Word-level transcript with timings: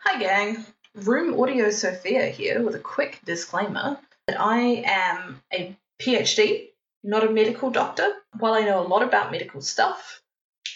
Hi, 0.00 0.18
gang. 0.18 0.64
Room 0.94 1.38
Audio 1.40 1.70
Sophia 1.70 2.26
here 2.26 2.62
with 2.62 2.74
a 2.74 2.80
quick 2.80 3.20
disclaimer 3.24 3.98
that 4.26 4.40
I 4.40 4.82
am 4.86 5.42
a 5.52 5.76
PhD, 6.00 6.68
not 7.02 7.26
a 7.26 7.30
medical 7.30 7.70
doctor. 7.70 8.08
While 8.38 8.54
I 8.54 8.60
know 8.60 8.80
a 8.80 8.86
lot 8.86 9.02
about 9.02 9.32
medical 9.32 9.60
stuff, 9.60 10.22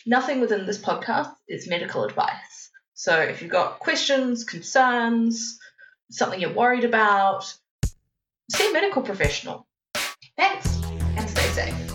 nothing 0.04 0.40
within 0.40 0.66
this 0.66 0.78
podcast 0.78 1.32
is 1.48 1.68
medical 1.68 2.04
advice. 2.04 2.70
So 2.94 3.18
if 3.20 3.40
you've 3.40 3.50
got 3.50 3.78
questions, 3.78 4.44
concerns, 4.44 5.58
something 6.10 6.40
you're 6.40 6.52
worried 6.52 6.84
about, 6.84 7.54
see 8.50 8.70
a 8.70 8.72
medical 8.72 9.02
professional. 9.02 9.66
Thanks, 10.36 10.80
and 11.16 11.30
stay 11.30 11.48
safe. 11.48 11.91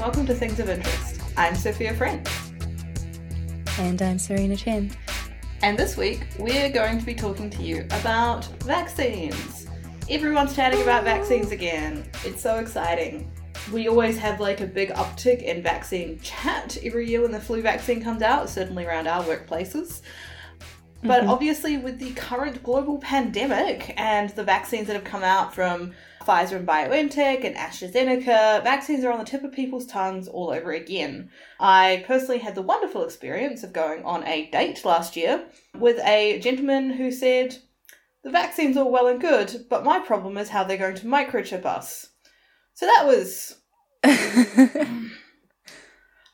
Welcome 0.00 0.24
to 0.24 0.34
Things 0.34 0.58
of 0.58 0.70
Interest. 0.70 1.20
I'm 1.36 1.54
Sophia 1.54 1.92
French. 1.92 2.26
And 3.78 4.00
I'm 4.00 4.18
Serena 4.18 4.56
Chen. 4.56 4.90
and 5.60 5.78
this 5.78 5.94
week 5.98 6.26
we're 6.38 6.70
going 6.70 6.98
to 6.98 7.04
be 7.04 7.14
talking 7.14 7.50
to 7.50 7.62
you 7.62 7.82
about 7.90 8.46
vaccines. 8.62 9.66
Everyone's 10.08 10.56
chatting 10.56 10.80
about 10.80 11.04
vaccines 11.04 11.52
again. 11.52 12.08
It's 12.24 12.40
so 12.40 12.60
exciting. 12.60 13.30
We 13.70 13.88
always 13.88 14.16
have 14.16 14.40
like 14.40 14.62
a 14.62 14.66
big 14.66 14.88
uptick 14.94 15.42
in 15.42 15.62
vaccine 15.62 16.18
chat 16.20 16.78
every 16.82 17.06
year 17.06 17.20
when 17.20 17.30
the 17.30 17.40
flu 17.40 17.60
vaccine 17.60 18.02
comes 18.02 18.22
out, 18.22 18.48
certainly 18.48 18.86
around 18.86 19.06
our 19.06 19.22
workplaces. 19.24 20.00
But 21.02 21.22
mm-hmm. 21.22 21.30
obviously, 21.30 21.76
with 21.78 21.98
the 21.98 22.12
current 22.12 22.62
global 22.62 22.98
pandemic 22.98 23.94
and 23.96 24.30
the 24.30 24.44
vaccines 24.44 24.86
that 24.86 24.96
have 24.96 25.04
come 25.04 25.22
out 25.22 25.54
from 25.54 25.92
Pfizer 26.26 26.56
and 26.56 26.68
BioNTech 26.68 27.44
and 27.44 27.56
AstraZeneca, 27.56 28.62
vaccines 28.62 29.04
are 29.04 29.12
on 29.12 29.18
the 29.18 29.24
tip 29.24 29.42
of 29.42 29.52
people's 29.52 29.86
tongues 29.86 30.28
all 30.28 30.50
over 30.50 30.72
again. 30.72 31.30
I 31.58 32.04
personally 32.06 32.38
had 32.38 32.54
the 32.54 32.62
wonderful 32.62 33.02
experience 33.02 33.62
of 33.62 33.72
going 33.72 34.04
on 34.04 34.26
a 34.26 34.50
date 34.50 34.84
last 34.84 35.16
year 35.16 35.46
with 35.74 35.98
a 36.04 36.38
gentleman 36.40 36.90
who 36.90 37.10
said, 37.10 37.56
The 38.22 38.30
vaccines 38.30 38.76
are 38.76 38.88
well 38.88 39.06
and 39.06 39.20
good, 39.20 39.64
but 39.70 39.84
my 39.84 40.00
problem 40.00 40.36
is 40.36 40.50
how 40.50 40.64
they're 40.64 40.76
going 40.76 40.96
to 40.96 41.06
microchip 41.06 41.64
us. 41.64 42.08
So 42.74 42.84
that 42.84 43.06
was 43.06 43.56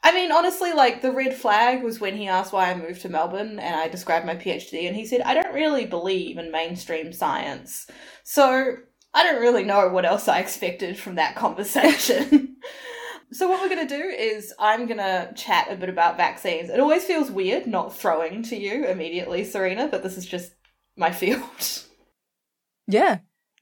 I 0.07 0.13
mean, 0.13 0.31
honestly, 0.31 0.73
like 0.73 1.03
the 1.03 1.11
red 1.11 1.35
flag 1.35 1.83
was 1.83 1.99
when 1.99 2.17
he 2.17 2.29
asked 2.29 2.53
why 2.53 2.71
I 2.71 2.77
moved 2.77 3.03
to 3.03 3.09
Melbourne 3.09 3.59
and 3.59 3.75
I 3.75 3.89
described 3.89 4.25
my 4.25 4.37
PhD, 4.37 4.87
and 4.87 4.95
he 4.95 5.05
said, 5.05 5.21
I 5.23 5.35
don't 5.35 5.53
really 5.53 5.85
believe 5.85 6.39
in 6.39 6.53
mainstream 6.53 7.13
science. 7.13 7.89
So 8.23 8.77
I 9.13 9.25
don't 9.25 9.43
really 9.43 9.65
know 9.65 9.89
what 9.89 10.05
else 10.05 10.29
I 10.29 10.39
expected 10.39 10.97
from 10.97 11.17
that 11.17 11.35
conversation. 11.35 12.55
so, 13.33 13.49
what 13.49 13.61
we're 13.61 13.75
going 13.75 13.89
to 13.89 13.97
do 13.97 14.05
is 14.05 14.55
I'm 14.61 14.87
going 14.87 14.99
to 14.99 15.33
chat 15.35 15.73
a 15.73 15.75
bit 15.75 15.89
about 15.89 16.17
vaccines. 16.17 16.71
It 16.71 16.79
always 16.79 17.03
feels 17.03 17.29
weird 17.29 17.67
not 17.67 17.93
throwing 17.93 18.45
to 18.45 18.57
you 18.57 18.87
immediately, 18.87 19.43
Serena, 19.43 19.89
but 19.89 20.05
this 20.05 20.17
is 20.17 20.25
just 20.25 20.53
my 20.97 21.11
field. 21.11 21.43
yeah. 22.87 23.19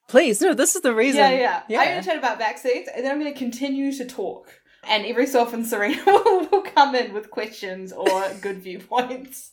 Please. 0.08 0.42
No, 0.42 0.52
this 0.52 0.76
is 0.76 0.82
the 0.82 0.94
reason. 0.94 1.20
Yeah, 1.20 1.62
yeah. 1.70 1.80
I'm 1.80 1.88
going 1.88 2.02
to 2.02 2.06
chat 2.06 2.18
about 2.18 2.36
vaccines 2.36 2.88
and 2.94 3.02
then 3.02 3.12
I'm 3.12 3.18
going 3.18 3.32
to 3.32 3.38
continue 3.38 3.90
to 3.94 4.04
talk. 4.04 4.60
And 4.88 5.04
every 5.06 5.26
so 5.26 5.42
often, 5.42 5.64
Serena 5.64 6.02
will, 6.06 6.46
will 6.46 6.62
come 6.62 6.94
in 6.94 7.12
with 7.12 7.30
questions 7.30 7.92
or 7.92 8.28
good 8.40 8.58
viewpoints. 8.58 9.52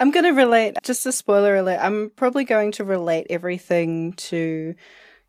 I'm 0.00 0.10
going 0.12 0.24
to 0.24 0.30
relate, 0.32 0.76
just 0.84 1.04
a 1.06 1.12
spoiler 1.12 1.56
alert, 1.56 1.80
I'm 1.82 2.10
probably 2.14 2.44
going 2.44 2.70
to 2.72 2.84
relate 2.84 3.26
everything 3.30 4.12
to 4.14 4.74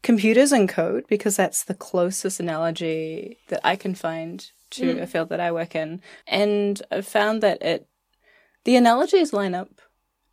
computers 0.03 0.51
and 0.51 0.69
code 0.69 1.05
because 1.07 1.35
that's 1.35 1.63
the 1.63 1.73
closest 1.73 2.39
analogy 2.39 3.39
that 3.47 3.61
I 3.63 3.75
can 3.75 3.95
find 3.95 4.49
to 4.71 4.95
Mm. 4.95 5.01
a 5.01 5.07
field 5.07 5.29
that 5.29 5.39
I 5.39 5.51
work 5.51 5.75
in. 5.75 6.01
And 6.27 6.79
I've 6.91 7.07
found 7.07 7.41
that 7.41 7.61
it, 7.63 7.87
the 8.63 8.75
analogies 8.75 9.33
line 9.33 9.55
up, 9.55 9.81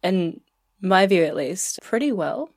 in 0.02 0.42
my 0.82 1.06
view 1.06 1.24
at 1.24 1.34
least, 1.34 1.80
pretty 1.82 2.12
well. 2.12 2.50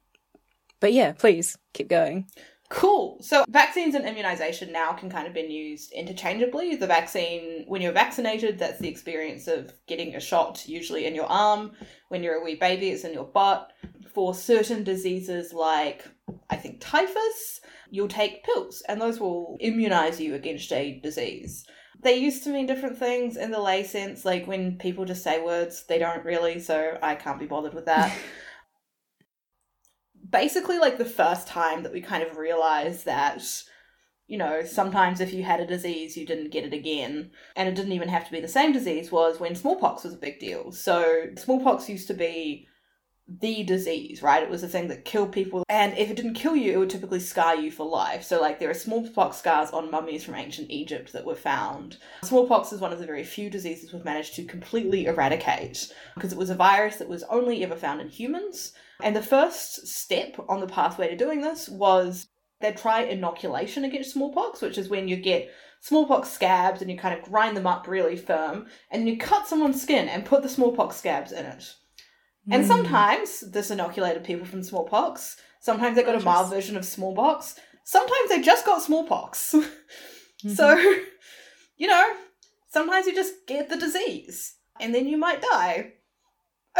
But 0.81 0.91
yeah, 0.91 1.13
please 1.13 1.57
keep 1.73 1.87
going. 1.87 2.27
Cool. 2.69 3.17
So 3.21 3.45
vaccines 3.49 3.95
and 3.95 4.05
immunization 4.05 4.71
now 4.71 4.93
can 4.93 5.09
kind 5.09 5.25
of 5.25 5.33
be 5.33 5.41
used 5.41 5.91
interchangeably. 5.91 6.75
The 6.75 6.85
vaccine, 6.85 7.65
when 7.67 7.81
you're 7.81 7.91
vaccinated, 7.91 8.59
that's 8.59 8.79
the 8.79 8.87
experience 8.87 9.47
of 9.47 9.73
getting 9.87 10.15
a 10.15 10.19
shot, 10.19 10.67
usually 10.67 11.05
in 11.07 11.15
your 11.15 11.25
arm. 11.25 11.71
When 12.09 12.21
you're 12.21 12.39
a 12.39 12.43
wee 12.43 12.55
baby, 12.55 12.89
it's 12.89 13.03
in 13.03 13.13
your 13.13 13.25
butt. 13.25 13.71
For 14.13 14.35
certain 14.35 14.83
diseases 14.83 15.51
like, 15.51 16.07
I 16.49 16.57
think, 16.57 16.77
typhus, 16.79 17.61
you'll 17.89 18.07
take 18.07 18.43
pills, 18.43 18.83
and 18.87 19.01
those 19.01 19.19
will 19.19 19.57
immunize 19.59 20.19
you 20.19 20.35
against 20.35 20.71
a 20.71 20.99
disease. 20.99 21.65
They 22.01 22.17
used 22.17 22.43
to 22.43 22.51
mean 22.51 22.65
different 22.65 22.97
things 22.97 23.35
in 23.35 23.51
the 23.51 23.59
lay 23.59 23.83
sense, 23.83 24.25
like 24.25 24.47
when 24.47 24.77
people 24.77 25.05
just 25.05 25.23
say 25.23 25.41
words, 25.41 25.85
they 25.87 25.99
don't 25.99 26.23
really, 26.23 26.59
so 26.59 26.97
I 27.01 27.15
can't 27.15 27.39
be 27.39 27.45
bothered 27.45 27.73
with 27.73 27.85
that 27.85 28.15
basically 30.29 30.79
like 30.79 30.97
the 30.97 31.05
first 31.05 31.47
time 31.47 31.83
that 31.83 31.93
we 31.93 32.01
kind 32.01 32.23
of 32.23 32.37
realized 32.37 33.05
that 33.05 33.43
you 34.27 34.37
know 34.37 34.63
sometimes 34.63 35.19
if 35.19 35.33
you 35.33 35.43
had 35.43 35.59
a 35.59 35.67
disease 35.67 36.15
you 36.15 36.25
didn't 36.25 36.51
get 36.51 36.65
it 36.65 36.73
again. 36.73 37.31
And 37.55 37.67
it 37.67 37.75
didn't 37.75 37.93
even 37.93 38.09
have 38.09 38.25
to 38.25 38.31
be 38.31 38.39
the 38.39 38.47
same 38.47 38.71
disease 38.71 39.11
was 39.11 39.39
when 39.39 39.55
smallpox 39.55 40.03
was 40.03 40.13
a 40.13 40.17
big 40.17 40.39
deal. 40.39 40.71
So 40.71 41.27
smallpox 41.37 41.89
used 41.89 42.07
to 42.07 42.13
be 42.13 42.67
the 43.41 43.63
disease 43.63 44.23
right? 44.23 44.41
It 44.41 44.49
was 44.49 44.61
the 44.61 44.67
thing 44.67 44.87
that 44.87 45.05
killed 45.05 45.31
people. 45.31 45.63
And 45.69 45.95
if 45.97 46.09
it 46.09 46.15
didn't 46.15 46.33
kill 46.33 46.55
you 46.55 46.73
it 46.73 46.77
would 46.77 46.89
typically 46.89 47.19
scar 47.19 47.55
you 47.55 47.71
for 47.71 47.87
life. 47.87 48.23
So 48.23 48.41
like 48.41 48.59
there 48.59 48.69
are 48.69 48.75
smallpox 48.75 49.37
scars 49.37 49.69
on 49.71 49.91
mummies 49.91 50.23
from 50.23 50.35
ancient 50.35 50.69
egypt 50.69 51.13
that 51.13 51.25
were 51.25 51.35
found. 51.35 51.97
Smallpox 52.23 52.71
is 52.71 52.81
one 52.81 52.91
of 52.93 52.99
the 52.99 53.05
very 53.05 53.23
few 53.23 53.49
diseases 53.49 53.93
we've 53.93 54.05
managed 54.05 54.35
to 54.35 54.45
completely 54.45 55.05
eradicate 55.05 55.93
because 56.15 56.31
it 56.31 56.37
was 56.37 56.49
a 56.49 56.55
virus 56.55 56.97
that 56.97 57.09
was 57.09 57.23
only 57.23 57.63
ever 57.63 57.75
found 57.75 58.01
in 58.01 58.09
humans 58.09 58.73
and 59.01 59.15
the 59.15 59.21
first 59.23 59.87
step 59.87 60.35
on 60.47 60.59
the 60.59 60.67
pathway 60.67 61.09
to 61.09 61.15
doing 61.15 61.41
this 61.41 61.69
was 61.69 62.27
they'd 62.61 62.77
try 62.77 63.01
inoculation 63.03 63.85
against 63.85 64.11
smallpox, 64.11 64.61
which 64.61 64.77
is 64.77 64.89
when 64.89 65.07
you 65.07 65.15
get 65.15 65.49
smallpox 65.81 66.29
scabs 66.29 66.81
and 66.81 66.91
you 66.91 66.97
kind 66.97 67.17
of 67.17 67.23
grind 67.23 67.55
them 67.55 67.65
up 67.67 67.87
really 67.87 68.17
firm, 68.17 68.67
and 68.91 69.07
you 69.07 69.17
cut 69.17 69.47
someone's 69.47 69.81
skin 69.81 70.09
and 70.09 70.25
put 70.25 70.43
the 70.43 70.49
smallpox 70.49 70.97
scabs 70.97 71.31
in 71.31 71.45
it. 71.45 71.73
And 72.51 72.63
Mm. 72.63 72.67
sometimes 72.67 73.39
this 73.51 73.71
inoculated 73.71 74.23
people 74.23 74.45
from 74.45 74.63
smallpox. 74.63 75.37
Sometimes 75.61 75.95
they 75.95 76.03
got 76.03 76.15
a 76.15 76.23
mild 76.23 76.49
version 76.49 76.75
of 76.75 76.83
smallpox. 76.85 77.55
Sometimes 77.85 78.29
they 78.29 78.41
just 78.41 78.65
got 78.65 78.81
smallpox. 78.81 79.55
So, 80.55 80.77
you 81.75 81.87
know, 81.87 82.13
sometimes 82.69 83.05
you 83.07 83.13
just 83.13 83.45
get 83.45 83.67
the 83.69 83.75
disease 83.75 84.55
and 84.79 84.95
then 84.95 85.05
you 85.05 85.17
might 85.17 85.41
die. 85.41 85.93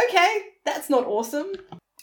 Okay, 0.02 0.42
that's 0.64 0.88
not 0.88 1.04
awesome. 1.06 1.52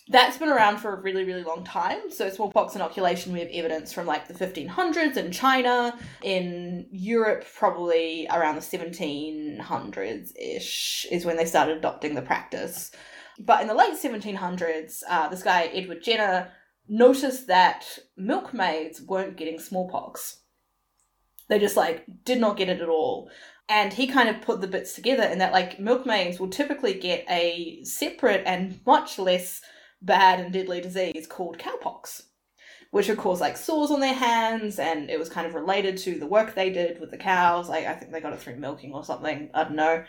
That's 0.09 0.37
been 0.37 0.49
around 0.49 0.77
for 0.77 0.93
a 0.93 1.01
really, 1.01 1.25
really 1.25 1.43
long 1.43 1.65
time. 1.65 2.09
So, 2.09 2.29
smallpox 2.29 2.75
inoculation, 2.75 3.33
we 3.33 3.39
have 3.39 3.49
evidence 3.51 3.91
from 3.91 4.05
like 4.05 4.27
the 4.27 4.33
1500s 4.33 5.17
in 5.17 5.31
China, 5.31 5.97
in 6.23 6.87
Europe, 6.91 7.45
probably 7.57 8.27
around 8.31 8.55
the 8.55 8.61
1700s 8.61 10.31
ish, 10.39 11.05
is 11.11 11.25
when 11.25 11.35
they 11.35 11.45
started 11.45 11.77
adopting 11.77 12.15
the 12.15 12.21
practice. 12.21 12.91
But 13.37 13.61
in 13.61 13.67
the 13.67 13.73
late 13.73 13.95
1700s, 13.95 15.03
uh, 15.09 15.27
this 15.27 15.43
guy, 15.43 15.63
Edward 15.73 16.03
Jenner, 16.03 16.51
noticed 16.87 17.47
that 17.47 17.85
milkmaids 18.15 19.01
weren't 19.01 19.37
getting 19.37 19.59
smallpox. 19.59 20.39
They 21.49 21.59
just 21.59 21.77
like 21.77 22.05
did 22.23 22.39
not 22.39 22.57
get 22.57 22.69
it 22.69 22.81
at 22.81 22.89
all. 22.89 23.29
And 23.69 23.91
he 23.91 24.07
kind 24.07 24.29
of 24.29 24.41
put 24.41 24.61
the 24.61 24.67
bits 24.67 24.93
together 24.93 25.23
in 25.23 25.39
that 25.39 25.51
like 25.51 25.79
milkmaids 25.79 26.39
will 26.39 26.49
typically 26.49 26.93
get 26.93 27.25
a 27.29 27.83
separate 27.83 28.43
and 28.45 28.79
much 28.85 29.19
less 29.19 29.61
bad 30.01 30.39
and 30.39 30.53
deadly 30.53 30.81
disease 30.81 31.27
called 31.27 31.57
cowpox, 31.57 32.23
which 32.91 33.07
would 33.09 33.17
cause 33.17 33.41
like 33.41 33.57
sores 33.57 33.91
on 33.91 33.99
their 33.99 34.13
hands, 34.13 34.79
and 34.79 35.09
it 35.09 35.19
was 35.19 35.29
kind 35.29 35.47
of 35.47 35.55
related 35.55 35.97
to 35.97 36.19
the 36.19 36.27
work 36.27 36.53
they 36.53 36.69
did 36.69 36.99
with 36.99 37.11
the 37.11 37.17
cows. 37.17 37.69
Like 37.69 37.85
I 37.85 37.93
think 37.93 38.11
they 38.11 38.21
got 38.21 38.33
it 38.33 38.39
through 38.39 38.57
milking 38.57 38.93
or 38.93 39.03
something. 39.03 39.49
I 39.53 39.63
don't 39.63 39.75
know. 39.75 40.03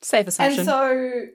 Safe 0.00 0.26
assumption. 0.28 0.60
And 0.60 0.66
so 0.68 1.26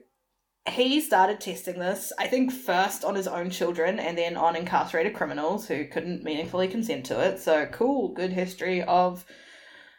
he 0.70 1.00
started 1.00 1.40
testing 1.40 1.78
this, 1.78 2.12
I 2.18 2.26
think 2.26 2.50
first 2.50 3.04
on 3.04 3.14
his 3.14 3.28
own 3.28 3.50
children 3.50 3.98
and 3.98 4.16
then 4.16 4.36
on 4.36 4.56
incarcerated 4.56 5.14
criminals 5.14 5.68
who 5.68 5.84
couldn't 5.86 6.24
meaningfully 6.24 6.68
consent 6.68 7.04
to 7.06 7.20
it. 7.20 7.38
So 7.38 7.66
cool, 7.66 8.14
good 8.14 8.32
history 8.32 8.82
of 8.82 9.26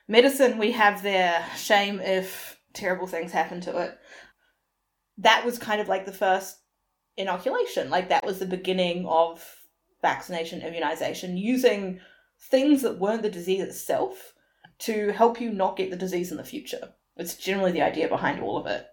medicine 0.07 0.57
we 0.57 0.71
have 0.71 1.03
there. 1.03 1.45
Shame 1.55 1.99
if 1.99 2.59
terrible 2.73 3.05
things 3.05 3.31
happen 3.31 3.61
to 3.61 3.77
it. 3.77 3.97
That 5.19 5.45
was 5.45 5.59
kind 5.59 5.79
of 5.79 5.87
like 5.87 6.05
the 6.05 6.11
first 6.11 6.57
inoculation. 7.17 7.89
Like 7.89 8.09
that 8.09 8.25
was 8.25 8.39
the 8.39 8.45
beginning 8.45 9.05
of 9.07 9.57
vaccination, 10.01 10.61
immunization, 10.61 11.37
using 11.37 11.99
things 12.39 12.81
that 12.81 12.99
weren't 12.99 13.23
the 13.23 13.29
disease 13.29 13.61
itself 13.61 14.33
to 14.79 15.11
help 15.11 15.39
you 15.39 15.51
not 15.51 15.77
get 15.77 15.89
the 15.89 15.95
disease 15.95 16.31
in 16.31 16.37
the 16.37 16.43
future. 16.43 16.93
It's 17.17 17.35
generally 17.35 17.71
the 17.71 17.81
idea 17.81 18.07
behind 18.07 18.41
all 18.41 18.57
of 18.57 18.67
it. 18.67 18.87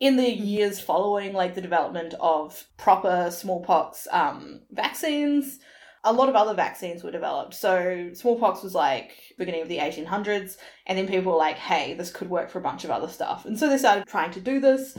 In 0.00 0.16
the 0.16 0.28
years 0.28 0.80
following, 0.80 1.32
like 1.32 1.54
the 1.54 1.60
development 1.60 2.14
of 2.20 2.64
proper 2.76 3.30
smallpox 3.30 4.06
um, 4.10 4.62
vaccines, 4.70 5.58
a 6.04 6.12
lot 6.12 6.28
of 6.28 6.36
other 6.36 6.54
vaccines 6.54 7.02
were 7.02 7.10
developed. 7.10 7.54
So 7.54 8.10
smallpox 8.14 8.62
was 8.62 8.74
like 8.74 9.16
beginning 9.38 9.62
of 9.62 9.68
the 9.68 9.78
1800s, 9.78 10.56
and 10.86 10.96
then 10.96 11.08
people 11.08 11.32
were 11.32 11.38
like, 11.38 11.56
hey, 11.56 11.94
this 11.94 12.10
could 12.10 12.30
work 12.30 12.50
for 12.50 12.58
a 12.58 12.62
bunch 12.62 12.84
of 12.84 12.90
other 12.90 13.08
stuff. 13.08 13.44
And 13.44 13.58
so 13.58 13.68
they 13.68 13.78
started 13.78 14.06
trying 14.06 14.30
to 14.32 14.40
do 14.40 14.60
this. 14.60 14.96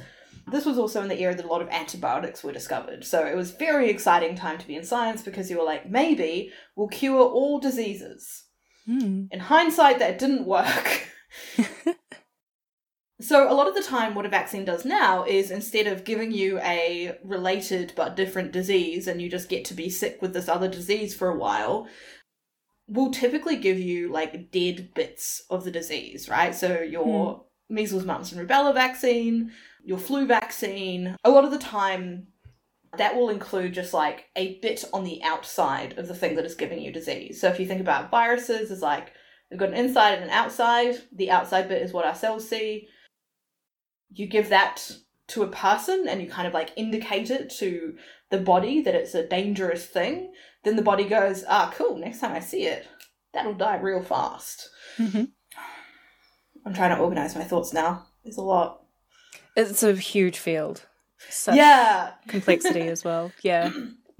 This 0.51 0.65
was 0.65 0.77
also 0.77 1.01
in 1.01 1.07
the 1.07 1.19
era 1.19 1.35
that 1.35 1.45
a 1.45 1.47
lot 1.49 1.61
of 1.61 1.69
antibiotics 1.69 2.43
were 2.43 2.51
discovered. 2.51 3.05
So 3.05 3.25
it 3.25 3.35
was 3.35 3.51
very 3.51 3.89
exciting 3.89 4.35
time 4.35 4.57
to 4.57 4.67
be 4.67 4.75
in 4.75 4.83
science 4.83 5.21
because 5.21 5.49
you 5.49 5.57
were 5.57 5.63
like, 5.63 5.89
maybe 5.89 6.51
we'll 6.75 6.87
cure 6.87 7.21
all 7.21 7.59
diseases. 7.59 8.45
Hmm. 8.89 9.25
In 9.31 9.39
hindsight, 9.39 9.99
that 9.99 10.17
didn't 10.17 10.45
work. 10.47 11.07
so, 13.21 13.51
a 13.51 13.53
lot 13.53 13.67
of 13.67 13.75
the 13.75 13.83
time, 13.83 14.15
what 14.15 14.25
a 14.25 14.29
vaccine 14.29 14.65
does 14.65 14.83
now 14.83 15.23
is 15.25 15.51
instead 15.51 15.85
of 15.85 16.03
giving 16.03 16.31
you 16.31 16.59
a 16.59 17.15
related 17.23 17.93
but 17.95 18.15
different 18.15 18.51
disease 18.51 19.07
and 19.07 19.21
you 19.21 19.29
just 19.29 19.47
get 19.47 19.63
to 19.65 19.75
be 19.75 19.89
sick 19.89 20.21
with 20.21 20.33
this 20.33 20.49
other 20.49 20.67
disease 20.67 21.13
for 21.13 21.29
a 21.29 21.37
while, 21.37 21.87
will 22.87 23.11
typically 23.11 23.57
give 23.57 23.79
you 23.79 24.11
like 24.11 24.51
dead 24.51 24.89
bits 24.95 25.43
of 25.51 25.63
the 25.63 25.71
disease, 25.71 26.27
right? 26.27 26.55
So, 26.55 26.79
your 26.79 27.45
measles, 27.69 28.05
mumps, 28.05 28.31
and 28.31 28.47
rubella 28.47 28.73
vaccine, 28.73 29.51
your 29.83 29.97
flu 29.97 30.25
vaccine, 30.25 31.15
a 31.23 31.29
lot 31.29 31.45
of 31.45 31.51
the 31.51 31.59
time, 31.59 32.27
that 32.97 33.15
will 33.15 33.29
include 33.29 33.73
just 33.73 33.93
like 33.93 34.25
a 34.35 34.59
bit 34.59 34.83
on 34.93 35.03
the 35.03 35.21
outside 35.23 35.97
of 35.97 36.07
the 36.07 36.15
thing 36.15 36.35
that 36.35 36.45
is 36.45 36.55
giving 36.55 36.81
you 36.81 36.91
disease. 36.91 37.39
So 37.39 37.47
if 37.47 37.59
you 37.59 37.67
think 37.67 37.81
about 37.81 38.09
viruses 38.09 38.71
it's 38.71 38.81
like 38.81 39.13
they've 39.49 39.59
got 39.59 39.69
an 39.69 39.75
inside 39.75 40.15
and 40.15 40.23
an 40.23 40.29
outside, 40.31 40.95
the 41.11 41.29
outside 41.29 41.69
bit 41.69 41.83
is 41.83 41.93
what 41.93 42.05
our 42.05 42.15
cells 42.15 42.49
see. 42.49 42.87
You 44.11 44.25
give 44.25 44.49
that 44.49 44.91
to 45.27 45.43
a 45.43 45.47
person 45.47 46.07
and 46.09 46.19
you 46.19 46.27
kind 46.27 46.47
of 46.47 46.53
like 46.55 46.71
indicate 46.75 47.29
it 47.29 47.51
to 47.59 47.95
the 48.31 48.39
body 48.39 48.81
that 48.81 48.95
it's 48.95 49.13
a 49.13 49.27
dangerous 49.27 49.85
thing, 49.85 50.33
then 50.63 50.75
the 50.75 50.81
body 50.81 51.03
goes, 51.03 51.43
ah, 51.47 51.71
cool, 51.75 51.97
next 51.97 52.19
time 52.19 52.33
I 52.33 52.39
see 52.39 52.65
it, 52.65 52.87
that'll 53.33 53.53
die 53.53 53.77
real 53.77 54.01
fast. 54.01 54.67
Mhm. 54.97 55.31
I'm 56.65 56.73
trying 56.73 56.95
to 56.95 57.01
organize 57.01 57.35
my 57.35 57.43
thoughts 57.43 57.73
now. 57.73 58.05
There's 58.23 58.37
a 58.37 58.41
lot. 58.41 58.83
It's 59.55 59.83
a 59.83 59.93
huge 59.93 60.37
field. 60.37 60.85
Such 61.29 61.55
yeah. 61.55 62.11
complexity 62.27 62.81
as 62.87 63.03
well. 63.03 63.31
Yeah. 63.41 63.71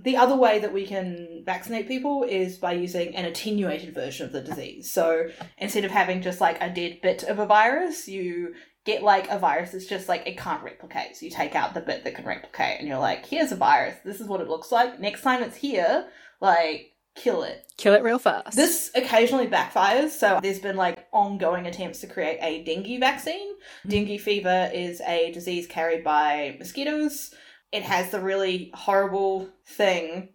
The 0.02 0.16
other 0.16 0.36
way 0.36 0.60
that 0.60 0.74
we 0.74 0.86
can 0.86 1.44
vaccinate 1.46 1.88
people 1.88 2.24
is 2.24 2.58
by 2.58 2.74
using 2.74 3.16
an 3.16 3.26
attenuated 3.26 3.94
version 3.94 4.26
of 4.26 4.32
the 4.32 4.42
disease. 4.42 4.90
So 4.92 5.30
instead 5.58 5.84
of 5.84 5.92
having 5.92 6.22
just 6.22 6.40
like 6.40 6.62
a 6.62 6.70
dead 6.70 7.00
bit 7.02 7.24
of 7.24 7.40
a 7.40 7.46
virus, 7.46 8.08
you 8.08 8.54
get 8.86 9.04
like 9.04 9.30
a 9.30 9.38
virus 9.38 9.72
that's 9.72 9.86
just 9.86 10.08
like 10.08 10.26
it 10.26 10.38
can't 10.38 10.64
replicate. 10.64 11.18
So 11.18 11.26
you 11.26 11.32
take 11.32 11.54
out 11.54 11.74
the 11.74 11.82
bit 11.82 12.04
that 12.04 12.16
can 12.16 12.26
replicate 12.26 12.80
and 12.80 12.88
you're 12.88 12.98
like, 12.98 13.26
here's 13.26 13.52
a 13.52 13.58
virus. 13.58 13.96
This 14.06 14.22
is 14.22 14.28
what 14.28 14.42
it 14.42 14.48
looks 14.48 14.72
like. 14.72 15.00
Next 15.00 15.22
time 15.22 15.44
it's 15.44 15.58
here, 15.58 16.08
like 16.40 16.89
kill 17.16 17.44
it. 17.44 17.72
Kill 17.78 17.94
it 17.94 18.04
real 18.04 18.20
fast. 18.20 18.56
This 18.56 18.92
occasionally 18.96 19.48
backfires, 19.48 20.10
so 20.10 20.40
there's 20.42 20.60
been 20.60 20.76
like 20.76 21.08
ongoing 21.12 21.68
attempts 21.68 22.00
to 22.02 22.08
create 22.08 22.40
a 22.42 22.64
dengue 22.64 23.00
vaccine. 23.00 23.54
Mm-hmm. 23.54 23.90
Dengue 23.90 24.20
fever 24.20 24.70
is 24.74 25.02
a 25.02 25.32
disease 25.32 25.68
carried 25.68 26.04
by 26.04 26.56
mosquitoes. 26.60 27.34
It 27.72 27.84
has 27.84 28.10
the 28.10 28.20
really 28.20 28.72
horrible 28.74 29.50
thing 29.66 30.30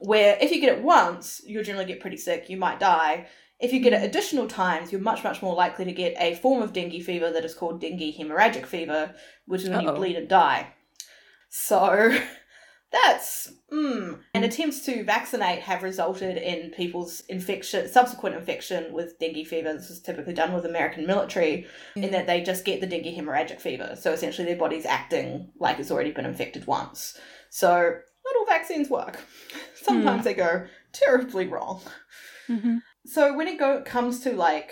where 0.00 0.36
if 0.40 0.50
you 0.50 0.60
get 0.60 0.76
it 0.76 0.84
once, 0.84 1.40
you'll 1.46 1.64
generally 1.64 1.86
get 1.86 2.00
pretty 2.00 2.16
sick, 2.16 2.50
you 2.50 2.56
might 2.56 2.80
die. 2.80 3.26
If 3.60 3.72
you 3.72 3.80
get 3.80 3.92
it 3.92 3.96
mm-hmm. 3.96 4.06
additional 4.06 4.48
times, 4.48 4.92
you're 4.92 5.00
much, 5.00 5.24
much 5.24 5.40
more 5.40 5.54
likely 5.54 5.84
to 5.84 5.92
get 5.92 6.14
a 6.18 6.34
form 6.36 6.62
of 6.62 6.72
dengue 6.72 7.02
fever 7.02 7.30
that 7.32 7.44
is 7.44 7.54
called 7.54 7.80
dengue 7.80 8.14
hemorrhagic 8.14 8.66
fever, 8.66 9.14
which 9.46 9.62
is 9.62 9.70
when 9.70 9.82
you 9.82 9.88
Uh-oh. 9.88 9.96
bleed 9.96 10.16
and 10.16 10.28
die. 10.28 10.74
So 11.48 12.18
that's 12.94 13.52
mm. 13.72 14.20
and 14.34 14.44
attempts 14.44 14.84
to 14.86 15.04
vaccinate 15.04 15.58
have 15.58 15.82
resulted 15.82 16.36
in 16.36 16.70
people's 16.70 17.22
infection 17.28 17.88
subsequent 17.88 18.36
infection 18.36 18.92
with 18.92 19.18
dengue 19.18 19.46
fever. 19.46 19.72
This 19.74 19.90
is 19.90 20.00
typically 20.00 20.32
done 20.32 20.52
with 20.52 20.64
american 20.64 21.06
military 21.06 21.66
in 21.96 22.12
that 22.12 22.26
they 22.26 22.40
just 22.40 22.64
get 22.64 22.80
the 22.80 22.86
dengue 22.86 23.16
hemorrhagic 23.16 23.60
fever. 23.60 23.96
So 24.00 24.12
essentially 24.12 24.46
their 24.46 24.56
body's 24.56 24.86
acting 24.86 25.50
like 25.58 25.78
it's 25.78 25.90
already 25.90 26.12
been 26.12 26.24
infected 26.24 26.66
once. 26.66 27.18
So 27.50 27.68
not 27.68 28.36
all 28.38 28.46
vaccines 28.46 28.88
work. 28.88 29.18
Sometimes 29.74 30.24
they 30.24 30.34
go 30.34 30.66
terribly 30.92 31.48
wrong. 31.48 31.82
Mhm. 32.48 32.80
so 33.06 33.34
when 33.34 33.48
it 33.48 33.58
go 33.58 33.82
comes 33.82 34.20
to 34.20 34.32
like 34.32 34.70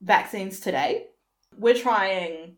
vaccines 0.00 0.60
today, 0.60 1.06
we're 1.58 1.74
trying 1.74 2.56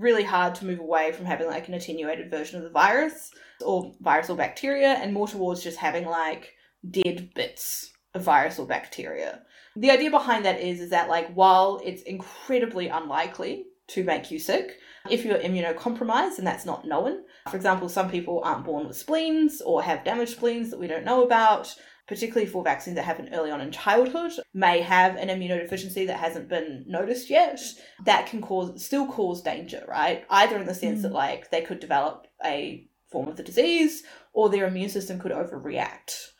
really 0.00 0.24
hard 0.24 0.54
to 0.56 0.64
move 0.64 0.80
away 0.80 1.12
from 1.12 1.26
having 1.26 1.46
like 1.46 1.68
an 1.68 1.74
attenuated 1.74 2.30
version 2.30 2.56
of 2.56 2.64
the 2.64 2.70
virus 2.70 3.30
or 3.60 3.92
virus 4.00 4.30
or 4.30 4.36
bacteria 4.36 4.94
and 4.94 5.12
more 5.12 5.28
towards 5.28 5.62
just 5.62 5.76
having 5.76 6.06
like 6.06 6.54
dead 6.90 7.30
bits 7.34 7.92
of 8.14 8.22
virus 8.22 8.58
or 8.58 8.66
bacteria. 8.66 9.42
The 9.76 9.90
idea 9.90 10.10
behind 10.10 10.44
that 10.44 10.60
is 10.60 10.80
is 10.80 10.90
that 10.90 11.08
like 11.08 11.32
while 11.34 11.80
it's 11.84 12.02
incredibly 12.02 12.88
unlikely 12.88 13.66
to 13.88 14.04
make 14.04 14.30
you 14.30 14.38
sick, 14.38 14.78
if 15.08 15.24
you're 15.24 15.38
immunocompromised 15.38 16.38
and 16.38 16.46
that's 16.46 16.66
not 16.66 16.86
known, 16.86 17.22
for 17.48 17.56
example, 17.56 17.88
some 17.88 18.10
people 18.10 18.40
aren't 18.44 18.64
born 18.64 18.86
with 18.86 18.96
spleens 18.96 19.60
or 19.60 19.82
have 19.82 20.04
damaged 20.04 20.32
spleens 20.32 20.70
that 20.70 20.80
we 20.80 20.86
don't 20.86 21.04
know 21.04 21.24
about, 21.24 21.74
particularly 22.10 22.44
for 22.44 22.64
vaccines 22.64 22.96
that 22.96 23.04
happen 23.04 23.32
early 23.32 23.52
on 23.52 23.60
in 23.60 23.70
childhood, 23.70 24.32
may 24.52 24.80
have 24.80 25.14
an 25.14 25.28
immunodeficiency 25.28 26.08
that 26.08 26.18
hasn't 26.18 26.48
been 26.48 26.84
noticed 26.88 27.30
yet, 27.30 27.60
that 28.04 28.26
can 28.26 28.40
cause 28.40 28.84
still 28.84 29.06
cause 29.06 29.40
danger, 29.40 29.84
right? 29.86 30.24
Either 30.28 30.58
in 30.58 30.66
the 30.66 30.74
sense 30.74 31.02
that 31.02 31.12
like 31.12 31.52
they 31.52 31.62
could 31.62 31.78
develop 31.78 32.26
a 32.44 32.84
form 33.12 33.28
of 33.28 33.36
the 33.36 33.44
disease 33.44 34.02
or 34.32 34.48
their 34.48 34.66
immune 34.66 34.88
system 34.88 35.20
could 35.20 35.30
overreact. 35.30 36.32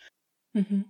Mhm. 0.56 0.87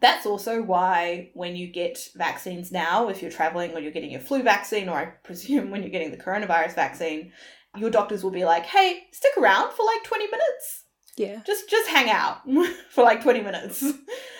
That's 0.00 0.26
also 0.26 0.60
why 0.60 1.30
when 1.34 1.54
you 1.54 1.68
get 1.68 2.08
vaccines 2.16 2.72
now, 2.72 3.08
if 3.08 3.22
you're 3.22 3.30
traveling 3.30 3.74
or 3.74 3.78
you're 3.78 3.92
getting 3.92 4.10
your 4.10 4.20
flu 4.20 4.42
vaccine, 4.42 4.88
or 4.88 4.98
I 4.98 5.04
presume 5.22 5.70
when 5.70 5.82
you're 5.82 5.90
getting 5.96 6.10
the 6.10 6.16
coronavirus 6.16 6.74
vaccine, 6.74 7.32
your 7.76 7.90
doctors 7.90 8.24
will 8.24 8.32
be 8.32 8.44
like, 8.44 8.66
hey, 8.66 9.04
stick 9.12 9.36
around 9.38 9.72
for 9.72 9.84
like 9.84 10.02
20 10.02 10.24
minutes 10.24 10.85
Yeah. 11.16 11.40
just 11.46 11.68
just 11.70 11.88
hang 11.88 12.10
out 12.10 12.42
for 12.90 13.02
like 13.04 13.22
20 13.22 13.40
minutes. 13.40 13.84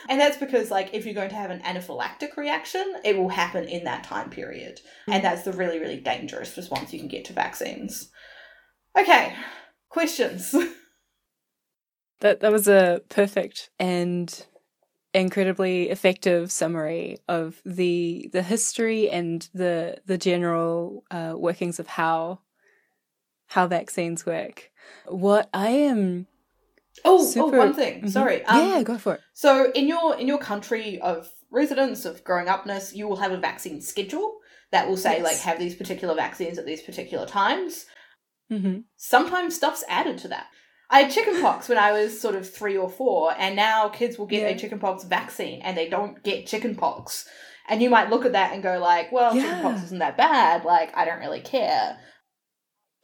And 0.09 0.21
that's 0.21 0.37
because 0.37 0.71
like 0.71 0.91
if 0.95 1.05
you're 1.05 1.15
going 1.15 1.31
to 1.31 1.35
have 1.35 1.51
an 1.51 1.59
anaphylactic 1.63 2.37
reaction 2.37 2.95
it 3.05 3.17
will 3.17 3.29
happen 3.29 3.65
in 3.67 3.83
that 3.85 4.05
time 4.05 4.31
period. 4.31 4.81
And 5.09 5.25
that's 5.25 5.43
the 5.43 5.53
really 5.53 5.81
really 5.81 5.99
dangerous 5.99 6.57
response 6.57 6.93
you 6.93 7.01
can 7.01 7.09
get 7.09 7.25
to 7.25 7.33
vaccines. 7.33 8.09
Okay. 8.97 9.35
Questions. 9.89 10.55
That 12.21 12.41
that 12.41 12.51
was 12.51 12.67
a 12.67 13.03
perfect 13.11 13.69
and 13.79 14.47
incredibly 15.13 15.91
effective 15.91 16.51
summary 16.51 17.19
of 17.29 17.61
the 17.65 18.31
the 18.33 18.43
history 18.43 19.11
and 19.11 19.49
the 19.53 19.99
the 20.07 20.19
general 20.19 21.05
uh, 21.11 21.35
workings 21.37 21.79
of 21.79 21.87
how 21.87 22.41
how 23.49 23.67
vaccines 23.67 24.25
work. 24.27 24.71
What 25.07 25.49
I 25.53 25.69
am 25.69 26.27
oh 27.05 27.25
Super- 27.25 27.57
oh 27.57 27.59
one 27.59 27.75
thing 27.75 28.03
Mhm. 28.03 28.11
sorry 28.11 28.45
um, 28.45 28.69
yeah, 28.71 28.83
go 28.83 28.99
for 28.99 29.15
it. 29.15 29.21
so 29.35 29.71
in 29.73 29.87
your 29.89 30.17
in 30.19 30.27
your 30.27 30.39
country 30.39 31.01
of 31.01 31.29
residence 31.51 32.05
of 32.05 32.23
growing 32.25 32.49
upness 32.49 32.95
you 32.95 33.07
will 33.09 33.17
have 33.17 33.33
a 33.33 33.37
vaccine 33.37 33.81
schedule 33.81 34.39
that 34.73 34.89
will 34.89 34.97
say 34.97 35.15
Yes. 35.17 35.25
like 35.25 35.37
have 35.39 35.59
these 35.59 35.75
particular 35.77 36.15
vaccines 36.15 36.59
at 36.59 36.67
these 36.67 36.83
particular 36.83 37.27
times 37.27 37.87
hmm 38.51 38.79
sometimes 38.97 39.57
stuff's 39.57 39.85
added 39.89 40.19
to 40.19 40.29
that. 40.29 40.47
I 40.89 41.01
had 41.01 41.11
chickenpox 41.13 41.69
when 41.69 41.79
I 41.79 41.91
was 41.91 42.21
sort 42.21 42.37
of 42.37 42.49
three 42.49 42.77
or 42.77 42.89
four, 42.89 43.35
and 43.37 43.57
now 43.57 43.89
kids 43.89 44.19
will 44.19 44.27
get 44.27 44.43
Yeah. 44.43 44.55
a 44.55 44.59
chickenpox 44.59 45.03
vaccine 45.03 45.61
and 45.63 45.77
they 45.77 45.89
don't 45.89 46.23
get 46.23 46.47
chickenpox. 46.47 47.29
And 47.69 47.83
you 47.83 47.91
might 47.91 48.09
look 48.09 48.25
at 48.25 48.35
that 48.35 48.53
and 48.53 48.63
go 48.63 48.79
like, 48.79 49.11
well, 49.11 49.35
Yeah. 49.35 49.43
chickenpox 49.43 49.83
isn't 49.87 49.99
that 49.99 50.17
bad. 50.17 50.65
Like, 50.65 50.97
I 50.97 51.05
don't 51.05 51.19
really 51.19 51.41
care. 51.41 51.99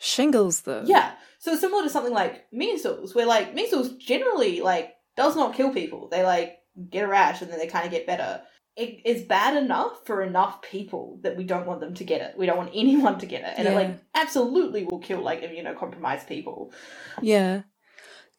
Shingles 0.05 0.63
though. 0.63 0.83
Yeah. 0.85 1.13
So 1.39 1.55
similar 1.55 1.85
to 1.85 1.89
something 1.89 2.13
like 2.13 2.47
measles, 2.53 3.15
where 3.15 3.25
like 3.25 3.55
measles 3.55 3.93
generally 3.95 4.61
like 4.61 4.95
does 5.17 5.37
not 5.37 5.55
kill 5.55 5.73
people. 5.73 6.09
They 6.09 6.25
like 6.25 6.59
get 6.91 7.05
a 7.05 7.07
rash 7.07 7.41
and 7.41 7.51
then 7.51 7.61
they 7.61 7.69
kind 7.69 7.85
of 7.85 7.93
get 7.93 8.05
better. 8.05 8.43
It 8.75 9.03
is 9.05 9.23
bad 9.23 9.57
enough 9.63 10.05
for 10.05 10.23
enough 10.23 10.61
people 10.61 11.21
that 11.23 11.37
we 11.37 11.45
don't 11.45 11.67
want 11.67 11.79
them 11.79 11.95
to 11.95 12.05
get 12.05 12.21
it. 12.21 12.37
We 12.37 12.47
don't 12.47 12.57
want 12.57 12.73
anyone 12.75 13.21
to 13.21 13.27
get 13.27 13.43
it, 13.43 13.55
and 13.57 13.69
it 13.69 13.75
like 13.75 13.97
absolutely 14.15 14.85
will 14.85 14.99
kill 14.99 15.21
like 15.23 15.43
immunocompromised 15.43 16.27
people. 16.27 16.73
Yeah. 17.21 17.63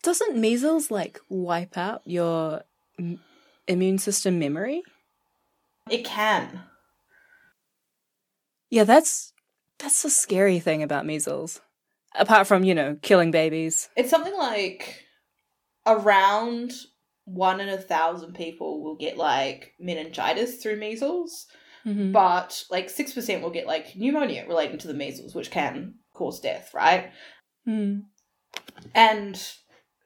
Doesn't 0.02 0.36
measles 0.36 0.92
like 0.92 1.22
wipe 1.30 1.78
out 1.78 2.02
your 2.04 2.64
m- 3.00 3.22
immune 3.70 4.00
system 4.00 4.38
memory? 4.38 4.84
It 5.90 6.04
can. 6.04 6.64
Yeah, 8.70 8.84
that's 8.84 9.33
that's 9.84 10.02
the 10.02 10.10
scary 10.10 10.60
thing 10.60 10.82
about 10.82 11.06
measles. 11.06 11.62
Apart 12.16 12.48
from, 12.48 12.64
you 12.64 12.74
know, 12.74 12.98
killing 13.02 13.32
babies. 13.32 13.90
It's 13.98 14.10
something 14.10 14.36
like 14.38 15.04
around 15.86 16.72
one 17.26 17.60
in 17.60 17.70
a 17.70 17.78
thousand 17.78 18.34
people 18.34 18.82
will 18.84 18.96
get 18.96 19.18
like 19.18 19.74
meningitis 19.80 20.62
through 20.62 20.78
measles, 20.78 21.48
Mhm. 21.86 22.14
but 22.14 22.64
like 22.70 22.90
6% 22.90 23.42
will 23.42 23.50
get 23.50 23.68
like 23.68 23.96
pneumonia 23.96 24.46
relating 24.48 24.78
to 24.80 24.88
the 24.88 24.94
measles, 24.94 25.36
which 25.36 25.52
can 25.52 25.96
cause 26.14 26.40
death, 26.40 26.74
right? 26.74 27.12
Mm. 27.68 28.04
And 28.94 29.54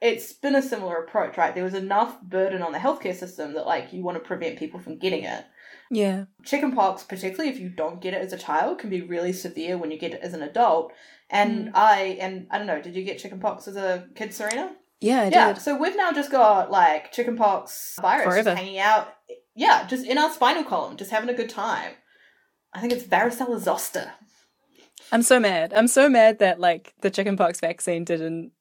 it's 0.02 0.34
been 0.34 0.56
a 0.56 0.62
similar 0.62 0.96
approach, 0.96 1.38
right? 1.38 1.54
There 1.54 1.64
was 1.64 1.74
enough 1.74 2.22
burden 2.22 2.62
on 2.62 2.72
the 2.72 2.80
healthcare 2.80 3.16
system 3.16 3.54
that 3.54 3.66
like 3.66 3.94
you 3.94 4.04
want 4.04 4.18
to 4.18 4.28
prevent 4.28 4.60
people 4.60 4.80
from 4.80 4.98
getting 4.98 5.24
it. 5.24 5.46
Yeah. 5.90 6.26
Chickenpox, 6.44 7.04
particularly 7.04 7.50
if 7.50 7.60
you 7.60 7.70
don't 7.70 8.02
get 8.02 8.14
it 8.14 8.22
as 8.22 8.34
a 8.34 8.38
child, 8.38 8.80
can 8.80 8.90
be 8.90 9.02
really 9.02 9.34
severe 9.34 9.78
when 9.78 9.92
you 9.92 9.98
get 9.98 10.14
it 10.14 10.22
as 10.22 10.34
an 10.34 10.42
adult. 10.44 10.92
And 11.30 11.68
Mm. 11.68 11.72
I 11.76 12.02
and 12.22 12.48
I 12.52 12.58
don't 12.58 12.68
know, 12.68 12.82
did 12.82 12.96
you 12.96 13.04
get 13.04 13.20
chickenpox 13.20 13.68
as 13.68 13.76
a 13.76 14.08
kid, 14.16 14.34
Serena? 14.34 14.76
Yeah, 15.00 15.22
I 15.22 15.28
yeah. 15.30 15.54
did. 15.54 15.62
So 15.62 15.78
we've 15.78 15.96
now 15.96 16.12
just 16.12 16.32
got 16.32 16.72
like 16.72 17.12
chickenpox 17.12 17.96
virus 18.02 18.44
just 18.44 18.58
hanging 18.58 18.80
out. 18.80 19.14
Yeah, 19.56 19.86
just 19.88 20.06
in 20.06 20.18
our 20.18 20.32
spinal 20.32 20.64
column, 20.64 20.98
just 20.98 21.12
having 21.12 21.30
a 21.30 21.34
good 21.34 21.50
time. 21.50 21.94
I 22.74 22.80
think 22.82 22.94
it's 22.94 23.04
varicella 23.04 23.60
zoster. 23.60 24.12
I'm 25.12 25.22
so 25.24 25.40
mad. 25.40 25.74
I'm 25.74 25.88
so 25.88 26.10
mad 26.10 26.40
that 26.40 26.60
like 26.60 26.94
the 27.02 27.10
chickenpox 27.10 27.60
vaccine 27.60 28.04
didn't 28.04 28.52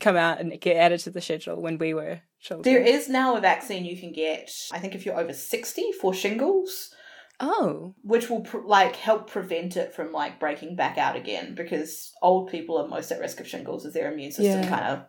come 0.00 0.16
out 0.16 0.40
and 0.40 0.58
get 0.60 0.76
added 0.76 1.00
to 1.00 1.10
the 1.10 1.20
schedule 1.20 1.60
when 1.60 1.78
we 1.78 1.94
were 1.94 2.20
children. 2.40 2.62
There 2.62 2.82
is 2.82 3.08
now 3.08 3.36
a 3.36 3.40
vaccine 3.40 3.84
you 3.84 3.96
can 3.98 4.12
get. 4.12 4.50
I 4.72 4.78
think 4.78 4.94
if 4.94 5.04
you're 5.06 5.18
over 5.20 5.32
sixty 5.32 5.92
for 5.92 6.12
shingles. 6.14 6.94
Oh. 7.42 7.94
which 8.02 8.28
will 8.28 8.42
pr- 8.42 8.58
like 8.66 8.96
help 8.96 9.30
prevent 9.30 9.74
it 9.74 9.94
from 9.94 10.12
like 10.12 10.38
breaking 10.38 10.76
back 10.76 10.98
out 10.98 11.16
again 11.16 11.54
because 11.54 12.12
old 12.20 12.50
people 12.50 12.76
are 12.76 12.86
most 12.86 13.10
at 13.10 13.18
risk 13.18 13.40
of 13.40 13.48
shingles 13.48 13.86
as 13.86 13.94
their 13.94 14.12
immune 14.12 14.30
system 14.30 14.62
Yeah. 14.62 14.68
kind 14.68 14.84
of 14.84 15.04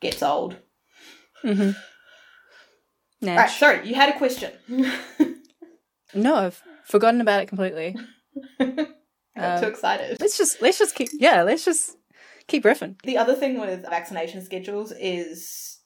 gets 0.00 0.20
old. 0.20 0.56
Mm-hmm. 1.44 1.62
Right, 3.26 3.34
Natch. 3.36 3.58
sorry, 3.58 3.86
you 3.88 3.94
had 3.94 4.12
a 4.14 4.18
question. 4.18 4.50
No, 6.14 6.34
I've 6.36 6.62
forgotten 6.84 7.20
about 7.20 7.42
it 7.42 7.46
completely. 7.48 7.94
I 8.60 8.86
got 9.36 9.58
Um, 9.58 9.60
too 9.60 9.66
excited. 9.68 10.18
Let's 10.20 10.38
just 10.38 10.62
let's 10.62 10.78
just 10.78 10.94
keep 10.94 11.08
yeah, 11.12 11.42
let's 11.42 11.64
just 11.64 11.95
keep 12.48 12.64
riffing. 12.64 13.00
The 13.02 13.18
other 13.18 13.34
thing 13.34 13.60
with 13.60 13.88
vaccination 13.88 14.44
schedules 14.44 14.92
is 14.98 15.80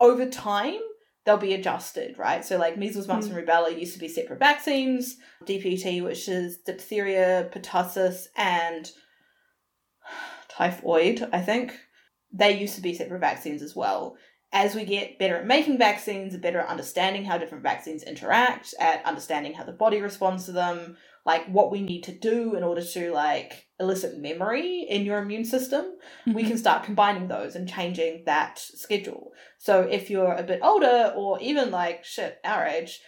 over 0.00 0.26
time 0.26 0.80
they'll 1.24 1.36
be 1.36 1.54
adjusted, 1.54 2.18
right? 2.18 2.44
So 2.44 2.56
like 2.56 2.78
measles, 2.78 3.06
mumps, 3.06 3.26
and 3.26 3.34
hmm. 3.34 3.40
rubella 3.40 3.78
used 3.78 3.94
to 3.94 4.00
be 4.00 4.08
separate 4.08 4.38
vaccines. 4.38 5.16
DPT, 5.44 6.02
which 6.02 6.28
is 6.28 6.58
diphtheria, 6.58 7.50
pertussis, 7.52 8.26
and 8.36 8.90
typhoid, 10.48 11.28
I 11.32 11.40
think, 11.40 11.78
they 12.32 12.58
used 12.58 12.76
to 12.76 12.82
be 12.82 12.94
separate 12.94 13.20
vaccines 13.20 13.62
as 13.62 13.76
well. 13.76 14.16
As 14.52 14.74
we 14.74 14.84
get 14.84 15.18
better 15.18 15.36
at 15.36 15.46
making 15.46 15.78
vaccines, 15.78 16.36
better 16.36 16.60
at 16.60 16.68
understanding 16.68 17.24
how 17.24 17.38
different 17.38 17.62
vaccines 17.62 18.02
interact, 18.02 18.74
at 18.80 19.04
understanding 19.04 19.52
how 19.54 19.64
the 19.64 19.72
body 19.72 20.00
responds 20.00 20.46
to 20.46 20.52
them, 20.52 20.96
like 21.24 21.46
what 21.46 21.70
we 21.70 21.82
need 21.82 22.02
to 22.02 22.12
do 22.12 22.56
in 22.56 22.64
order 22.64 22.82
to 22.82 23.12
like 23.12 23.68
elicit 23.80 24.18
memory 24.18 24.86
in 24.88 25.04
your 25.04 25.18
immune 25.18 25.44
system, 25.44 25.94
we 26.26 26.44
can 26.44 26.58
start 26.58 26.84
combining 26.84 27.26
those 27.26 27.56
and 27.56 27.68
changing 27.68 28.24
that 28.26 28.58
schedule. 28.58 29.32
So 29.58 29.80
if 29.80 30.10
you're 30.10 30.34
a 30.34 30.42
bit 30.42 30.60
older 30.62 31.12
or 31.16 31.40
even 31.40 31.70
like 31.70 32.04
shit 32.04 32.38
our 32.44 32.66
age 32.66 33.00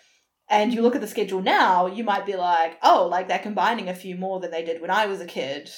and 0.49 0.73
you 0.73 0.83
look 0.83 0.95
at 0.95 1.01
the 1.01 1.07
schedule 1.07 1.43
now, 1.43 1.87
you 1.87 2.03
might 2.03 2.27
be 2.27 2.37
like, 2.37 2.79
"Oh, 2.83 3.07
like 3.11 3.29
they're 3.29 3.39
combining 3.39 3.89
a 3.89 3.95
few 3.95 4.17
more 4.17 4.41
than 4.41 4.51
they 4.51 4.65
did 4.65 4.81
when 4.81 4.91
I 4.91 5.07
was 5.07 5.21
a 5.21 5.27
kid." 5.27 5.71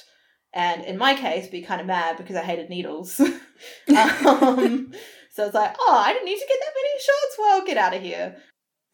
And 0.52 0.84
in 0.84 0.96
my 0.96 1.14
case, 1.14 1.48
be 1.48 1.62
kind 1.62 1.80
of 1.80 1.86
mad 1.86 2.16
because 2.16 2.36
I 2.36 2.42
hated 2.42 2.70
needles. 2.70 3.18
um, 3.88 4.92
so 5.30 5.46
it's 5.46 5.54
like, 5.54 5.76
"Oh, 5.78 6.02
I 6.04 6.12
didn't 6.12 6.26
need 6.26 6.38
to 6.38 6.46
get 6.46 6.60
that 6.60 6.74
many 6.74 6.98
shots. 7.00 7.36
Well, 7.38 7.66
get 7.66 7.76
out 7.76 7.94
of 7.94 8.02
here." 8.02 8.36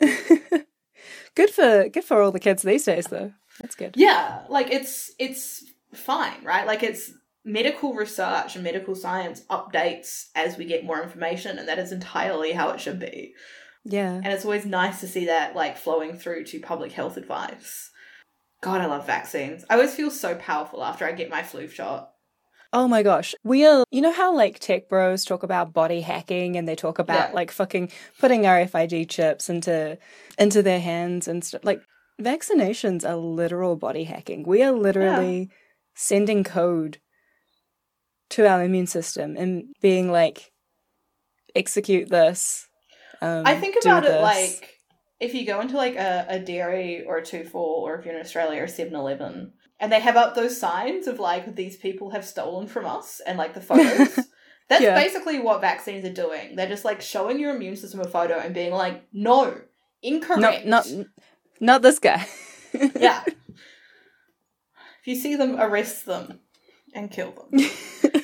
good 1.34 1.50
for 1.50 1.88
good 1.88 2.04
for 2.04 2.22
all 2.22 2.32
the 2.32 2.40
kids 2.40 2.62
these 2.62 2.84
days 2.84 3.06
though. 3.06 3.32
That's 3.60 3.74
good. 3.74 3.94
Yeah, 3.96 4.42
like 4.48 4.70
it's 4.70 5.12
it's 5.18 5.64
fine, 5.94 6.42
right? 6.44 6.66
Like 6.66 6.82
it's 6.82 7.12
medical 7.44 7.94
research 7.94 8.54
and 8.54 8.64
medical 8.64 8.94
science 8.94 9.42
updates 9.50 10.26
as 10.34 10.58
we 10.58 10.64
get 10.66 10.84
more 10.84 11.02
information 11.02 11.58
and 11.58 11.66
that 11.68 11.78
is 11.78 11.90
entirely 11.92 12.52
how 12.52 12.70
it 12.70 12.80
should 12.80 12.98
be. 13.00 13.32
Yeah. 13.84 14.12
And 14.14 14.26
it's 14.26 14.44
always 14.44 14.66
nice 14.66 15.00
to 15.00 15.08
see 15.08 15.26
that 15.26 15.56
like 15.56 15.78
flowing 15.78 16.18
through 16.18 16.44
to 16.46 16.60
public 16.60 16.92
health 16.92 17.16
advice. 17.16 17.90
God, 18.62 18.82
I 18.82 18.86
love 18.86 19.06
vaccines. 19.06 19.64
I 19.70 19.74
always 19.74 19.94
feel 19.94 20.10
so 20.10 20.34
powerful 20.34 20.84
after 20.84 21.06
I 21.06 21.12
get 21.12 21.30
my 21.30 21.42
flu 21.42 21.66
shot. 21.66 22.10
Oh 22.74 22.86
my 22.86 23.02
gosh. 23.02 23.34
We 23.42 23.66
are, 23.66 23.84
you 23.90 24.02
know 24.02 24.12
how 24.12 24.34
like 24.36 24.58
tech 24.58 24.88
bros 24.88 25.24
talk 25.24 25.42
about 25.42 25.72
body 25.72 26.02
hacking 26.02 26.56
and 26.56 26.68
they 26.68 26.76
talk 26.76 26.98
about 26.98 27.30
Yeah. 27.30 27.34
like 27.34 27.50
fucking 27.50 27.90
putting 28.18 28.42
RFID 28.42 29.08
chips 29.08 29.48
into 29.48 29.96
into 30.38 30.62
their 30.62 30.78
hands 30.78 31.26
and 31.26 31.42
stuff. 31.42 31.64
Like 31.64 31.80
vaccinations 32.20 33.08
are 33.08 33.16
literal 33.16 33.76
body 33.76 34.04
hacking. 34.04 34.44
We 34.44 34.62
are 34.62 34.72
literally 34.72 35.50
sending 35.94 36.44
code 36.44 36.98
to 38.30 38.46
our 38.46 38.62
immune 38.62 38.86
system 38.86 39.36
and 39.36 39.64
being 39.80 40.10
like 40.10 40.52
execute 41.54 42.08
this. 42.08 42.68
Um, 43.20 43.42
I 43.44 43.54
think 43.56 43.76
about 43.82 44.04
it 44.04 44.20
like 44.22 44.78
if 45.18 45.34
you 45.34 45.44
go 45.44 45.60
into 45.60 45.76
like 45.76 45.96
a, 45.96 46.26
a 46.28 46.38
dairy 46.38 47.04
or 47.06 47.18
a 47.18 47.24
2 47.24 47.44
4 47.44 47.60
or 47.60 47.98
if 47.98 48.04
you're 48.06 48.14
in 48.14 48.20
Australia, 48.20 48.62
a 48.62 48.68
7 48.68 48.94
Eleven, 48.94 49.52
and 49.78 49.92
they 49.92 50.00
have 50.00 50.16
up 50.16 50.34
those 50.34 50.58
signs 50.58 51.06
of 51.06 51.18
like 51.18 51.54
these 51.56 51.76
people 51.76 52.10
have 52.10 52.24
stolen 52.24 52.66
from 52.66 52.86
us 52.86 53.20
and 53.26 53.36
like 53.36 53.54
the 53.54 53.60
photos. 53.60 54.18
That's 54.68 54.82
Yeah. 54.82 54.94
basically 54.94 55.40
what 55.40 55.60
vaccines 55.60 56.04
are 56.04 56.12
doing. 56.12 56.54
They're 56.54 56.68
just 56.68 56.84
like 56.84 57.00
showing 57.00 57.40
your 57.40 57.54
immune 57.54 57.76
system 57.76 58.00
a 58.00 58.04
photo 58.08 58.38
and 58.38 58.54
being 58.54 58.72
like, 58.72 59.02
no, 59.12 59.60
incorrect. 60.00 60.64
not 60.64 60.86
not 60.88 61.06
not 61.60 61.82
this 61.82 61.98
guy. 61.98 62.26
yeah. 62.98 63.24
If 65.00 65.06
you 65.06 65.14
see 65.14 65.36
them, 65.36 65.56
arrest 65.58 66.06
them 66.06 66.40
and 66.94 67.10
kill 67.10 67.32
them. 67.32 67.60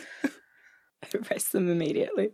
Arrest 1.14 1.52
them 1.52 1.70
immediately. 1.70 2.32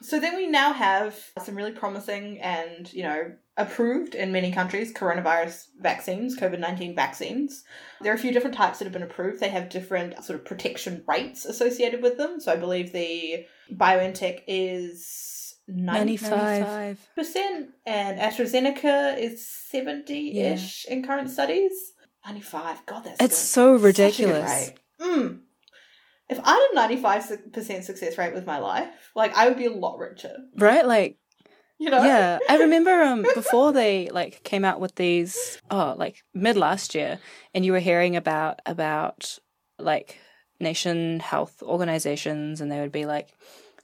So 0.00 0.18
then 0.18 0.36
we 0.36 0.48
now 0.48 0.72
have 0.72 1.16
some 1.44 1.54
really 1.54 1.72
promising 1.72 2.40
and, 2.40 2.92
you 2.92 3.04
know, 3.04 3.32
approved 3.56 4.14
in 4.14 4.32
many 4.32 4.50
countries 4.50 4.92
coronavirus 4.92 5.66
vaccines, 5.80 6.36
COVID 6.36 6.58
19 6.58 6.96
vaccines. 6.96 7.64
There 8.00 8.12
are 8.12 8.16
a 8.16 8.18
few 8.18 8.32
different 8.32 8.56
types 8.56 8.78
that 8.78 8.86
have 8.86 8.92
been 8.92 9.02
approved. 9.02 9.38
They 9.40 9.50
have 9.50 9.68
different 9.68 10.24
sort 10.24 10.38
of 10.38 10.44
protection 10.44 11.04
rates 11.06 11.44
associated 11.44 12.02
with 12.02 12.16
them. 12.16 12.40
So 12.40 12.52
I 12.52 12.56
believe 12.56 12.92
the 12.92 13.46
BioNTech 13.72 14.42
is 14.48 15.54
95% 15.70 15.76
95. 15.76 17.08
and 17.86 18.18
AstraZeneca 18.18 19.18
is 19.18 19.46
70 19.46 20.40
ish 20.40 20.86
in 20.86 21.04
current 21.04 21.30
studies. 21.30 21.92
95. 22.26 22.86
God, 22.86 23.04
that's 23.04 23.20
It's 23.20 23.38
good. 23.38 23.46
so 23.46 23.62
Such 23.76 23.78
a 23.78 23.78
good 23.78 23.84
ridiculous. 23.86 24.72
Mm. 25.00 25.40
If 26.28 26.40
I 26.44 26.70
had 26.74 26.88
a 26.88 26.96
95% 26.96 27.82
success 27.84 28.16
rate 28.16 28.32
with 28.34 28.46
my 28.46 28.58
life, 28.58 28.88
like 29.14 29.36
I 29.36 29.48
would 29.48 29.58
be 29.58 29.66
a 29.66 29.72
lot 29.72 29.98
richer. 29.98 30.34
Right? 30.56 30.86
Like 30.86 31.18
You 31.78 31.90
know? 31.90 32.02
yeah, 32.02 32.38
I 32.48 32.56
remember 32.64 33.02
um 33.02 33.22
before 33.34 33.72
they 33.72 34.08
like 34.08 34.42
came 34.44 34.64
out 34.64 34.80
with 34.80 34.94
these 34.94 35.58
oh 35.70 35.94
like 35.98 36.22
mid 36.32 36.56
last 36.56 36.94
year, 36.94 37.18
and 37.54 37.64
you 37.64 37.72
were 37.72 37.80
hearing 37.80 38.16
about 38.16 38.60
about 38.64 39.38
like 39.78 40.18
nation 40.60 41.18
health 41.20 41.62
organizations, 41.62 42.60
and 42.60 42.70
they 42.70 42.80
would 42.80 42.92
be 42.92 43.04
like, 43.04 43.28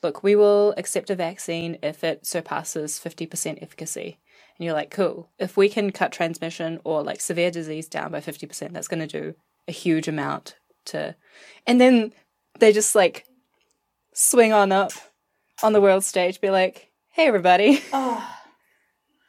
"Look, 0.03 0.23
we 0.23 0.37
will 0.37 0.73
accept 0.77 1.11
a 1.11 1.17
vaccine 1.17 1.77
if 1.83 2.05
it 2.05 2.25
surpasses 2.25 2.99
fifty 3.01 3.27
percent 3.27 3.59
efficacy." 3.61 4.21
And 4.59 4.65
you're 4.65 4.75
like, 4.75 4.91
"Cool! 4.91 5.31
If 5.39 5.57
we 5.57 5.69
can 5.69 5.91
cut 5.93 6.13
transmission 6.13 6.81
or 6.85 7.03
like 7.03 7.21
severe 7.21 7.51
disease 7.51 7.89
down 7.89 8.11
by 8.11 8.21
fifty 8.21 8.47
percent, 8.47 8.73
that's 8.73 8.89
going 8.89 9.07
to 9.07 9.21
do 9.21 9.35
a 9.67 9.73
huge 9.73 10.09
amount 10.09 10.57
to." 10.87 11.15
And 11.67 11.81
then 11.81 12.13
they 12.59 12.73
just 12.73 12.95
like 12.95 13.25
swing 14.15 14.53
on 14.53 14.73
up 14.73 14.93
on 15.63 15.73
the 15.73 15.81
world 15.81 16.05
stage, 16.05 16.41
be 16.41 16.51
like, 16.51 16.91
"Hey, 17.11 17.27
everybody." 17.27 17.83
Oh, 17.93 18.35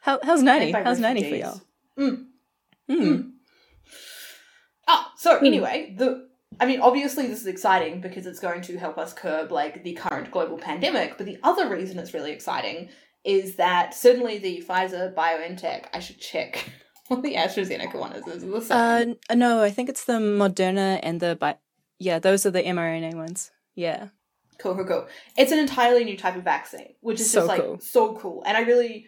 How, 0.00 0.18
how's 0.22 0.42
ninety? 0.42 0.72
How's 0.72 0.98
ninety 0.98 1.28
for 1.28 1.36
y'all? 1.36 1.60
Mm. 1.98 2.26
Hmm. 2.88 3.20
Ah, 4.88 5.12
so 5.16 5.36
anyway, 5.38 5.94
the 5.96 6.28
I 6.58 6.66
mean, 6.66 6.80
obviously 6.80 7.26
this 7.26 7.40
is 7.40 7.46
exciting 7.46 8.00
because 8.00 8.26
it's 8.26 8.40
going 8.40 8.62
to 8.62 8.78
help 8.78 8.98
us 8.98 9.12
curb 9.12 9.52
like 9.52 9.84
the 9.84 9.92
current 9.92 10.30
global 10.30 10.58
pandemic. 10.58 11.16
But 11.16 11.26
the 11.26 11.38
other 11.42 11.68
reason 11.68 11.98
it's 11.98 12.14
really 12.14 12.32
exciting 12.32 12.88
is 13.24 13.56
that 13.56 13.94
certainly 13.94 14.38
the 14.38 14.64
Pfizer 14.66 15.14
BioNTech. 15.14 15.86
I 15.92 15.98
should 16.00 16.18
check 16.18 16.70
what 17.08 17.22
the 17.22 17.34
AstraZeneca 17.34 17.94
one 17.98 18.12
is. 18.12 18.26
Is 18.26 18.42
the 18.42 18.60
same? 18.60 19.16
Uh, 19.28 19.34
no, 19.34 19.62
I 19.62 19.70
think 19.70 19.88
it's 19.88 20.04
the 20.04 20.14
Moderna 20.14 21.00
and 21.02 21.20
the 21.20 21.36
bi- 21.36 21.58
yeah, 21.98 22.18
those 22.18 22.46
are 22.46 22.50
the 22.50 22.62
mRNA 22.62 23.14
ones. 23.14 23.50
Yeah. 23.74 24.08
Cool, 24.58 24.74
cool, 24.74 24.84
cool. 24.84 25.06
It's 25.36 25.52
an 25.52 25.58
entirely 25.58 26.04
new 26.04 26.16
type 26.16 26.36
of 26.36 26.42
vaccine, 26.44 26.94
which 27.00 27.20
is 27.20 27.30
So 27.30 27.40
just 27.40 27.48
like 27.48 27.60
cool. 27.62 27.78
so 27.80 28.14
cool. 28.16 28.42
And 28.46 28.56
I 28.56 28.60
really 28.62 29.06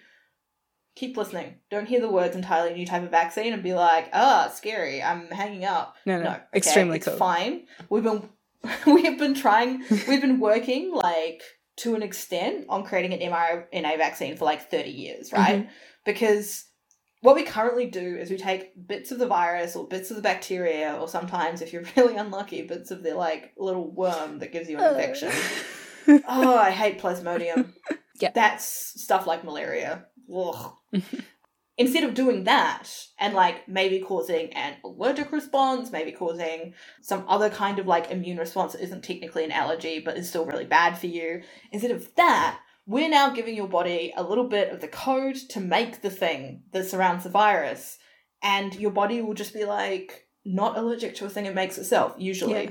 keep 0.95 1.16
listening. 1.16 1.57
Don't 1.71 1.87
hear 1.88 2.00
the 2.00 2.11
words 2.11 2.35
entirely 2.37 2.75
new 2.75 2.87
type 2.87 3.02
of 3.02 3.11
vaccine 3.11 3.52
and 3.52 3.62
be 3.62 3.75
like, 3.75 4.09
ah, 4.12 4.50
scary. 4.54 5.02
I'm 5.02 5.26
hanging 5.28 5.64
up. 5.64 5.97
No, 6.07 6.19
no, 6.19 6.25
No, 6.25 6.31
okay, 6.31 6.40
extremely 6.54 6.97
it's 6.99 7.07
cool. 7.09 7.16
fine. 7.16 7.62
We've 7.90 8.02
been 8.02 8.28
we 8.87 9.04
have 9.04 9.19
been 9.19 9.35
trying. 9.35 9.85
we've 10.09 10.21
been 10.21 10.38
working 10.40 10.92
like 10.95 11.42
to 11.76 11.95
an 11.95 12.02
extent 12.02 12.67
on 12.69 12.85
creating 12.85 13.14
an 13.14 13.33
mRNA 13.33 13.99
vaccine 13.99 14.37
for 14.37 14.45
like 14.45 14.71
thirty 14.71 14.91
years, 14.91 15.33
right? 15.33 15.61
Mm-hmm. 15.61 15.71
Because 16.05 16.67
what 17.23 17.37
we 17.37 17.45
currently 17.45 17.87
do 17.87 18.17
is 18.17 18.31
we 18.31 18.37
take 18.37 18.73
bits 18.87 19.12
of 19.12 19.19
the 19.19 19.29
virus 19.29 19.76
or 19.76 19.87
bits 19.87 20.11
of 20.11 20.17
the 20.17 20.23
bacteria, 20.23 20.99
or 21.00 21.09
sometimes, 21.09 21.62
if 21.62 21.73
you're 21.73 21.85
really 21.97 22.17
unlucky, 22.17 22.62
bits 22.62 22.91
of 22.91 23.02
the 23.02 23.14
like 23.14 23.52
little 23.57 23.91
worm 23.91 24.41
that 24.41 24.52
gives 24.52 24.69
you 24.69 24.79
an 24.79 24.85
infection. 24.85 25.31
oh, 26.29 26.59
I 26.59 26.71
hate 26.71 27.00
plasmodium. 27.00 27.73
Yep. 28.21 28.35
That's 28.35 29.02
stuff 29.02 29.26
like 29.26 29.43
malaria. 29.43 30.07
Ugh. 30.33 30.75
Instead 31.79 32.05
of 32.05 32.12
doing 32.12 32.45
that 32.45 32.87
and 33.19 33.33
like 33.33 33.67
maybe 33.67 33.99
causing 33.99 34.52
an 34.52 34.75
allergic 34.85 35.33
response, 35.33 35.91
maybe 35.91 36.12
causing 36.12 36.75
some 37.00 37.25
other 37.26 37.49
kind 37.49 37.79
of 37.79 37.87
like 37.87 38.11
immune 38.11 38.37
response 38.37 38.73
that 38.73 38.83
isn't 38.83 39.02
technically 39.02 39.43
an 39.43 39.50
allergy 39.50 39.99
but 39.99 40.17
is 40.17 40.29
still 40.29 40.45
really 40.45 40.67
bad 40.67 40.99
for 40.99 41.07
you, 41.07 41.43
instead 41.71 41.91
of 41.91 42.14
that, 42.17 42.59
we're 42.87 43.09
now 43.09 43.31
giving 43.31 43.55
your 43.55 43.69
body 43.69 44.12
a 44.17 44.23
little 44.23 44.49
bit 44.49 44.71
of 44.71 44.81
the 44.81 44.88
code 44.88 45.37
to 45.37 45.61
make 45.61 46.02
the 46.02 46.11
thing 46.11 46.62
that 46.73 46.87
surrounds 46.87 47.25
the 47.25 47.31
virus, 47.31 47.99
and 48.43 48.75
your 48.75 48.91
body 48.91 49.23
will 49.23 49.35
just 49.35 49.55
be 49.55 49.64
like 49.64 50.26
not 50.45 50.76
allergic 50.76 51.14
to 51.14 51.25
a 51.25 51.29
thing 51.29 51.47
it 51.47 51.55
makes 51.55 51.79
itself 51.79 52.14
usually. 52.19 52.64
Yeah. 52.64 52.71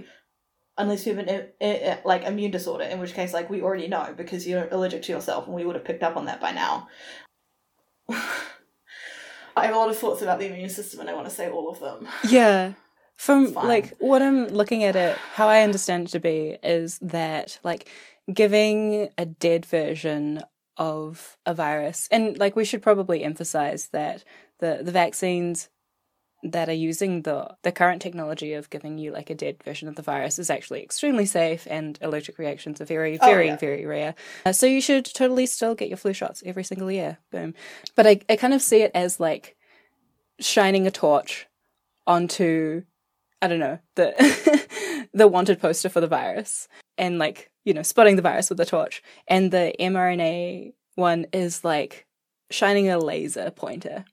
Unless 0.77 1.05
you 1.05 1.15
have 1.15 1.27
an 1.27 1.97
like 2.05 2.23
immune 2.23 2.51
disorder, 2.51 2.83
in 2.83 2.99
which 2.99 3.13
case, 3.13 3.33
like 3.33 3.49
we 3.49 3.61
already 3.61 3.87
know 3.87 4.13
because 4.15 4.47
you're 4.47 4.67
allergic 4.71 5.01
to 5.03 5.11
yourself, 5.11 5.47
and 5.47 5.55
we 5.55 5.65
would 5.65 5.75
have 5.75 5.85
picked 5.85 6.03
up 6.03 6.17
on 6.17 6.25
that 6.25 6.39
by 6.39 6.51
now. 6.51 6.87
I 9.55 9.65
have 9.65 9.75
a 9.75 9.77
lot 9.77 9.89
of 9.89 9.97
thoughts 9.97 10.21
about 10.21 10.39
the 10.39 10.47
immune 10.47 10.69
system, 10.69 10.99
and 10.99 11.09
I 11.09 11.13
want 11.13 11.27
to 11.27 11.33
say 11.33 11.49
all 11.49 11.69
of 11.69 11.79
them. 11.79 12.07
Yeah. 12.27 12.73
From 13.15 13.53
like 13.53 13.95
what 13.99 14.23
I'm 14.23 14.47
looking 14.47 14.83
at 14.83 14.95
it, 14.95 15.15
how 15.35 15.47
I 15.47 15.61
understand 15.61 16.07
it 16.07 16.11
to 16.11 16.19
be 16.19 16.57
is 16.63 16.97
that 16.99 17.59
like 17.63 17.87
giving 18.33 19.09
a 19.17 19.25
dead 19.25 19.63
version 19.65 20.41
of 20.77 21.37
a 21.45 21.53
virus, 21.53 22.07
and 22.09 22.39
like 22.39 22.55
we 22.55 22.65
should 22.65 22.81
probably 22.81 23.23
emphasize 23.23 23.89
that 23.89 24.23
the 24.59 24.79
the 24.81 24.91
vaccines 24.91 25.69
that 26.43 26.69
are 26.69 26.73
using 26.73 27.21
the 27.21 27.55
the 27.63 27.71
current 27.71 28.01
technology 28.01 28.53
of 28.53 28.69
giving 28.69 28.97
you 28.97 29.11
like 29.11 29.29
a 29.29 29.35
dead 29.35 29.61
version 29.63 29.87
of 29.87 29.95
the 29.95 30.01
virus 30.01 30.39
is 30.39 30.49
actually 30.49 30.81
extremely 30.83 31.25
safe, 31.25 31.67
and 31.69 31.97
allergic 32.01 32.37
reactions 32.37 32.81
are 32.81 32.85
very 32.85 33.19
Oh, 33.21 33.25
very 33.25 33.47
yeah. 33.47 33.57
very 33.57 33.85
rare. 33.85 34.15
Uh, 34.45 34.51
so 34.51 34.65
you 34.65 34.81
should 34.81 35.05
totally 35.05 35.45
still 35.45 35.75
get 35.75 35.87
your 35.89 35.97
flu 35.97 36.13
shots 36.13 36.41
every 36.45 36.63
single 36.63 36.91
year. 36.91 37.17
Boom. 37.31 37.53
But 37.95 38.07
I 38.07 38.19
I 38.29 38.35
kind 38.35 38.53
of 38.53 38.61
see 38.61 38.81
it 38.81 38.91
as 38.95 39.19
like 39.19 39.55
shining 40.39 40.87
a 40.87 40.91
torch 40.91 41.47
onto 42.07 42.83
I 43.41 43.47
don't 43.47 43.59
know 43.59 43.79
the 43.95 45.07
the 45.13 45.27
wanted 45.27 45.59
poster 45.59 45.89
for 45.89 46.01
the 46.01 46.07
virus 46.07 46.67
and 46.97 47.19
like 47.19 47.51
you 47.63 47.73
know 47.73 47.83
spotting 47.83 48.15
the 48.15 48.21
virus 48.21 48.49
with 48.49 48.59
a 48.59 48.65
torch 48.65 49.01
and 49.27 49.51
the 49.51 49.73
mRNA 49.79 50.73
one 50.95 51.25
is 51.33 51.63
like 51.63 52.05
shining 52.49 52.89
a 52.89 52.97
laser 52.99 53.49
pointer. 53.51 54.05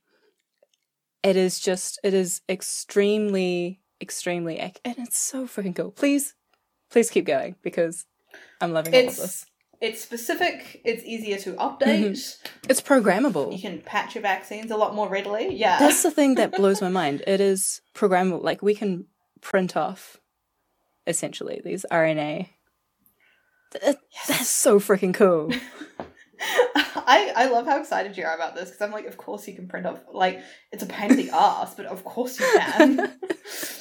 It 1.22 1.37
is 1.37 1.60
just 1.60 1.98
it 2.02 2.14
is 2.14 2.42
extremely 2.48 3.80
extremely 4.00 4.58
and 4.58 4.75
it's 4.98 5.18
so 5.18 5.46
freaking 5.46 5.75
cool. 5.75 5.90
Please 5.90 6.34
please 6.90 7.10
keep 7.10 7.26
going 7.26 7.56
because 7.62 8.06
I'm 8.60 8.72
loving 8.72 8.94
all 8.94 9.00
of 9.00 9.06
this. 9.06 9.25
It's 9.25 9.46
it's 9.80 10.02
specific. 10.02 10.80
It's 10.84 11.04
easier 11.04 11.38
to 11.38 11.52
mm-hmm. 11.52 11.60
update. 11.60 12.37
It's 12.68 12.80
programmable. 12.80 13.52
You 13.52 13.60
can 13.60 13.80
patch 13.80 14.14
your 14.14 14.22
vaccines 14.22 14.70
a 14.70 14.76
lot 14.76 14.94
more 14.94 15.08
readily. 15.08 15.54
Yeah, 15.54 15.78
That's 15.78 16.02
the 16.02 16.10
thing 16.10 16.34
that 16.37 16.52
blows 16.52 16.80
my 16.80 16.88
mind. 17.02 17.22
It 17.26 17.40
is 17.40 17.80
programmable. 17.94 18.42
Like 18.42 18.60
we 18.60 18.75
can 18.75 19.06
print 19.40 19.76
off 19.76 20.18
essentially 21.06 21.60
these 21.64 21.87
RNA. 21.90 22.48
Th- 23.72 23.96
That's 24.26 24.48
so 24.48 24.80
freaking 24.80 25.14
cool. 25.14 25.52
I, 27.08 27.32
I 27.34 27.46
love 27.46 27.64
how 27.64 27.80
excited 27.80 28.18
you 28.18 28.24
are 28.26 28.34
about 28.34 28.54
this 28.54 28.68
because 28.68 28.82
I'm 28.82 28.92
like, 28.92 29.06
of 29.06 29.16
course 29.16 29.48
you 29.48 29.54
can 29.54 29.66
print 29.66 29.86
off. 29.86 30.00
Like, 30.12 30.42
it's 30.70 30.82
a 30.82 30.86
pain 30.86 31.10
in 31.10 31.16
the 31.16 31.30
ass, 31.30 31.74
but 31.74 31.86
of 31.86 32.04
course 32.04 32.38
you 32.38 32.46
can. 32.54 33.18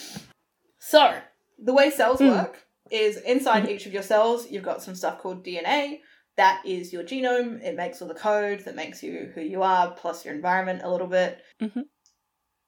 so, 0.79 1.13
the 1.59 1.73
way 1.73 1.89
cells 1.91 2.19
Mm. 2.21 2.29
work 2.31 2.63
is 2.89 3.17
inside 3.17 3.67
each 3.69 3.85
of 3.85 3.91
your 3.91 4.01
cells, 4.01 4.49
you've 4.49 4.63
got 4.63 4.81
some 4.81 4.95
stuff 4.95 5.19
called 5.19 5.43
DNA. 5.45 5.99
That 6.37 6.61
is 6.65 6.93
your 6.93 7.03
genome. 7.03 7.61
It 7.61 7.75
makes 7.75 8.01
all 8.01 8.07
the 8.07 8.13
code 8.13 8.61
that 8.61 8.75
makes 8.77 9.03
you 9.03 9.31
who 9.35 9.41
you 9.41 9.61
are, 9.61 9.91
plus 9.91 10.23
your 10.23 10.33
environment 10.33 10.81
a 10.83 10.89
little 10.89 11.07
bit. 11.07 11.41
Mm-hmm. 11.61 11.81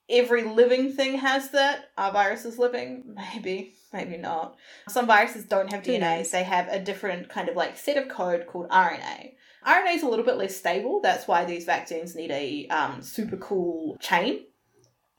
Every 0.09 0.43
living 0.43 0.91
thing 0.91 1.19
has 1.19 1.51
that. 1.51 1.85
Are 1.97 2.11
viruses 2.11 2.57
living? 2.57 3.15
Maybe, 3.15 3.75
maybe 3.93 4.17
not. 4.17 4.57
Some 4.89 5.05
viruses 5.07 5.45
don't 5.45 5.71
have 5.71 5.83
DNA. 5.83 6.29
They 6.29 6.43
have 6.43 6.67
a 6.67 6.79
different 6.79 7.29
kind 7.29 7.47
of 7.47 7.55
like 7.55 7.77
set 7.77 7.95
of 7.95 8.09
code 8.09 8.47
called 8.47 8.69
RNA. 8.69 9.33
RNA 9.65 9.95
is 9.95 10.03
a 10.03 10.07
little 10.07 10.25
bit 10.25 10.37
less 10.37 10.55
stable. 10.55 11.01
That's 11.01 11.27
why 11.27 11.45
these 11.45 11.65
vaccines 11.65 12.15
need 12.15 12.31
a 12.31 12.67
um, 12.67 13.01
super 13.01 13.37
cool 13.37 13.97
chain. 13.99 14.45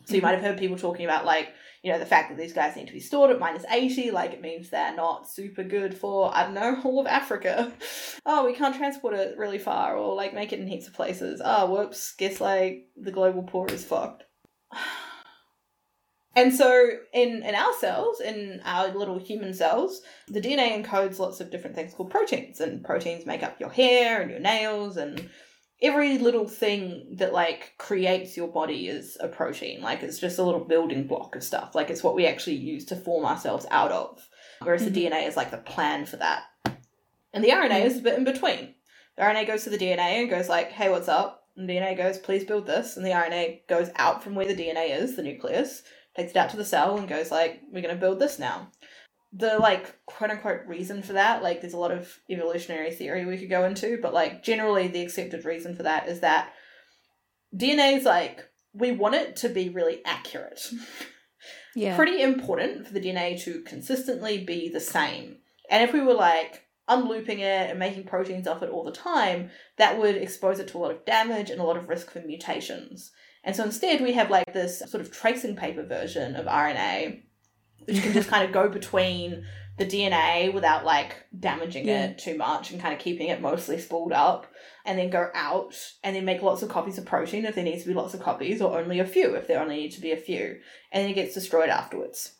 So 0.07 0.15
you 0.15 0.21
Mhm. 0.21 0.25
might 0.25 0.35
have 0.35 0.43
heard 0.43 0.59
people 0.59 0.79
talking 0.79 1.05
about 1.05 1.25
like, 1.25 1.53
you 1.83 1.93
know, 1.93 1.99
the 1.99 2.07
fact 2.07 2.31
that 2.31 2.39
these 2.39 2.53
guys 2.53 2.77
need 2.77 2.87
to 2.87 2.93
be 2.93 3.01
stored 3.01 3.31
at 3.31 3.39
minus 3.39 3.65
80, 3.71 4.11
like 4.11 4.33
it 4.33 4.41
means 4.41 4.71
they're 4.71 4.95
not 4.95 5.29
super 5.29 5.63
good 5.63 5.97
for, 5.97 6.35
I 6.35 6.45
don't 6.45 6.55
know, 6.55 6.81
all 6.85 7.01
of 7.01 7.07
Africa. 7.07 7.73
Oh, 8.27 8.47
we 8.47 8.55
can't 8.55 8.75
transport 8.77 9.15
it 9.15 9.37
really 9.39 9.59
far 9.59 9.97
or 9.97 10.15
like 10.15 10.35
make 10.35 10.53
it 10.53 10.61
in 10.61 10.67
heaps 10.67 10.89
of 10.89 10.95
places. 10.95 11.41
Oh, 11.45 11.71
whoops, 11.71 12.15
guess 12.17 12.41
like 12.41 12.89
the 12.97 13.13
global 13.13 13.43
poor 13.43 13.67
is 13.69 13.85
fucked. 13.85 14.25
And 16.37 16.55
so 16.55 16.91
in, 17.13 17.43
in 17.43 17.55
our 17.55 17.73
cells, 17.81 18.21
in 18.21 18.61
our 18.65 18.89
little 18.89 19.19
human 19.19 19.53
cells, 19.53 20.03
the 20.29 20.41
DNA 20.41 20.81
encodes 20.81 21.19
lots 21.19 21.41
of 21.41 21.51
different 21.51 21.75
things 21.75 21.93
called 21.93 22.11
proteins, 22.11 22.61
and 22.61 22.85
proteins 22.85 23.27
make 23.27 23.43
up 23.43 23.59
your 23.59 23.71
hair 23.71 24.23
and 24.23 24.31
your 24.31 24.41
nails 24.41 24.97
and 24.97 25.29
every 25.83 26.19
little 26.19 26.47
thing 26.47 27.07
that 27.17 27.33
like 27.33 27.73
creates 27.79 28.37
your 28.37 28.49
body 28.49 28.87
is 28.87 29.17
a 29.21 29.29
protein. 29.29 29.81
Like 29.81 30.03
it's 30.03 30.19
just 30.19 30.39
a 30.39 30.45
little 30.45 30.65
building 30.65 31.07
block 31.07 31.35
of 31.35 31.43
stuff. 31.43 31.75
Like 31.75 31.91
it's 31.91 32.03
what 32.03 32.15
we 32.15 32.27
actually 32.27 32.57
use 32.57 32.85
to 32.87 32.97
form 32.97 33.25
ourselves 33.25 33.67
out 33.71 33.91
of. 33.91 34.29
Whereas 34.63 34.83
Mhm. 34.83 34.93
the 34.93 35.07
DNA 35.07 35.27
is 35.27 35.37
like 35.37 35.51
the 35.51 35.57
plan 35.57 36.05
for 36.07 36.17
that. 36.19 36.45
And 37.33 37.43
the 37.43 37.51
RNA 37.51 37.85
is 37.87 37.97
a 37.99 38.03
bit 38.03 38.19
in 38.19 38.25
between. 38.25 38.75
The 39.17 39.23
RNA 39.23 39.47
goes 39.47 39.65
to 39.65 39.71
the 39.71 39.79
DNA 39.79 40.21
and 40.21 40.31
goes 40.31 40.49
like, 40.49 40.71
hey, 40.71 40.91
what's 40.91 41.09
up? 41.09 41.47
And 41.57 41.69
the 41.69 41.75
DNA 41.75 41.97
goes, 41.97 42.19
please 42.19 42.45
build 42.45 42.67
this. 42.67 42.97
And 42.97 43.05
the 43.05 43.11
RNA 43.11 43.67
goes 43.69 43.91
out 43.97 44.23
from 44.23 44.35
where 44.35 44.47
the 44.47 44.55
DNA 44.55 44.91
is, 44.91 45.17
the 45.17 45.23
nucleus, 45.23 45.83
it 46.29 46.37
out 46.37 46.51
to 46.51 46.57
the 46.57 46.65
cell 46.65 46.99
and 46.99 47.09
goes 47.09 47.31
like, 47.31 47.61
we're 47.73 47.83
going 47.83 47.95
to 47.95 48.01
build 48.01 48.19
this 48.19 48.39
now. 48.39 48.71
The 49.33 49.59
like 49.59 49.97
quote 50.07 50.31
unquote 50.31 50.67
reason 50.67 51.03
for 51.03 51.15
that, 51.15 51.43
like 51.43 51.61
there's 51.61 51.73
a 51.73 51.79
lot 51.79 51.93
of 51.93 52.19
evolutionary 52.29 52.91
theory 52.91 53.25
we 53.25 53.39
could 53.39 53.49
go 53.51 53.65
into, 53.65 53.99
but 54.03 54.13
like 54.13 54.43
generally 54.43 54.89
the 54.89 55.03
accepted 55.03 55.45
reason 55.45 55.75
for 55.77 55.85
that 55.85 56.09
is 56.09 56.21
that 56.21 56.53
DNA 57.57 57.97
is 57.97 58.05
like, 58.05 58.45
we 58.73 58.93
want 58.93 59.15
it 59.15 59.37
to 59.37 59.49
be 59.49 59.69
really 59.69 60.01
accurate 60.05 60.71
Yeah. 61.75 61.97
pretty 61.97 62.23
important 62.23 62.87
for 62.87 62.93
the 62.93 63.01
DNA 63.01 63.41
to 63.45 63.63
consistently 63.63 64.45
be 64.45 64.69
the 64.69 64.81
same. 64.81 65.39
And 65.71 65.83
if 65.83 65.93
we 65.93 66.01
were 66.01 66.15
like 66.15 66.65
unlooping 66.91 67.39
it 67.39 67.71
and 67.71 67.79
making 67.79 68.05
proteins 68.05 68.47
off 68.47 68.63
it 68.63 68.69
all 68.71 68.85
the 68.85 68.93
time, 68.93 69.51
that 69.79 69.99
would 69.99 70.17
expose 70.17 70.59
it 70.59 70.69
to 70.69 70.77
a 70.77 70.81
lot 70.81 70.91
of 70.91 71.05
damage 71.07 71.49
and 71.49 71.61
a 71.61 71.65
lot 71.65 71.79
of 71.79 71.89
risk 71.89 72.11
for 72.11 72.21
mutations. 72.21 73.11
And 73.45 73.57
so 73.57 73.65
instead, 73.65 74.03
we 74.03 74.13
have 74.13 74.29
like 74.31 74.53
this 74.53 74.81
sort 74.81 75.01
of 75.01 75.11
tracing 75.11 75.57
paper 75.57 75.83
version 75.85 76.37
of 76.37 76.45
RNA, 76.47 77.23
which 77.87 78.03
can 78.03 78.13
just 78.13 78.29
kind 78.35 78.45
of 78.45 78.53
go 78.53 78.69
between 78.69 79.47
the 79.79 79.87
DNA 79.87 80.53
without 80.53 80.85
like 80.85 81.17
damaging 81.39 81.89
Yeah. 81.89 82.07
it 82.07 82.19
too 82.19 82.37
much 82.37 82.71
and 82.71 82.79
kind 82.81 82.93
of 82.93 83.01
keeping 83.01 83.29
it 83.29 83.41
mostly 83.41 83.79
spooled 83.79 84.13
up, 84.13 84.47
and 84.85 84.99
then 84.99 85.09
go 85.09 85.31
out 85.35 85.75
and 86.05 86.15
then 86.15 86.27
make 86.27 86.43
lots 86.43 86.63
of 86.63 86.69
copies 86.69 86.99
of 86.99 87.07
protein 87.07 87.47
if 87.47 87.55
there 87.55 87.65
needs 87.65 87.83
to 87.85 87.89
be 87.89 87.95
lots 87.95 88.13
of 88.13 88.21
copies, 88.21 88.61
or 88.61 88.79
only 88.79 88.99
a 88.99 89.07
few 89.07 89.35
if 89.37 89.47
there 89.47 89.61
only 89.63 89.77
need 89.77 89.93
to 89.93 90.01
be 90.03 90.13
a 90.13 90.17
few, 90.19 90.59
and 90.93 91.03
then 91.03 91.11
it 91.11 91.15
gets 91.15 91.33
destroyed 91.33 91.71
afterwards. 91.71 92.33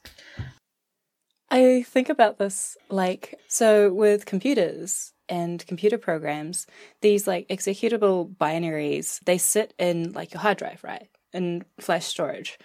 I 1.51 1.83
think 1.83 2.09
about 2.09 2.39
this 2.39 2.77
like 2.89 3.39
so 3.49 3.93
with 3.93 4.25
computers 4.25 5.13
and 5.29 5.65
computer 5.67 5.99
programs, 5.99 6.67
these 7.01 7.27
like 7.27 7.49
executable 7.49 8.35
binaries, 8.37 9.21
they 9.25 9.39
sit 9.39 9.75
in 9.79 10.13
like 10.13 10.33
your 10.33 10.41
hard 10.41 10.59
drive, 10.59 10.83
right? 10.85 11.09
In 11.33 11.65
flash 11.81 12.07
storage. 12.07 12.59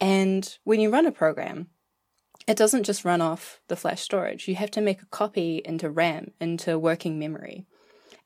And 0.00 0.58
when 0.64 0.80
you 0.80 0.90
run 0.90 1.06
a 1.06 1.12
program, 1.12 1.68
it 2.46 2.56
doesn't 2.56 2.84
just 2.84 3.04
run 3.04 3.20
off 3.20 3.60
the 3.68 3.76
flash 3.76 4.00
storage. 4.00 4.48
You 4.48 4.56
have 4.56 4.70
to 4.72 4.80
make 4.80 5.02
a 5.02 5.06
copy 5.06 5.62
into 5.64 5.90
RAM, 5.90 6.32
into 6.40 6.78
working 6.78 7.18
memory. 7.18 7.66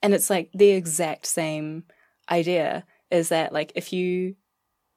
And 0.03 0.15
it's 0.15 0.31
like 0.31 0.51
the 0.55 0.71
exact 0.71 1.27
same 1.27 1.85
idea 2.31 2.85
is 3.11 3.29
that 3.29 3.53
like 3.53 3.73
if 3.75 3.93
you 3.93 4.37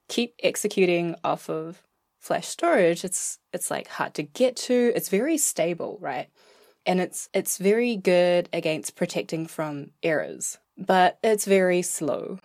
keep 0.08 0.36
executing 0.42 1.16
off 1.24 1.50
of 1.50 1.82
flash 2.20 2.48
storage 2.48 3.04
it's 3.04 3.40
it's 3.54 3.72
like 3.72 3.88
hard 3.88 4.14
to 4.16 4.24
get 4.24 4.56
to. 4.56 4.92
It's 4.96 5.10
very 5.10 5.38
stable 5.38 5.98
right? 6.02 6.28
And 6.86 7.00
it's 7.00 7.30
it's 7.34 7.58
very 7.58 7.96
good 7.96 8.50
against 8.54 8.96
protecting 8.96 9.48
from 9.48 9.92
errors 10.04 10.58
but 10.78 11.20
it's 11.24 11.46
very 11.46 11.82
slow. 11.82 12.40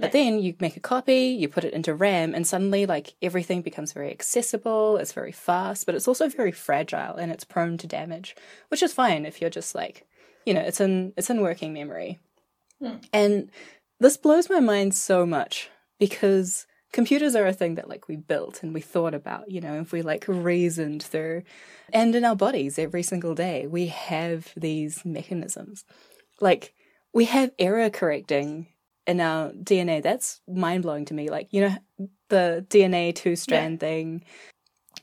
But 0.00 0.12
then 0.12 0.38
you 0.38 0.54
make 0.60 0.76
a 0.76 0.80
copy 0.80 1.36
you 1.40 1.48
put 1.48 1.64
it 1.64 1.74
into 1.74 1.92
ram 1.92 2.32
and 2.32 2.46
suddenly 2.46 2.86
like 2.86 3.14
everything 3.20 3.62
becomes 3.62 3.92
very 3.92 4.12
accessible 4.12 4.96
it's 4.96 5.12
very 5.12 5.32
fast 5.32 5.86
but 5.86 5.96
it's 5.96 6.06
also 6.06 6.28
very 6.28 6.52
fragile 6.52 7.16
and 7.16 7.32
it's 7.32 7.42
prone 7.42 7.76
to 7.78 7.88
damage 7.88 8.36
which 8.68 8.80
is 8.80 8.92
fine 8.92 9.26
if 9.26 9.40
you're 9.40 9.50
just 9.50 9.74
like 9.74 10.06
you 10.46 10.54
know 10.54 10.60
it's 10.60 10.80
in 10.80 11.12
it's 11.16 11.30
in 11.30 11.40
working 11.40 11.72
memory. 11.72 12.20
Hmm. 12.80 12.98
and 13.12 13.50
this 13.98 14.16
blows 14.16 14.48
my 14.48 14.60
mind 14.60 14.94
so 14.94 15.26
much 15.26 15.68
because 15.98 16.67
computers 16.92 17.34
are 17.34 17.46
a 17.46 17.52
thing 17.52 17.74
that 17.74 17.88
like 17.88 18.08
we 18.08 18.16
built 18.16 18.62
and 18.62 18.72
we 18.72 18.80
thought 18.80 19.14
about, 19.14 19.50
you 19.50 19.60
know, 19.60 19.80
if 19.80 19.92
we 19.92 20.02
like 20.02 20.24
reasoned 20.28 21.02
through. 21.02 21.42
And 21.92 22.14
in 22.14 22.24
our 22.24 22.36
bodies 22.36 22.78
every 22.78 23.02
single 23.02 23.34
day, 23.34 23.66
we 23.66 23.86
have 23.86 24.52
these 24.56 25.04
mechanisms. 25.04 25.84
Like 26.40 26.74
we 27.12 27.26
have 27.26 27.52
error 27.58 27.90
correcting 27.90 28.68
in 29.06 29.20
our 29.20 29.50
DNA. 29.50 30.02
That's 30.02 30.40
mind 30.48 30.82
blowing 30.82 31.04
to 31.06 31.14
me. 31.14 31.30
Like, 31.30 31.48
you 31.50 31.62
know, 31.62 32.08
the 32.28 32.66
DNA 32.68 33.14
two 33.14 33.36
strand 33.36 33.74
yeah. 33.74 33.88
thing 33.88 34.24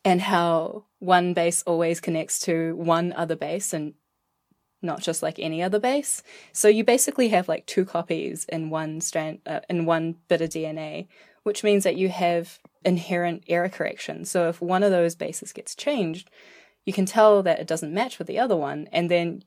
and 0.04 0.22
how 0.22 0.86
one 1.00 1.34
base 1.34 1.64
always 1.64 2.00
connects 2.00 2.40
to 2.42 2.76
one 2.76 3.14
other 3.14 3.36
base 3.36 3.74
and 3.74 3.94
not 4.82 5.02
just 5.02 5.24
like 5.24 5.40
any 5.40 5.64
other 5.64 5.80
base. 5.80 6.22
So 6.54 6.68
you 6.68 6.84
basically 6.84 7.30
have 7.30 7.48
like 7.48 7.66
two 7.66 7.86
copies 7.86 8.46
in 8.46 8.70
one 8.70 9.02
strand 9.02 9.40
uh, 9.46 9.62
in 9.70 9.86
one 9.86 10.16
bit 10.28 10.42
of 10.42 10.50
DNA, 10.50 11.08
which 11.46 11.64
means 11.64 11.84
that 11.84 11.96
you 11.96 12.10
have 12.10 12.60
inherent 12.84 13.44
error 13.48 13.70
correction. 13.70 14.26
So 14.26 14.50
if 14.50 14.60
one 14.60 14.82
of 14.82 14.90
those 14.90 15.14
bases 15.14 15.54
gets 15.54 15.76
changed, 15.76 16.28
you 16.88 16.92
can 16.92 17.06
tell 17.06 17.44
that 17.44 17.60
it 17.60 17.68
doesn't 17.68 17.94
match 17.94 18.18
with 18.18 18.28
the 18.28 18.40
other 18.40 18.56
one, 18.56 18.90
and 18.92 19.12
then 19.12 19.44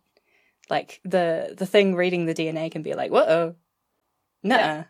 like 0.71 1.01
the 1.05 1.55
the 1.59 1.67
thing 1.67 1.97
reading 1.97 2.27
the 2.27 2.35
DNA 2.35 2.71
can 2.71 2.83
be 2.83 2.95
like, 2.95 3.11
"Whoa, 3.11 3.57
nah. 4.45 4.85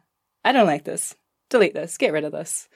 I 0.45 0.53
don't 0.53 0.67
like 0.67 0.85
this. 0.85 1.15
Delete 1.49 1.75
this. 1.75 1.97
Get 1.97 2.13
rid 2.13 2.25
of 2.25 2.33
this." 2.33 2.69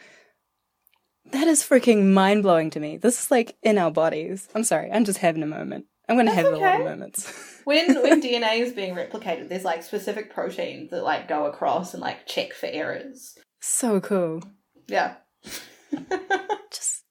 That 1.27 1.47
is 1.47 1.63
freaking 1.63 2.13
mind 2.13 2.43
blowing 2.43 2.71
to 2.71 2.81
me. 2.81 2.97
This 2.97 3.21
is 3.21 3.31
like 3.31 3.57
in 3.63 3.77
our 3.77 3.91
bodies. 3.91 4.49
I'm 4.55 4.65
sorry, 4.65 4.91
I'm 4.91 5.05
just 5.05 5.19
having 5.19 5.43
a 5.43 5.47
moment. 5.47 5.85
I'm 6.09 6.17
going 6.17 6.27
to 6.27 6.35
have 6.35 6.47
okay. 6.47 6.57
a 6.57 6.59
lot 6.59 6.81
of 6.81 6.87
moments. 6.87 7.61
when 7.65 8.03
when 8.03 8.23
DNA 8.23 8.61
is 8.61 8.73
being 8.73 8.95
replicated, 8.95 9.51
there's 9.51 9.65
like 9.65 9.83
specific 9.83 10.33
proteins 10.33 10.91
that 10.91 11.05
like 11.05 11.29
go 11.29 11.45
across 11.45 11.93
and 11.93 12.01
like 12.01 12.27
check 12.27 12.55
for 12.55 12.67
errors. 12.67 13.39
So 13.65 14.01
cool. 14.01 14.43
Yeah. 14.89 15.15
just 16.71 17.05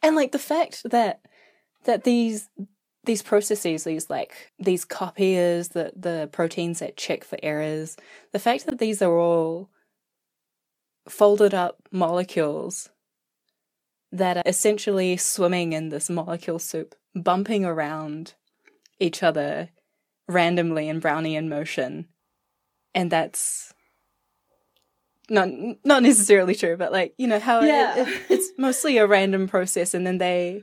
and 0.00 0.14
like 0.14 0.30
the 0.30 0.38
fact 0.38 0.82
that 0.84 1.20
that 1.84 2.04
these 2.04 2.48
these 3.04 3.20
processes, 3.20 3.82
these 3.82 4.08
like 4.08 4.52
these 4.60 4.84
copiers, 4.84 5.68
the 5.68 5.92
the 5.96 6.28
proteins 6.30 6.78
that 6.78 6.96
check 6.96 7.24
for 7.24 7.36
errors, 7.42 7.96
the 8.32 8.38
fact 8.38 8.66
that 8.66 8.78
these 8.78 9.02
are 9.02 9.18
all 9.18 9.70
folded 11.08 11.52
up 11.52 11.88
molecules 11.90 12.90
that 14.12 14.36
are 14.36 14.42
essentially 14.46 15.16
swimming 15.16 15.72
in 15.72 15.88
this 15.88 16.08
molecule 16.08 16.60
soup, 16.60 16.94
bumping 17.14 17.64
around 17.64 18.34
each 19.00 19.24
other 19.24 19.70
randomly 20.28 20.88
in 20.88 21.00
Brownian 21.00 21.48
motion. 21.48 22.06
And 22.94 23.10
that's 23.10 23.74
not 25.30 25.48
not 25.84 26.02
necessarily 26.02 26.54
true, 26.54 26.76
but 26.76 26.92
like, 26.92 27.14
you 27.18 27.26
know, 27.26 27.38
how 27.38 27.60
yeah. 27.60 27.96
it, 27.96 28.08
it, 28.08 28.22
it's 28.30 28.50
mostly 28.58 28.98
a 28.98 29.06
random 29.06 29.48
process 29.48 29.94
and 29.94 30.06
then 30.06 30.18
they 30.18 30.62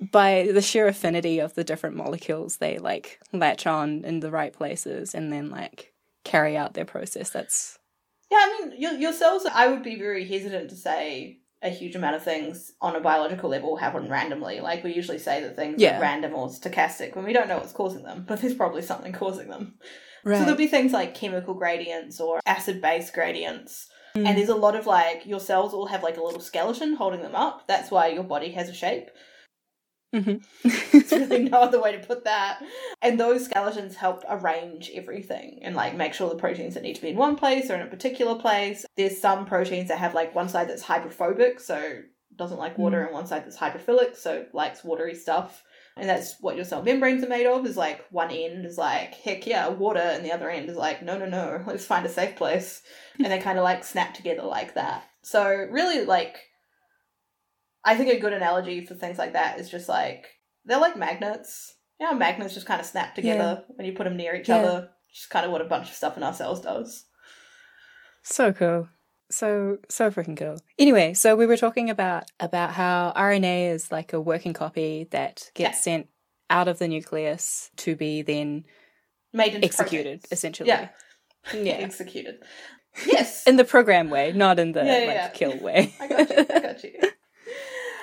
by 0.00 0.48
the 0.52 0.62
sheer 0.62 0.86
affinity 0.86 1.40
of 1.40 1.54
the 1.54 1.64
different 1.64 1.96
molecules, 1.96 2.58
they 2.58 2.78
like 2.78 3.20
latch 3.32 3.66
on 3.66 4.04
in 4.04 4.20
the 4.20 4.30
right 4.30 4.52
places 4.52 5.14
and 5.14 5.32
then 5.32 5.50
like 5.50 5.92
carry 6.24 6.56
out 6.56 6.74
their 6.74 6.84
process. 6.84 7.30
That's 7.30 7.78
yeah. 8.30 8.38
I 8.40 8.60
mean, 8.60 8.80
your 8.80 8.92
your 8.92 9.12
cells. 9.12 9.46
I 9.52 9.68
would 9.68 9.82
be 9.82 9.96
very 9.96 10.26
hesitant 10.26 10.70
to 10.70 10.76
say 10.76 11.38
a 11.60 11.70
huge 11.70 11.96
amount 11.96 12.14
of 12.14 12.22
things 12.22 12.72
on 12.80 12.94
a 12.94 13.00
biological 13.00 13.50
level 13.50 13.76
happen 13.76 14.08
randomly. 14.08 14.60
Like 14.60 14.84
we 14.84 14.94
usually 14.94 15.18
say 15.18 15.42
that 15.42 15.56
things 15.56 15.80
yeah. 15.80 15.98
are 15.98 16.00
random 16.00 16.34
or 16.34 16.48
stochastic 16.48 17.16
when 17.16 17.24
we 17.24 17.32
don't 17.32 17.48
know 17.48 17.58
what's 17.58 17.72
causing 17.72 18.04
them, 18.04 18.24
but 18.28 18.40
there's 18.40 18.54
probably 18.54 18.82
something 18.82 19.12
causing 19.12 19.48
them. 19.48 19.74
Right. 20.24 20.38
So 20.38 20.42
there'll 20.42 20.56
be 20.56 20.66
things 20.66 20.92
like 20.92 21.14
chemical 21.14 21.54
gradients 21.54 22.20
or 22.20 22.40
acid 22.46 22.80
base 22.80 23.10
gradients. 23.10 23.88
Mm. 24.16 24.26
And 24.26 24.38
there's 24.38 24.48
a 24.48 24.54
lot 24.54 24.76
of 24.76 24.86
like 24.86 25.26
your 25.26 25.40
cells 25.40 25.72
all 25.74 25.86
have 25.86 26.02
like 26.02 26.16
a 26.16 26.22
little 26.22 26.40
skeleton 26.40 26.94
holding 26.94 27.22
them 27.22 27.34
up. 27.34 27.66
That's 27.66 27.90
why 27.90 28.08
your 28.08 28.24
body 28.24 28.52
has 28.52 28.68
a 28.68 28.74
shape. 28.74 29.10
Mm-hmm. 30.14 30.68
There's 30.92 31.12
really 31.30 31.48
no 31.50 31.58
other 31.58 31.80
way 31.80 31.92
to 31.92 32.06
put 32.06 32.24
that. 32.24 32.62
And 33.02 33.20
those 33.20 33.44
skeletons 33.44 33.96
help 33.96 34.24
arrange 34.28 34.90
everything 34.94 35.60
and 35.62 35.74
like 35.74 35.96
make 35.96 36.14
sure 36.14 36.28
the 36.28 36.36
proteins 36.36 36.74
that 36.74 36.82
need 36.82 36.96
to 36.96 37.02
be 37.02 37.10
in 37.10 37.16
one 37.16 37.36
place 37.36 37.70
are 37.70 37.74
in 37.74 37.86
a 37.86 37.90
particular 37.90 38.34
place. 38.36 38.86
There's 38.96 39.20
some 39.20 39.44
proteins 39.44 39.88
that 39.88 39.98
have 39.98 40.14
like 40.14 40.34
one 40.34 40.48
side 40.48 40.68
that's 40.68 40.82
hydrophobic, 40.82 41.60
so 41.60 42.02
doesn't 42.36 42.58
like 42.58 42.78
water, 42.78 43.00
mm. 43.00 43.06
and 43.06 43.14
one 43.14 43.26
side 43.26 43.44
that's 43.44 43.58
hydrophilic, 43.58 44.16
so 44.16 44.46
likes 44.52 44.84
watery 44.84 45.14
stuff. 45.14 45.62
And 45.98 46.08
that's 46.08 46.36
what 46.40 46.56
your 46.56 46.64
cell 46.64 46.82
membranes 46.82 47.24
are 47.24 47.28
made 47.28 47.46
of, 47.46 47.66
is 47.66 47.76
like 47.76 48.04
one 48.10 48.30
end 48.30 48.64
is 48.64 48.78
like, 48.78 49.14
heck 49.14 49.46
yeah, 49.46 49.68
water, 49.68 49.98
and 49.98 50.24
the 50.24 50.32
other 50.32 50.48
end 50.48 50.68
is 50.68 50.76
like, 50.76 51.02
no, 51.02 51.18
no, 51.18 51.26
no, 51.26 51.62
let's 51.66 51.84
find 51.84 52.06
a 52.06 52.08
safe 52.08 52.36
place. 52.36 52.82
and 53.18 53.32
they 53.32 53.38
kind 53.38 53.58
of 53.58 53.64
like 53.64 53.84
snap 53.84 54.14
together 54.14 54.42
like 54.42 54.74
that. 54.74 55.04
So 55.22 55.46
really 55.70 56.04
like 56.04 56.38
I 57.84 57.96
think 57.96 58.10
a 58.10 58.20
good 58.20 58.32
analogy 58.32 58.84
for 58.84 58.94
things 58.94 59.18
like 59.18 59.32
that 59.32 59.58
is 59.58 59.70
just 59.70 59.88
like 59.88 60.26
they're 60.64 60.80
like 60.80 60.96
magnets. 60.96 61.74
You 61.98 62.06
know, 62.06 62.14
magnets 62.14 62.54
just 62.54 62.66
kind 62.66 62.80
of 62.80 62.86
snap 62.86 63.14
together 63.14 63.64
yeah. 63.66 63.74
when 63.74 63.86
you 63.86 63.92
put 63.92 64.04
them 64.04 64.16
near 64.16 64.36
each 64.36 64.48
yeah. 64.48 64.56
other. 64.58 64.90
Just 65.12 65.30
kind 65.30 65.46
of 65.46 65.52
what 65.52 65.62
a 65.62 65.64
bunch 65.64 65.88
of 65.88 65.94
stuff 65.94 66.16
in 66.16 66.22
our 66.22 66.34
cells 66.34 66.60
does. 66.60 67.06
So 68.22 68.52
cool. 68.52 68.88
So 69.30 69.78
so 69.88 70.10
freaking 70.10 70.36
cool. 70.36 70.58
Anyway, 70.78 71.14
so 71.14 71.36
we 71.36 71.46
were 71.46 71.56
talking 71.56 71.90
about 71.90 72.24
about 72.40 72.72
how 72.72 73.12
RNA 73.16 73.72
is 73.72 73.92
like 73.92 74.12
a 74.12 74.20
working 74.20 74.52
copy 74.52 75.06
that 75.10 75.50
gets 75.54 75.78
yeah. 75.78 75.80
sent 75.80 76.08
out 76.50 76.68
of 76.68 76.78
the 76.78 76.88
nucleus 76.88 77.70
to 77.76 77.94
be 77.94 78.22
then 78.22 78.64
made 79.32 79.54
into 79.54 79.66
executed, 79.66 80.20
proteins. 80.20 80.32
essentially. 80.32 80.68
Yeah. 80.68 80.88
Yeah. 81.52 81.72
executed. 81.80 82.42
Yes. 83.06 83.46
in 83.46 83.56
the 83.56 83.64
program 83.64 84.10
way, 84.10 84.32
not 84.32 84.58
in 84.58 84.72
the 84.72 84.84
yeah, 84.84 85.22
like 85.22 85.34
kill 85.34 85.58
way. 85.58 85.94
I 86.00 86.08
got 86.08 86.30
you. 86.30 86.36
I 86.50 86.60
got 86.60 86.84
you. 86.84 87.00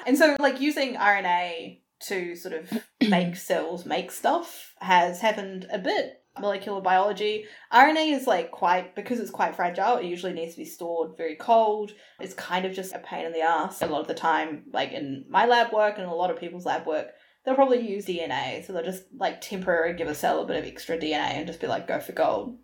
And 0.05 0.17
so, 0.17 0.35
like, 0.39 0.61
using 0.61 0.95
RNA 0.95 1.79
to 2.07 2.35
sort 2.35 2.53
of 2.53 2.83
make 3.09 3.35
cells 3.35 3.85
make 3.85 4.11
stuff 4.11 4.73
has 4.79 5.21
happened 5.21 5.65
a 5.71 5.79
bit. 5.79 6.21
Molecular 6.39 6.81
biology. 6.81 7.45
RNA 7.71 8.13
is 8.15 8.27
like 8.27 8.51
quite, 8.51 8.95
because 8.95 9.19
it's 9.19 9.31
quite 9.31 9.55
fragile, 9.55 9.97
it 9.97 10.05
usually 10.05 10.33
needs 10.33 10.53
to 10.53 10.59
be 10.59 10.65
stored 10.65 11.17
very 11.17 11.35
cold. 11.35 11.91
It's 12.19 12.33
kind 12.33 12.65
of 12.65 12.73
just 12.73 12.93
a 12.93 12.99
pain 12.99 13.25
in 13.25 13.31
the 13.31 13.41
ass 13.41 13.81
a 13.81 13.87
lot 13.87 14.01
of 14.01 14.07
the 14.07 14.13
time, 14.13 14.65
like 14.73 14.91
in 14.91 15.25
my 15.29 15.45
lab 15.45 15.71
work 15.71 15.97
and 15.97 16.07
a 16.07 16.13
lot 16.13 16.31
of 16.31 16.39
people's 16.39 16.65
lab 16.65 16.85
work. 16.85 17.07
They'll 17.43 17.55
probably 17.55 17.87
use 17.87 18.05
DNA, 18.05 18.65
so 18.65 18.73
they'll 18.73 18.83
just 18.83 19.03
like 19.15 19.39
temporarily 19.39 19.95
give 19.95 20.07
a 20.07 20.15
cell 20.15 20.41
a 20.41 20.45
bit 20.47 20.57
of 20.57 20.65
extra 20.65 20.97
DNA 20.97 21.13
and 21.35 21.47
just 21.47 21.61
be 21.61 21.67
like, 21.67 21.87
go 21.87 21.99
for 21.99 22.11
gold. 22.11 22.57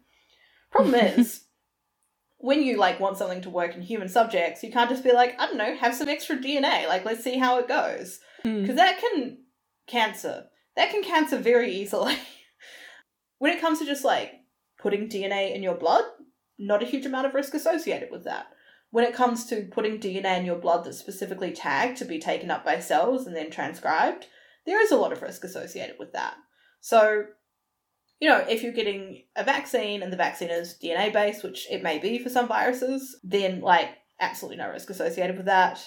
Problem 0.71 0.95
is, 1.19 1.45
when 2.41 2.63
you 2.63 2.77
like 2.77 2.99
want 2.99 3.17
something 3.17 3.41
to 3.41 3.49
work 3.49 3.75
in 3.75 3.81
human 3.81 4.09
subjects, 4.09 4.63
you 4.63 4.71
can't 4.71 4.89
just 4.89 5.03
be 5.03 5.13
like, 5.13 5.39
I 5.39 5.45
don't 5.45 5.57
know, 5.57 5.75
have 5.75 5.95
some 5.95 6.09
extra 6.09 6.37
DNA. 6.37 6.87
Like, 6.87 7.05
let's 7.05 7.23
see 7.23 7.37
how 7.37 7.59
it 7.59 7.67
goes. 7.67 8.19
Because 8.43 8.71
mm. 8.71 8.75
that 8.75 8.99
can 8.99 9.37
cancer. 9.87 10.45
That 10.75 10.89
can 10.89 11.03
cancer 11.03 11.37
very 11.37 11.71
easily. 11.71 12.15
when 13.41 13.51
it 13.51 13.59
comes 13.59 13.79
to 13.79 13.85
just 13.87 14.05
like 14.05 14.33
putting 14.79 15.09
DNA 15.09 15.55
in 15.55 15.63
your 15.63 15.73
blood, 15.73 16.03
not 16.59 16.83
a 16.83 16.85
huge 16.85 17.07
amount 17.07 17.25
of 17.25 17.33
risk 17.33 17.55
associated 17.55 18.09
with 18.11 18.23
that. 18.23 18.45
When 18.91 19.03
it 19.03 19.15
comes 19.15 19.47
to 19.47 19.67
putting 19.71 19.97
DNA 19.99 20.37
in 20.37 20.45
your 20.45 20.59
blood 20.59 20.85
that's 20.85 20.99
specifically 20.99 21.51
tagged 21.51 21.97
to 21.97 22.05
be 22.05 22.19
taken 22.19 22.51
up 22.51 22.63
by 22.63 22.79
cells 22.79 23.25
and 23.25 23.35
then 23.35 23.49
transcribed, 23.49 24.27
there 24.67 24.79
is 24.79 24.91
a 24.91 24.95
lot 24.95 25.11
of 25.11 25.23
risk 25.23 25.43
associated 25.43 25.95
with 25.97 26.13
that. 26.13 26.35
So 26.81 27.23
you 28.19 28.29
know, 28.29 28.45
if 28.47 28.61
you're 28.61 28.73
getting 28.73 29.23
a 29.35 29.43
vaccine 29.43 30.03
and 30.03 30.13
the 30.13 30.17
vaccine 30.17 30.51
is 30.51 30.77
DNA 30.79 31.11
based, 31.11 31.43
which 31.43 31.65
it 31.71 31.81
may 31.81 31.97
be 31.97 32.19
for 32.19 32.29
some 32.29 32.47
viruses, 32.47 33.17
then 33.23 33.61
like 33.61 33.89
absolutely 34.19 34.57
no 34.57 34.69
risk 34.69 34.91
associated 34.91 35.35
with 35.35 35.47
that. 35.47 35.83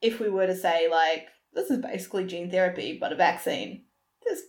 If 0.00 0.18
we 0.18 0.30
were 0.30 0.46
to 0.46 0.56
say 0.56 0.88
like 0.90 1.26
this 1.52 1.70
is 1.70 1.76
basically 1.76 2.24
gene 2.24 2.50
therapy 2.50 2.96
but 2.98 3.12
a 3.12 3.16
vaccine, 3.16 3.84
there's 4.24 4.40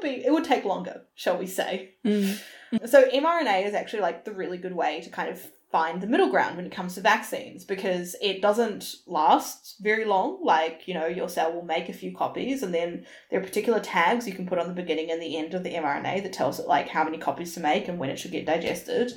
there'll 0.00 0.16
be 0.16 0.24
it 0.24 0.32
would 0.32 0.44
take 0.44 0.64
longer, 0.64 1.02
shall 1.14 1.38
we 1.38 1.46
say? 1.46 1.94
Mm. 2.04 2.40
So 2.84 3.08
mRNA 3.08 3.64
is 3.64 3.74
actually 3.74 4.02
like 4.02 4.24
the 4.24 4.32
really 4.32 4.58
good 4.58 4.74
way 4.74 5.00
to 5.00 5.08
kind 5.08 5.30
of 5.30 5.40
find 5.70 6.00
the 6.00 6.06
middle 6.06 6.30
ground 6.30 6.56
when 6.56 6.66
it 6.66 6.72
comes 6.72 6.94
to 6.94 7.00
vaccines 7.00 7.64
because 7.64 8.16
it 8.20 8.42
doesn't 8.42 8.96
last 9.06 9.76
very 9.80 10.04
long. 10.04 10.40
Like, 10.42 10.86
you 10.86 10.94
know, 10.94 11.06
your 11.06 11.28
cell 11.28 11.52
will 11.52 11.64
make 11.64 11.88
a 11.88 11.92
few 11.92 12.14
copies 12.14 12.64
and 12.64 12.74
then 12.74 13.06
there 13.30 13.40
are 13.40 13.44
particular 13.44 13.78
tags 13.78 14.26
you 14.26 14.34
can 14.34 14.48
put 14.48 14.58
on 14.58 14.66
the 14.66 14.74
beginning 14.74 15.12
and 15.12 15.22
the 15.22 15.36
end 15.36 15.54
of 15.54 15.62
the 15.62 15.74
mRNA 15.74 16.24
that 16.24 16.32
tells 16.32 16.58
it 16.58 16.66
like 16.66 16.88
how 16.88 17.04
many 17.04 17.18
copies 17.18 17.54
to 17.54 17.60
make 17.60 17.86
and 17.86 17.98
when 18.00 18.10
it 18.10 18.18
should 18.18 18.32
get 18.32 18.46
digested. 18.46 19.12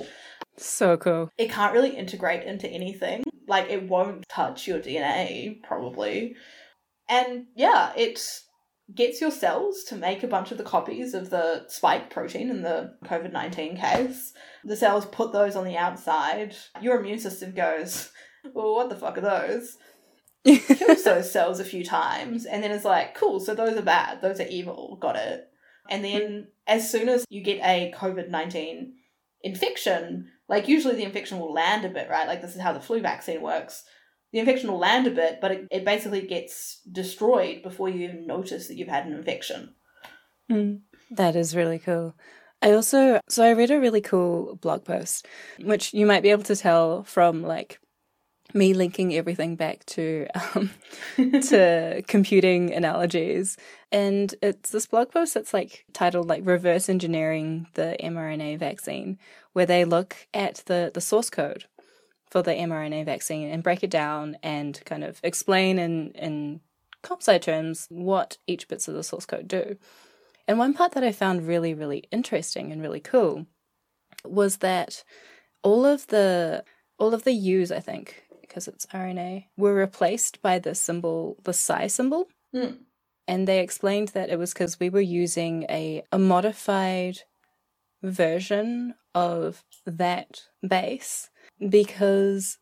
So 0.56 0.96
cool. 0.96 1.30
It 1.36 1.50
can't 1.50 1.72
really 1.72 1.96
integrate 1.96 2.44
into 2.44 2.68
anything. 2.68 3.24
Like 3.48 3.68
it 3.68 3.88
won't 3.88 4.28
touch 4.28 4.68
your 4.68 4.78
DNA, 4.78 5.62
probably. 5.62 6.36
And 7.08 7.46
yeah, 7.56 7.92
it's 7.96 8.44
gets 8.94 9.20
your 9.20 9.30
cells 9.30 9.84
to 9.84 9.96
make 9.96 10.22
a 10.22 10.28
bunch 10.28 10.50
of 10.50 10.58
the 10.58 10.64
copies 10.64 11.14
of 11.14 11.30
the 11.30 11.64
spike 11.68 12.10
protein 12.10 12.50
in 12.50 12.62
the 12.62 12.96
COVID 13.04 13.32
19 13.32 13.76
case. 13.76 14.32
The 14.64 14.76
cells 14.76 15.06
put 15.06 15.32
those 15.32 15.56
on 15.56 15.64
the 15.64 15.76
outside. 15.76 16.56
Your 16.80 16.98
immune 17.00 17.18
system 17.18 17.52
goes, 17.52 18.10
Well, 18.54 18.74
what 18.74 18.88
the 18.88 18.96
fuck 18.96 19.18
are 19.18 19.20
those? 19.20 19.76
Kills 20.44 21.04
those 21.04 21.30
cells 21.30 21.60
a 21.60 21.64
few 21.64 21.84
times 21.84 22.46
and 22.46 22.62
then 22.62 22.70
it's 22.70 22.84
like, 22.84 23.14
Cool, 23.14 23.40
so 23.40 23.54
those 23.54 23.76
are 23.76 23.82
bad. 23.82 24.22
Those 24.22 24.40
are 24.40 24.46
evil. 24.48 24.98
Got 25.00 25.16
it. 25.16 25.48
And 25.88 26.04
then 26.04 26.48
as 26.66 26.90
soon 26.90 27.08
as 27.08 27.24
you 27.28 27.42
get 27.42 27.60
a 27.64 27.92
COVID 27.96 28.28
19 28.28 28.94
infection, 29.42 30.28
Like 30.48 30.68
usually 30.68 30.96
the 30.96 31.04
infection 31.04 31.38
will 31.38 31.52
land 31.52 31.84
a 31.84 31.90
bit, 31.90 32.08
right? 32.10 32.26
Like 32.26 32.42
this 32.42 32.54
is 32.54 32.60
how 32.60 32.72
the 32.72 32.80
flu 32.80 33.00
vaccine 33.00 33.42
works. 33.42 33.84
The 34.32 34.38
infection 34.38 34.70
will 34.70 34.78
land 34.78 35.06
a 35.06 35.10
bit, 35.10 35.40
but 35.40 35.50
it, 35.50 35.68
it 35.70 35.84
basically 35.84 36.22
gets 36.26 36.80
destroyed 36.90 37.62
before 37.62 37.88
you 37.88 38.08
even 38.08 38.26
notice 38.26 38.68
that 38.68 38.76
you've 38.76 38.88
had 38.88 39.06
an 39.06 39.14
infection. 39.14 39.74
Mm, 40.50 40.80
that 41.10 41.36
is 41.36 41.56
really 41.56 41.78
cool. 41.78 42.14
I 42.62 42.72
also, 42.72 43.20
so 43.28 43.44
I 43.44 43.52
read 43.52 43.70
a 43.70 43.80
really 43.80 44.00
cool 44.00 44.56
blog 44.56 44.84
post, 44.84 45.26
which 45.60 45.94
you 45.94 46.06
might 46.06 46.22
be 46.22 46.30
able 46.30 46.42
to 46.44 46.56
tell 46.56 47.04
from 47.04 47.42
like 47.42 47.80
me 48.54 48.74
linking 48.74 49.14
everything 49.14 49.56
back 49.56 49.84
to 49.86 50.26
um, 50.54 50.70
to 51.16 52.02
computing 52.06 52.72
analogies 52.72 53.56
and 53.92 54.34
it's 54.42 54.70
this 54.70 54.86
blog 54.86 55.10
post 55.10 55.34
that's 55.34 55.54
like 55.54 55.84
titled 55.92 56.28
like 56.28 56.42
reverse 56.44 56.88
engineering 56.88 57.66
the 57.74 57.96
mRNA 58.00 58.58
vaccine 58.58 59.18
where 59.52 59.66
they 59.66 59.84
look 59.84 60.16
at 60.34 60.62
the 60.66 60.90
the 60.92 61.00
source 61.00 61.30
code 61.30 61.64
for 62.30 62.42
the 62.42 62.52
mRNA 62.52 63.04
vaccine 63.04 63.50
and 63.50 63.62
break 63.62 63.82
it 63.82 63.90
down 63.90 64.36
and 64.42 64.80
kind 64.84 65.04
of 65.04 65.20
explain 65.22 65.78
in 65.78 66.12
in 66.12 66.60
comp 67.02 67.22
sci 67.22 67.38
terms 67.38 67.86
what 67.90 68.38
each 68.46 68.68
bits 68.68 68.88
of 68.88 68.94
the 68.94 69.02
source 69.02 69.26
code 69.26 69.48
do 69.48 69.76
and 70.46 70.58
one 70.58 70.74
part 70.74 70.92
that 70.92 71.04
I 71.04 71.12
found 71.12 71.46
really 71.46 71.74
really 71.74 72.04
interesting 72.10 72.72
and 72.72 72.82
really 72.82 73.00
cool 73.00 73.46
was 74.24 74.58
that 74.58 75.02
all 75.62 75.84
of 75.84 76.06
the 76.08 76.64
all 76.98 77.14
of 77.14 77.24
the 77.24 77.32
U's 77.32 77.72
I 77.72 77.80
think 77.80 78.24
because 78.50 78.66
it's 78.66 78.86
RNA, 78.86 79.46
were 79.56 79.74
replaced 79.74 80.42
by 80.42 80.58
the 80.58 80.74
symbol, 80.74 81.36
the 81.44 81.52
psi 81.52 81.86
symbol. 81.86 82.26
Mm. 82.52 82.78
And 83.28 83.46
they 83.46 83.60
explained 83.60 84.08
that 84.08 84.28
it 84.28 84.40
was 84.40 84.52
because 84.52 84.80
we 84.80 84.90
were 84.90 85.00
using 85.00 85.66
a, 85.70 86.02
a 86.10 86.18
modified 86.18 87.18
version 88.02 88.94
of 89.14 89.62
that 89.86 90.42
base 90.66 91.29
because 91.68 92.58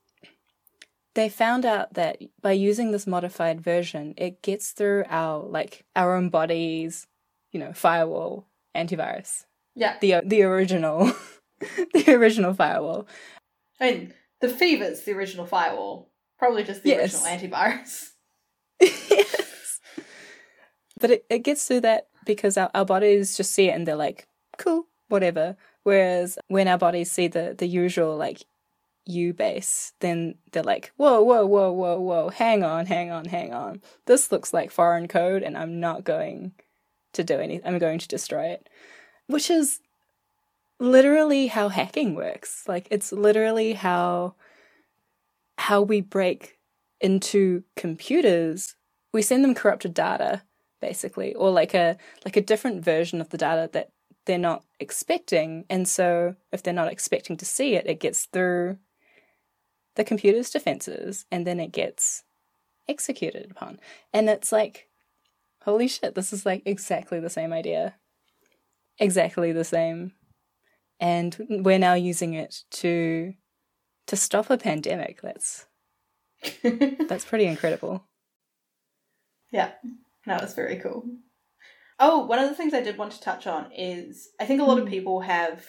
they 1.15 1.29
found 1.29 1.65
out 1.65 1.95
that 1.95 2.19
by 2.41 2.53
using 2.53 2.91
this 2.93 3.07
modified 3.07 3.61
version, 3.61 4.15
it 4.17 4.43
gets 4.43 4.71
through 4.71 5.05
our 5.09 5.43
like 5.43 5.85
our 5.97 6.15
own 6.17 6.29
body's, 6.31 7.07
you 7.53 7.61
know, 7.61 7.73
firewall 7.73 8.47
antivirus. 8.77 9.45
Yeah. 9.75 9.97
The 10.01 10.15
uh, 10.15 10.21
the 10.25 10.43
original 10.43 11.13
the 11.95 12.05
original 12.15 12.55
firewall. 12.55 13.07
I 13.81 13.91
mean, 13.91 14.15
the 14.41 14.49
fever's 14.49 15.03
the 15.03 15.13
original 15.13 15.47
firewall. 15.47 16.11
Probably 16.39 16.63
just 16.63 16.83
the 16.85 16.91
Yes. 16.91 17.25
original 17.27 17.51
antivirus. 17.51 18.11
yes. 18.81 19.81
But 21.01 21.11
it, 21.11 21.27
it 21.31 21.39
gets 21.41 21.67
through 21.67 21.81
that 21.81 22.09
because 22.25 22.57
our, 22.57 22.71
our 22.75 22.85
bodies 22.85 23.37
just 23.37 23.53
see 23.53 23.69
it 23.69 23.73
and 23.73 23.87
they're 23.87 23.97
like, 23.97 24.27
cool, 24.57 24.87
whatever. 25.09 25.57
Whereas 25.83 26.39
when 26.49 26.69
our 26.69 26.79
bodies 26.79 27.11
see 27.11 27.27
the, 27.29 27.55
the 27.59 27.67
usual 27.67 28.17
like 28.17 28.43
U 29.09 29.33
base, 29.33 29.93
then 30.01 30.35
they're 30.53 30.63
like, 30.63 30.93
whoa, 30.97 31.23
whoa, 31.23 31.47
whoa, 31.47 31.73
whoa, 31.73 31.99
whoa, 31.99 32.29
hang 32.29 32.63
on, 32.63 32.87
hang 32.87 33.11
on, 33.11 33.25
hang 33.25 33.53
on. 33.53 33.81
This 34.07 34.31
looks 34.31 34.53
like 34.53 34.71
foreign 34.71 35.09
code 35.09 35.43
and 35.43 35.57
I'm 35.57 35.81
not 35.81 36.05
going 36.05 36.53
to 37.15 37.25
do 37.25 37.39
anything. 37.39 37.67
I'm 37.67 37.79
going 37.79 37.99
to 37.99 38.09
destroy 38.09 38.47
it. 38.47 38.69
Which 39.27 39.51
is 39.51 39.81
literally 40.79 41.49
how 41.49 41.71
hacking 41.71 42.15
works. 42.15 42.65
Like 42.69 42.87
it's 42.91 43.13
literally 43.13 43.73
how 43.73 44.35
how 45.57 45.83
we 45.83 46.01
break 46.01 46.59
into 47.01 47.65
computers. 47.77 48.77
We 49.13 49.23
send 49.23 49.43
them 49.43 49.55
corrupted 49.55 49.95
data 49.95 50.43
basically 50.81 51.35
or 51.35 51.51
like 51.51 51.75
a 51.75 51.97
like 52.25 52.37
a 52.37 52.43
different 52.43 52.85
version 52.85 53.21
of 53.21 53.31
the 53.31 53.39
data 53.39 53.69
that 53.73 53.91
they're 54.27 54.39
not 54.39 54.63
expecting 54.79 55.65
and 55.69 55.89
so 55.89 56.37
if 56.53 56.63
they're 56.63 56.75
not 56.75 56.93
expecting 56.93 57.37
to 57.37 57.45
see 57.45 57.75
it 57.75 57.87
it 57.87 57.99
gets 57.99 58.27
through 58.27 58.79
the 59.99 60.05
computer's 60.05 60.51
defenses 60.51 61.27
and 61.31 61.47
then 61.47 61.61
it 61.61 61.73
gets 61.73 62.25
executed 62.89 63.51
upon. 63.51 63.81
And 64.15 64.31
it's 64.31 64.53
like 64.53 64.89
holy 65.65 65.89
shit 65.89 66.15
this 66.15 66.33
is 66.33 66.47
like 66.47 66.63
exactly 66.65 67.21
the 67.21 67.31
same 67.31 67.53
idea. 67.53 67.97
Exactly 68.99 69.53
the 69.53 69.65
same. 69.65 70.13
And 71.01 71.37
we're 71.49 71.79
now 71.79 71.95
using 71.95 72.35
it 72.35 72.65
to 72.73 73.35
to 74.07 74.17
stop 74.17 74.51
a 74.51 74.57
pandemic. 74.59 75.21
That's 75.23 75.67
that's 76.63 77.27
pretty 77.27 77.47
incredible. 77.47 78.05
Yeah, 79.53 79.73
that 80.27 80.43
was 80.43 80.55
very 80.55 80.77
cool. 80.77 81.05
Oh, 82.01 82.27
one 82.27 82.39
of 82.39 82.49
the 82.49 82.55
things 82.55 82.75
I 82.75 82.83
did 82.83 82.99
want 82.99 83.13
to 83.13 83.21
touch 83.21 83.47
on 83.47 83.73
is 83.73 84.29
I 84.41 84.47
think 84.47 84.61
a 84.61 84.65
lot 84.65 84.79
of 84.79 84.85
Hmm. 84.85 84.91
people 84.91 85.21
have, 85.21 85.65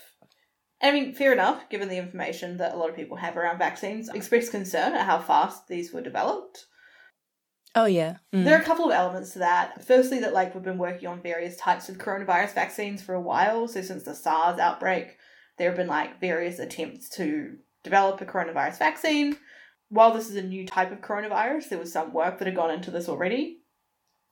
I 0.82 0.92
mean, 0.92 1.13
fair 1.13 1.34
enough, 1.34 1.70
given 1.70 1.89
the 1.89 1.98
information 1.98 2.58
that 2.58 2.74
a 2.74 2.78
lot 2.78 2.89
of 2.89 2.96
people 2.96 3.18
have 3.18 3.36
around 3.36 3.58
vaccines, 3.58 4.10
expressed 4.10 4.52
concern 4.52 4.94
at 4.94 5.06
how 5.06 5.20
fast 5.20 5.68
these 5.68 5.92
were 5.92 6.02
developed. 6.02 6.65
oh 7.76 7.86
yeah 7.86 8.18
Mm. 8.34 8.46
There 8.46 8.58
are 8.58 8.62
a 8.62 8.65
couple 8.65 8.86
of 8.86 8.92
elements 8.92 9.34
to 9.34 9.39
that. 9.39 9.84
Firstly, 9.86 10.20
that 10.20 10.34
like 10.34 10.54
we've 10.54 10.63
been 10.63 10.78
working 10.78 11.08
on 11.10 11.22
various 11.22 11.58
types 11.58 11.89
of 11.89 11.98
coronavirus 11.98 12.54
vaccines 12.54 13.02
for 13.02 13.13
a 13.15 13.22
while. 13.22 13.68
So 13.68 13.82
since 13.82 14.04
the 14.04 14.15
SARS 14.15 14.60
outbreak, 14.60 15.18
there 15.58 15.70
have 15.70 15.78
been 15.78 15.88
like 15.88 16.22
various 16.22 16.60
attempts 16.60 17.10
to 17.18 17.58
develop 17.84 18.22
a 18.22 18.26
coronavirus 18.26 18.80
vaccine. 18.80 19.38
While 19.89 20.13
this 20.13 20.30
is 20.30 20.36
a 20.36 20.44
new 20.44 20.65
type 20.68 20.92
of 20.92 21.02
coronavirus, 21.02 21.70
there 21.70 21.80
was 21.80 21.92
some 21.92 22.13
work 22.13 22.38
that 22.38 22.46
had 22.46 22.56
gone 22.56 22.72
into 22.72 22.92
this 22.92 23.10
already. 23.10 23.58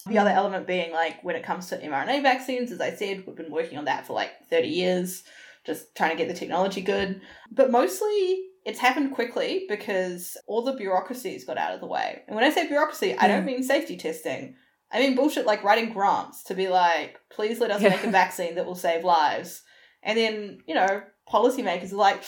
The 0.05 0.19
other 0.19 0.29
element 0.29 0.67
being 0.67 0.93
like 0.93 1.23
when 1.23 1.35
it 1.35 1.43
comes 1.43 1.67
to 1.67 1.77
mRNA 1.77 2.21
vaccines, 2.21 2.71
as 2.71 2.79
I 2.79 2.91
said, 2.93 3.25
we've 3.25 3.35
been 3.35 3.51
working 3.51 3.77
on 3.79 3.85
that 3.85 4.05
for 4.05 4.13
like 4.13 4.31
30 4.49 4.67
years, 4.67 5.23
just 5.67 5.93
trying 5.93 6.09
to 6.09 6.15
get 6.17 6.27
the 6.27 6.33
technology 6.39 6.81
good. 6.81 7.21
But 7.51 7.69
mostly 7.69 8.45
it's 8.65 8.79
happened 8.79 9.13
quickly 9.13 9.65
because 9.69 10.35
all 10.47 10.63
the 10.63 10.73
bureaucracies 10.73 11.45
got 11.45 11.57
out 11.59 11.75
of 11.75 11.79
the 11.79 11.85
way. 11.87 12.23
And 12.27 12.35
when 12.35 12.43
I 12.43 12.49
say 12.49 12.67
bureaucracy, 12.67 13.15
I 13.15 13.27
don't 13.27 13.45
mean 13.45 13.61
safety 13.61 13.95
testing. 13.97 14.55
I 14.91 14.99
mean 14.99 15.15
bullshit 15.15 15.45
like 15.45 15.63
writing 15.63 15.93
grants 15.93 16.43
to 16.45 16.55
be 16.55 16.67
like, 16.69 17.17
please 17.29 17.59
let 17.59 17.69
us 17.71 17.81
Yeah. 17.81 17.89
make 17.89 18.03
a 18.03 18.09
vaccine 18.23 18.55
that 18.55 18.65
will 18.65 18.75
save 18.75 19.03
lives. 19.03 19.61
And 20.01 20.17
then, 20.17 20.59
you 20.67 20.73
know, 20.75 21.01
policymakers 21.31 21.91
are 21.93 21.95
like, 21.97 22.23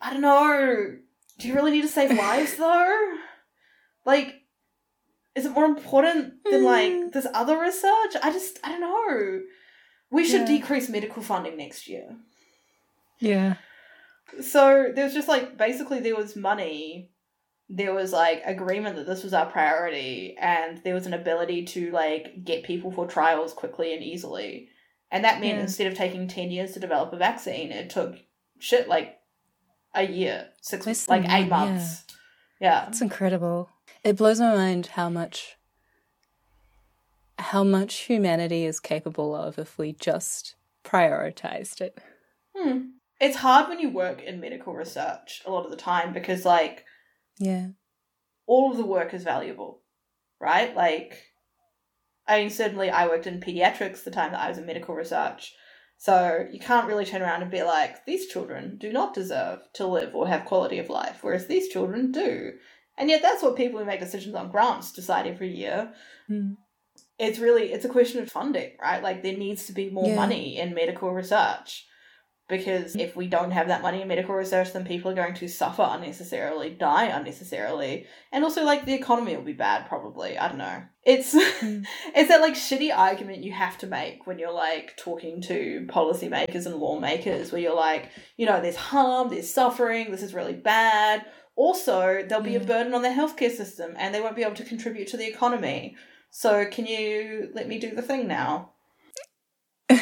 I 0.00 0.12
don't 0.12 0.22
know, 0.22 0.96
do 1.38 1.48
you 1.48 1.54
really 1.54 1.70
need 1.70 1.82
to 1.82 1.88
save 1.88 2.10
lives 2.16 2.56
though? 2.58 3.14
Like, 4.04 4.34
is 5.34 5.46
it 5.46 5.52
more 5.52 5.66
important 5.66 6.34
than 6.50 6.64
like 6.64 6.92
Mm. 6.92 7.12
this 7.12 7.26
other 7.32 7.58
research? 7.60 8.12
I 8.22 8.30
just, 8.32 8.58
I 8.64 8.70
don't 8.70 8.80
know. 8.80 9.40
We 10.10 10.24
should 10.24 10.40
Yeah. 10.48 10.56
decrease 10.58 10.88
medical 10.88 11.22
funding 11.22 11.56
next 11.58 11.86
year. 11.88 12.16
Yeah 13.20 13.54
So 14.40 14.92
there 14.94 15.04
was 15.04 15.14
just 15.14 15.28
like 15.28 15.56
basically 15.56 16.00
there 16.00 16.16
was 16.16 16.36
money, 16.36 17.10
there 17.68 17.94
was 17.94 18.12
like 18.12 18.42
agreement 18.44 18.96
that 18.96 19.06
this 19.06 19.22
was 19.24 19.32
our 19.34 19.46
priority, 19.46 20.36
and 20.38 20.78
there 20.84 20.94
was 20.94 21.06
an 21.06 21.14
ability 21.14 21.64
to 21.66 21.90
like 21.92 22.44
get 22.44 22.62
people 22.64 22.90
for 22.90 23.06
trials 23.06 23.52
quickly 23.52 23.94
and 23.94 24.02
easily. 24.02 24.68
And 25.10 25.24
that 25.24 25.40
meant 25.40 25.56
Yeah. 25.56 25.62
instead 25.62 25.86
of 25.86 25.94
taking 25.96 26.28
ten 26.28 26.50
years 26.50 26.72
to 26.72 26.80
develop 26.80 27.12
a 27.12 27.16
vaccine, 27.16 27.72
it 27.72 27.88
took 27.90 28.16
shit 28.58 28.88
like 28.88 29.18
a 29.94 30.06
year, 30.06 30.48
six 30.60 30.86
Less 30.86 31.08
like 31.08 31.24
eight 31.24 31.48
one, 31.50 31.74
months. 31.74 32.04
Yeah. 32.60 32.84
That's 32.84 33.00
incredible. 33.00 33.70
It 34.04 34.16
blows 34.16 34.40
my 34.40 34.54
mind 34.54 34.86
how 34.88 35.08
much 35.08 35.56
how 37.38 37.62
much 37.64 37.94
humanity 38.00 38.64
is 38.64 38.80
capable 38.80 39.34
of 39.34 39.58
if 39.58 39.78
we 39.78 39.92
just 39.92 40.54
prioritized 40.84 41.80
it. 41.80 41.98
Hmm. 42.56 42.78
It's 43.20 43.36
hard 43.36 43.68
when 43.68 43.80
you 43.80 43.90
work 43.90 44.22
in 44.22 44.40
medical 44.40 44.74
research 44.74 45.42
a 45.44 45.50
lot 45.50 45.64
of 45.64 45.70
the 45.70 45.76
time 45.76 46.12
because 46.12 46.44
like 46.44 46.84
Yeah. 47.38 47.68
all 48.46 48.70
of 48.70 48.76
the 48.76 48.86
work 48.86 49.12
is 49.12 49.24
valuable, 49.24 49.82
right? 50.40 50.74
Like, 50.74 51.24
I 52.26 52.40
mean, 52.40 52.50
certainly 52.50 52.90
I 52.90 53.06
worked 53.08 53.26
in 53.26 53.40
pediatrics 53.40 54.04
the 54.04 54.10
time 54.10 54.32
that 54.32 54.40
I 54.40 54.48
was 54.48 54.58
in 54.58 54.66
medical 54.66 54.94
research. 54.94 55.54
So 55.96 56.46
you 56.52 56.60
can't 56.60 56.86
really 56.86 57.04
turn 57.04 57.22
around 57.22 57.42
and 57.42 57.50
be 57.50 57.62
like, 57.64 58.04
these 58.06 58.28
children 58.28 58.76
do 58.78 58.92
not 58.92 59.14
deserve 59.14 59.60
to 59.74 59.86
live 59.86 60.14
or 60.14 60.28
have 60.28 60.44
quality 60.44 60.78
of 60.78 60.88
life, 60.88 61.18
whereas 61.22 61.48
these 61.48 61.68
children 61.68 62.12
do. 62.12 62.52
And 62.96 63.10
yet 63.10 63.20
that's 63.22 63.42
what 63.42 63.56
people 63.56 63.80
who 63.80 63.84
make 63.84 63.98
decisions 63.98 64.34
on 64.36 64.50
grants 64.50 64.92
decide 64.92 65.26
every 65.26 65.50
year. 65.50 65.92
Mm. 66.30 66.56
It's 67.18 67.40
really, 67.40 67.72
it's 67.72 67.84
a 67.84 67.88
question 67.88 68.22
of 68.22 68.30
funding, 68.30 68.76
right? 68.80 69.02
Like 69.02 69.24
there 69.24 69.36
needs 69.36 69.66
to 69.66 69.72
be 69.72 69.90
more 69.90 70.06
Yeah. 70.08 70.14
money 70.16 70.56
in 70.56 70.72
medical 70.74 71.12
research. 71.12 71.84
Because 72.48 72.96
if 72.96 73.14
we 73.14 73.26
don't 73.26 73.50
have 73.50 73.68
that 73.68 73.82
money 73.82 74.00
in 74.00 74.08
medical 74.08 74.34
research, 74.34 74.72
then 74.72 74.86
people 74.86 75.10
are 75.10 75.14
going 75.14 75.34
to 75.34 75.48
suffer 75.48 75.86
unnecessarily, 75.86 76.70
die 76.70 77.04
unnecessarily, 77.06 78.06
and 78.32 78.42
also 78.42 78.64
like 78.64 78.86
the 78.86 78.94
economy 78.94 79.36
will 79.36 79.42
be 79.44 79.52
bad 79.52 79.86
probably. 79.86 80.38
I 80.38 80.48
don't 80.48 80.56
know. 80.58 80.82
It's 81.04 81.34
Mm. 81.58 81.84
it's 82.14 82.28
that 82.28 82.40
like 82.40 82.54
shitty 82.54 82.96
argument 82.96 83.42
you 83.44 83.52
have 83.52 83.76
to 83.78 83.86
make 83.86 84.26
when 84.26 84.38
you're 84.38 84.52
like 84.52 84.96
talking 84.96 85.42
to 85.42 85.86
policymakers 85.90 86.66
and 86.66 86.76
lawmakers 86.76 87.52
where 87.52 87.60
you're 87.60 87.74
like, 87.74 88.10
you 88.36 88.46
know, 88.46 88.60
there's 88.62 88.76
harm, 88.76 89.28
there's 89.28 89.52
suffering, 89.52 90.10
this 90.10 90.22
is 90.22 90.32
really 90.34 90.54
bad. 90.54 91.26
Also, 91.56 92.24
there'll 92.26 92.44
be 92.44 92.54
a 92.54 92.60
burden 92.60 92.94
on 92.94 93.02
the 93.02 93.08
healthcare 93.08 93.50
system 93.50 93.94
and 93.98 94.14
they 94.14 94.20
won't 94.20 94.36
be 94.36 94.42
able 94.42 94.54
to 94.54 94.64
contribute 94.64 95.08
to 95.08 95.16
the 95.16 95.26
economy. 95.26 95.96
So 96.30 96.64
can 96.66 96.86
you 96.86 97.50
let 97.54 97.68
me 97.68 97.78
do 97.78 97.94
the 97.94 98.02
thing 98.02 98.26
now? 98.28 98.72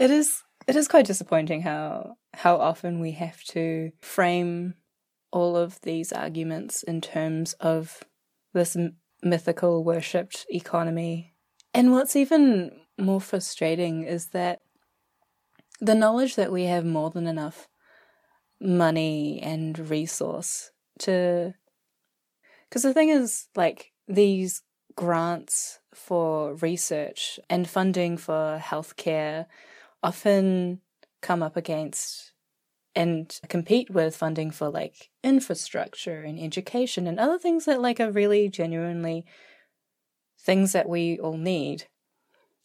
It 0.00 0.10
is 0.10 0.42
it 0.70 0.76
is 0.76 0.86
quite 0.86 1.04
disappointing 1.04 1.62
how 1.62 2.14
how 2.32 2.56
often 2.56 3.00
we 3.00 3.10
have 3.10 3.42
to 3.42 3.90
frame 4.00 4.74
all 5.32 5.56
of 5.56 5.80
these 5.80 6.12
arguments 6.12 6.84
in 6.84 7.00
terms 7.00 7.54
of 7.54 8.04
this 8.54 8.76
m- 8.76 8.96
mythical 9.20 9.82
worshipped 9.82 10.46
economy. 10.48 11.34
And 11.74 11.90
what's 11.90 12.14
even 12.14 12.70
more 12.96 13.20
frustrating 13.20 14.04
is 14.04 14.28
that 14.28 14.60
the 15.80 15.96
knowledge 15.96 16.36
that 16.36 16.52
we 16.52 16.64
have 16.64 16.84
more 16.84 17.10
than 17.10 17.26
enough 17.26 17.66
money 18.60 19.40
and 19.42 19.76
resource 19.90 20.70
to 21.00 21.52
because 22.68 22.84
the 22.84 22.94
thing 22.94 23.08
is 23.08 23.48
like 23.56 23.90
these 24.06 24.62
grants 24.94 25.80
for 25.92 26.54
research 26.56 27.40
and 27.48 27.68
funding 27.68 28.16
for 28.16 28.60
healthcare 28.62 29.46
often 30.02 30.80
come 31.22 31.42
up 31.42 31.56
against 31.56 32.32
and 32.94 33.38
compete 33.48 33.90
with 33.90 34.16
funding 34.16 34.50
for 34.50 34.68
like 34.68 35.10
infrastructure 35.22 36.22
and 36.22 36.40
education 36.40 37.06
and 37.06 37.20
other 37.20 37.38
things 37.38 37.64
that 37.64 37.80
like 37.80 38.00
are 38.00 38.10
really 38.10 38.48
genuinely 38.48 39.24
things 40.40 40.72
that 40.72 40.88
we 40.88 41.18
all 41.18 41.36
need. 41.36 41.84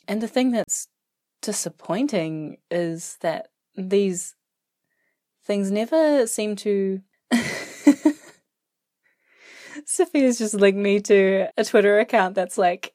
And 0.08 0.22
the 0.22 0.28
thing 0.28 0.52
that's 0.52 0.88
disappointing 1.42 2.58
is 2.72 3.18
that 3.22 3.50
these 3.76 4.36
things 5.44 5.70
never 5.70 6.26
seem 6.26 6.56
to 6.56 7.02
Sophia's 9.86 10.38
just 10.38 10.54
linked 10.54 10.80
me 10.80 11.00
to 11.02 11.48
a 11.58 11.64
Twitter 11.64 12.00
account 12.00 12.36
that's 12.36 12.58
like, 12.58 12.94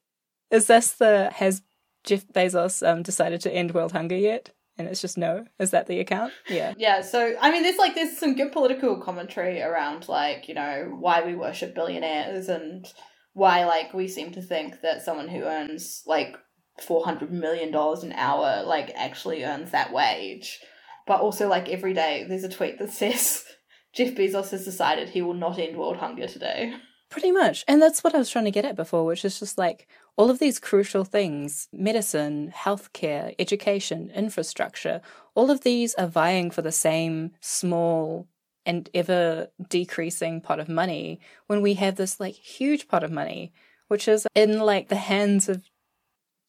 is 0.50 0.66
this 0.66 0.92
the 0.92 1.30
has 1.34 1.62
Jeff 2.04 2.26
Bezos 2.28 2.86
um, 2.86 3.02
decided 3.02 3.40
to 3.42 3.52
end 3.52 3.72
world 3.72 3.92
hunger 3.92 4.16
yet? 4.16 4.50
And 4.78 4.88
it's 4.88 5.02
just 5.02 5.18
no. 5.18 5.44
Is 5.58 5.72
that 5.72 5.88
the 5.88 6.00
account? 6.00 6.32
Yeah. 6.48 6.72
Yeah, 6.78 7.02
so 7.02 7.34
I 7.40 7.50
mean 7.50 7.62
there's 7.62 7.76
like 7.76 7.94
there's 7.94 8.16
some 8.16 8.34
good 8.34 8.52
political 8.52 9.00
commentary 9.00 9.60
around 9.60 10.08
like, 10.08 10.48
you 10.48 10.54
know, 10.54 10.96
why 10.98 11.22
we 11.22 11.34
worship 11.34 11.74
billionaires 11.74 12.48
and 12.48 12.90
why 13.34 13.66
like 13.66 13.92
we 13.92 14.08
seem 14.08 14.32
to 14.32 14.42
think 14.42 14.80
that 14.80 15.02
someone 15.02 15.28
who 15.28 15.42
earns 15.42 16.02
like 16.06 16.36
four 16.80 17.04
hundred 17.04 17.30
million 17.30 17.70
dollars 17.70 18.02
an 18.02 18.12
hour 18.12 18.62
like 18.64 18.90
actually 18.96 19.44
earns 19.44 19.72
that 19.72 19.92
wage. 19.92 20.60
But 21.06 21.20
also 21.20 21.48
like 21.48 21.68
every 21.68 21.92
day 21.92 22.24
there's 22.26 22.44
a 22.44 22.48
tweet 22.48 22.78
that 22.78 22.90
says 23.02 23.44
Jeff 23.92 24.14
Bezos 24.14 24.50
has 24.50 24.64
decided 24.64 25.10
he 25.10 25.22
will 25.22 25.34
not 25.34 25.58
end 25.58 25.76
world 25.76 25.98
hunger 25.98 26.26
today. 26.26 26.74
Pretty 27.10 27.32
much. 27.32 27.64
And 27.66 27.82
that's 27.82 28.04
what 28.04 28.14
I 28.14 28.18
was 28.18 28.30
trying 28.30 28.44
to 28.44 28.52
get 28.52 28.64
at 28.64 28.76
before, 28.76 29.04
which 29.04 29.24
is 29.24 29.40
just 29.40 29.58
like 29.58 29.88
all 30.16 30.30
of 30.30 30.38
these 30.38 30.58
crucial 30.58 31.04
things 31.04 31.68
medicine, 31.72 32.52
healthcare, 32.54 33.34
education, 33.38 34.10
infrastructure 34.14 35.00
all 35.34 35.50
of 35.50 35.62
these 35.62 35.94
are 35.94 36.06
vying 36.06 36.50
for 36.50 36.62
the 36.62 36.72
same 36.72 37.32
small 37.40 38.28
and 38.66 38.90
ever 38.92 39.48
decreasing 39.68 40.40
pot 40.40 40.60
of 40.60 40.68
money 40.68 41.20
when 41.46 41.62
we 41.62 41.74
have 41.74 41.96
this 41.96 42.20
like 42.20 42.34
huge 42.34 42.88
pot 42.88 43.02
of 43.02 43.10
money, 43.10 43.52
which 43.88 44.06
is 44.06 44.26
in 44.34 44.58
like 44.58 44.88
the 44.88 44.96
hands 44.96 45.48
of 45.48 45.62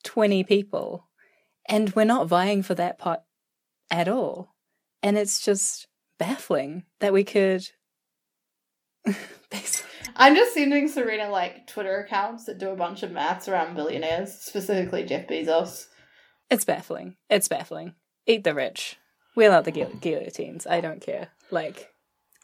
20 0.03 0.43
people. 0.43 1.07
And 1.67 1.95
we're 1.95 2.05
not 2.05 2.27
vying 2.27 2.63
for 2.63 2.75
that 2.75 2.97
pot 2.97 3.23
at 3.89 4.07
all. 4.07 4.55
And 5.01 5.17
it's 5.17 5.39
just 5.39 5.87
baffling 6.17 6.83
that 6.99 7.13
we 7.13 7.23
could 7.23 7.69
I'm 10.15 10.35
just 10.35 10.53
sending 10.53 10.87
Serena 10.87 11.29
like 11.29 11.67
Twitter 11.67 11.99
accounts 11.99 12.45
that 12.45 12.57
do 12.57 12.69
a 12.69 12.75
bunch 12.75 13.03
of 13.03 13.11
maths 13.11 13.47
around 13.47 13.75
billionaires, 13.75 14.33
specifically 14.33 15.03
Jeff 15.03 15.27
Bezos. 15.27 15.87
It's 16.49 16.65
baffling. 16.65 17.15
It's 17.29 17.47
baffling. 17.47 17.95
Eat 18.25 18.43
the 18.43 18.53
rich. 18.53 18.97
Wheel 19.35 19.53
out 19.53 19.63
the 19.63 19.71
gu- 19.71 19.97
guillotines. 20.01 20.67
I 20.67 20.81
don't 20.81 21.01
care. 21.01 21.29
Like, 21.49 21.93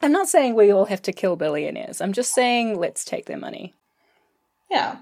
I'm 0.00 0.12
not 0.12 0.28
saying 0.28 0.54
we 0.54 0.72
all 0.72 0.86
have 0.86 1.02
to 1.02 1.12
kill 1.12 1.36
billionaires. 1.36 2.00
I'm 2.00 2.12
just 2.12 2.34
saying 2.34 2.78
let's 2.78 3.04
take 3.04 3.26
their 3.26 3.38
money. 3.38 3.74
Yeah. 4.70 4.98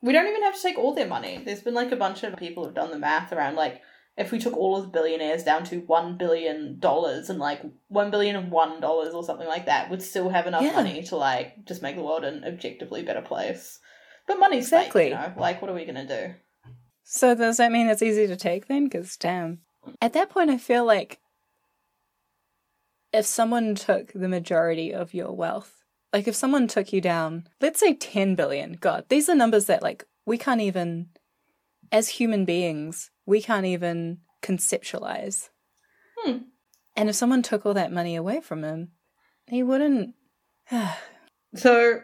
We 0.00 0.12
don't 0.12 0.28
even 0.28 0.42
have 0.44 0.54
to 0.54 0.62
take 0.62 0.78
all 0.78 0.94
their 0.94 1.06
money. 1.06 1.42
There's 1.44 1.60
been 1.60 1.74
like 1.74 1.92
a 1.92 1.96
bunch 1.96 2.22
of 2.22 2.36
people 2.36 2.64
who've 2.64 2.74
done 2.74 2.90
the 2.90 2.98
math 2.98 3.32
around 3.32 3.56
like 3.56 3.82
if 4.18 4.32
we 4.32 4.38
took 4.38 4.56
all 4.56 4.76
of 4.76 4.82
the 4.82 4.88
billionaires 4.88 5.44
down 5.44 5.64
to 5.64 5.78
one 5.80 6.18
billion 6.18 6.78
dollars 6.80 7.30
and 7.30 7.38
like 7.38 7.62
one 7.86 8.10
billion 8.10 8.34
and 8.36 8.50
one 8.50 8.80
dollars 8.80 9.14
or 9.14 9.22
something 9.22 9.46
like 9.46 9.66
that, 9.66 9.88
would 9.90 10.02
still 10.02 10.28
have 10.28 10.46
enough 10.46 10.62
Yeah. 10.62 10.72
money 10.72 11.02
to 11.04 11.16
like 11.16 11.64
just 11.64 11.82
make 11.82 11.96
the 11.96 12.02
world 12.02 12.24
an 12.24 12.44
objectively 12.44 13.02
better 13.02 13.22
place. 13.22 13.78
But 14.26 14.38
money's 14.38 14.64
Exactly. 14.64 15.04
fake, 15.04 15.12
you 15.12 15.16
know. 15.18 15.32
Like, 15.36 15.62
what 15.62 15.70
are 15.70 15.74
we 15.74 15.84
gonna 15.86 16.06
do? 16.06 16.34
So 17.04 17.34
does 17.34 17.56
that 17.56 17.72
mean 17.72 17.86
it's 17.88 18.02
easy 18.02 18.26
to 18.26 18.36
take 18.36 18.66
then? 18.66 18.84
Because 18.84 19.16
damn. 19.16 19.60
At 20.02 20.12
that 20.12 20.28
point, 20.28 20.50
I 20.50 20.58
feel 20.58 20.84
like 20.84 21.20
if 23.12 23.24
someone 23.24 23.74
took 23.74 24.12
the 24.12 24.28
majority 24.28 24.92
of 24.92 25.14
your 25.14 25.32
wealth, 25.32 25.84
like 26.12 26.28
if 26.28 26.34
someone 26.34 26.66
took 26.66 26.92
you 26.92 27.00
down, 27.00 27.48
let's 27.60 27.80
say 27.80 27.94
10 27.94 28.34
billion, 28.34 28.72
God, 28.72 29.04
these 29.08 29.28
are 29.28 29.34
numbers 29.34 29.66
that 29.66 29.82
like 29.82 30.04
we 30.26 30.36
can't 30.36 30.60
even, 30.60 31.08
as 31.92 32.08
human 32.08 32.44
beings, 32.44 33.10
we 33.26 33.42
can't 33.42 33.66
even 33.66 34.18
conceptualize. 34.42 35.50
Hmm. 36.18 36.38
And 36.96 37.08
if 37.08 37.16
someone 37.16 37.42
took 37.42 37.64
all 37.64 37.74
that 37.74 37.92
money 37.92 38.16
away 38.16 38.40
from 38.40 38.64
him, 38.64 38.90
he 39.46 39.62
wouldn't. 39.62 40.14
So 41.54 42.00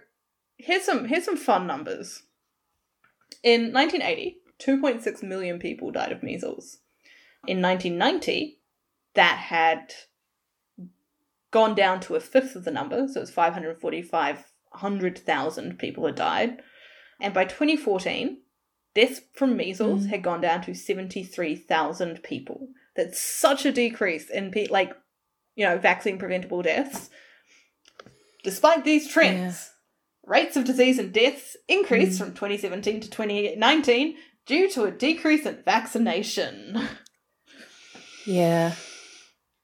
here's 0.56 0.84
some 0.84 1.04
here's 1.04 1.26
some 1.26 1.36
fun 1.36 1.66
numbers. 1.66 2.22
In 3.42 3.74
1980, 3.74 4.38
2.6 4.58 5.22
million 5.22 5.58
people 5.58 5.90
died 5.90 6.12
of 6.12 6.22
measles. 6.22 6.78
In 7.46 7.60
1990, 7.60 8.58
that 9.12 9.36
had 9.36 9.92
gone 11.50 11.74
down 11.74 12.00
to 12.00 12.14
a 12.14 12.20
fifth 12.20 12.56
of 12.56 12.64
the 12.64 12.70
number, 12.70 13.06
so 13.06 13.20
it's 13.20 13.30
545,000 13.30 15.78
people 15.78 16.06
had 16.06 16.14
died. 16.14 16.62
And 17.20 17.34
by 17.34 17.44
2014, 17.44 18.38
deaths 18.94 19.20
from 19.34 19.56
measles 19.56 20.06
Mm. 20.06 20.10
had 20.10 20.22
gone 20.22 20.40
down 20.40 20.62
to 20.62 20.74
73,000 20.74 22.22
people. 22.22 22.68
That's 22.96 23.20
such 23.20 23.66
a 23.66 23.72
decrease 23.72 24.30
in 24.30 24.50
pe- 24.50 24.66
like 24.66 24.92
you 25.56 25.64
know, 25.64 25.78
vaccine 25.78 26.18
preventable 26.18 26.62
deaths. 26.62 27.10
Despite 28.42 28.84
these 28.84 29.08
trends, 29.08 29.70
rates 30.24 30.56
of 30.56 30.64
disease 30.64 30.98
and 30.98 31.12
deaths 31.12 31.56
increased 31.68 32.18
from 32.18 32.34
2017 32.34 33.00
to 33.02 33.10
2019 33.10 34.16
due 34.46 34.68
to 34.70 34.84
a 34.84 34.90
decrease 34.90 35.46
in 35.46 35.62
vaccination. 35.64 36.88
Yeah. 38.26 38.74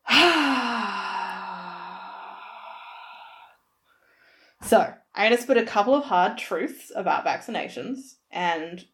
so, 4.63 4.95
I'm 5.15 5.29
going 5.31 5.37
to 5.37 5.43
spit 5.43 5.57
a 5.57 5.65
couple 5.65 5.95
of 5.95 6.05
hard 6.05 6.39
truths 6.39 6.93
about 6.95 7.25
vaccinations 7.25 8.17
and 8.31 8.85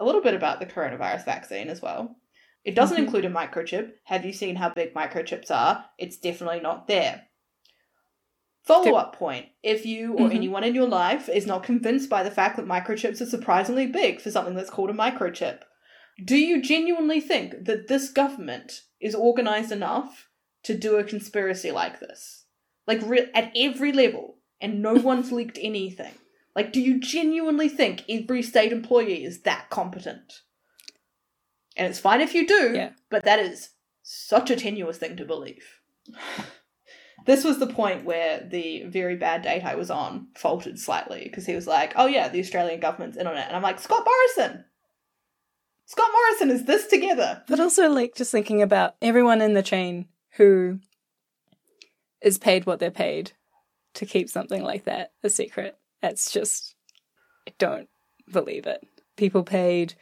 a 0.00 0.04
little 0.04 0.22
bit 0.22 0.34
about 0.34 0.58
the 0.58 0.66
coronavirus 0.66 1.24
vaccine 1.26 1.68
as 1.68 1.80
well. 1.80 2.16
It 2.64 2.74
doesn't 2.74 2.96
Mhm. 2.96 3.04
include 3.04 3.24
a 3.26 3.30
microchip. 3.30 3.92
Have 4.04 4.24
you 4.24 4.32
seen 4.32 4.56
how 4.56 4.70
big 4.70 4.94
microchips 4.94 5.50
are? 5.50 5.84
It's 5.98 6.18
definitely 6.18 6.60
not 6.60 6.88
there. 6.88 7.26
Follow 8.62 8.94
up 8.94 9.16
point. 9.16 9.46
If 9.62 9.86
you 9.86 10.14
or 10.14 10.28
Mhm. 10.28 10.34
anyone 10.34 10.64
in 10.64 10.74
your 10.74 10.88
life 10.88 11.28
is 11.28 11.46
not 11.46 11.62
convinced 11.64 12.10
by 12.10 12.22
the 12.22 12.30
fact 12.30 12.56
that 12.56 12.66
microchips 12.66 13.20
are 13.20 13.26
surprisingly 13.26 13.86
big 13.86 14.20
for 14.20 14.30
something 14.30 14.54
that's 14.54 14.70
called 14.70 14.90
a 14.90 14.94
microchip, 14.94 15.62
do 16.24 16.36
you 16.36 16.60
genuinely 16.60 17.20
think 17.20 17.64
that 17.64 17.88
this 17.88 18.10
government 18.10 18.82
is 19.00 19.14
organized 19.14 19.72
enough 19.72 20.28
to 20.64 20.76
do 20.76 20.96
a 20.96 21.04
conspiracy 21.04 21.70
like 21.70 22.00
this? 22.00 22.44
Like 22.86 23.00
re- 23.02 23.30
at 23.34 23.52
every 23.56 23.92
level, 23.92 24.38
and 24.60 24.82
no 24.82 24.92
one's 25.10 25.32
leaked 25.32 25.58
anything. 25.60 26.14
Like, 26.56 26.72
do 26.72 26.80
you 26.80 26.98
genuinely 27.00 27.68
think 27.68 28.02
every 28.08 28.42
state 28.42 28.72
employee 28.72 29.24
is 29.24 29.42
that 29.42 29.70
competent? 29.70 30.42
And 31.76 31.86
it's 31.88 32.00
fine 32.00 32.20
if 32.20 32.34
you 32.34 32.46
do, 32.46 32.72
Yeah. 32.74 32.90
but 33.08 33.24
that 33.24 33.38
is 33.38 33.70
such 34.02 34.50
a 34.50 34.56
tenuous 34.56 34.98
thing 34.98 35.16
to 35.16 35.24
believe. 35.24 35.64
This 37.26 37.44
was 37.44 37.58
the 37.58 37.66
point 37.66 38.06
where 38.06 38.40
the 38.40 38.84
very 38.84 39.14
bad 39.14 39.42
date 39.42 39.62
I 39.62 39.74
was 39.74 39.90
on 39.90 40.28
faltered 40.34 40.78
slightly 40.78 41.24
because 41.24 41.44
he 41.44 41.54
was 41.54 41.66
like, 41.66 41.92
"Oh 41.94 42.06
yeah, 42.06 42.28
the 42.28 42.40
Australian 42.40 42.80
government's 42.80 43.18
in 43.18 43.26
on 43.26 43.36
it," 43.36 43.44
and 43.46 43.54
I'm 43.54 43.62
like, 43.62 43.78
"Scott 43.78 44.06
Morrison, 44.06 44.64
Scott 45.84 46.10
Morrison 46.10 46.50
is 46.50 46.64
this 46.64 46.86
together?" 46.86 47.44
But 47.46 47.60
also, 47.60 47.90
like, 47.90 48.14
just 48.14 48.32
thinking 48.32 48.62
about 48.62 48.96
everyone 49.02 49.42
in 49.42 49.52
the 49.52 49.62
chain 49.62 50.08
who 50.38 50.80
is 52.22 52.38
paid 52.38 52.64
what 52.64 52.78
they're 52.78 52.90
paid 52.90 53.32
to 53.94 54.06
keep 54.06 54.30
something 54.30 54.62
like 54.62 54.84
that 54.84 55.12
a 55.22 55.28
secret. 55.28 55.78
That's 56.02 56.30
just, 56.30 56.74
I 57.48 57.52
don't 57.58 57.88
believe 58.30 58.66
it. 58.66 58.86
People 59.16 59.42
paid 59.42 59.94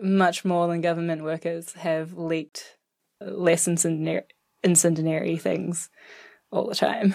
much 0.00 0.44
more 0.44 0.68
than 0.68 0.80
government 0.80 1.22
workers 1.22 1.72
have 1.72 2.14
leaked 2.16 2.76
less 3.20 3.66
incendiary, 3.66 4.22
incendiary 4.62 5.36
things 5.36 5.90
all 6.50 6.66
the 6.68 6.74
time. 6.74 7.14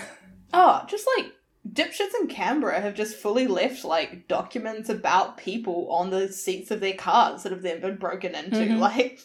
Oh, 0.53 0.83
just 0.87 1.07
like 1.17 1.31
dipshits 1.67 2.13
in 2.21 2.27
Canberra 2.27 2.81
have 2.81 2.93
just 2.93 3.15
fully 3.15 3.47
left 3.47 3.85
like 3.85 4.27
documents 4.27 4.89
about 4.89 5.37
people 5.37 5.87
on 5.89 6.09
the 6.09 6.31
seats 6.31 6.69
of 6.71 6.81
their 6.81 6.93
cars 6.93 7.43
that 7.43 7.51
have 7.53 7.61
then 7.61 7.79
been 7.81 7.95
broken 7.95 8.35
into. 8.35 8.57
Mhm. 8.57 8.79
Like, 8.79 9.19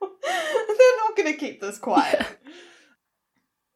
They're 0.00 0.96
not 0.98 1.16
going 1.16 1.32
to 1.32 1.38
keep 1.38 1.60
this 1.60 1.78
quiet. 1.78 2.24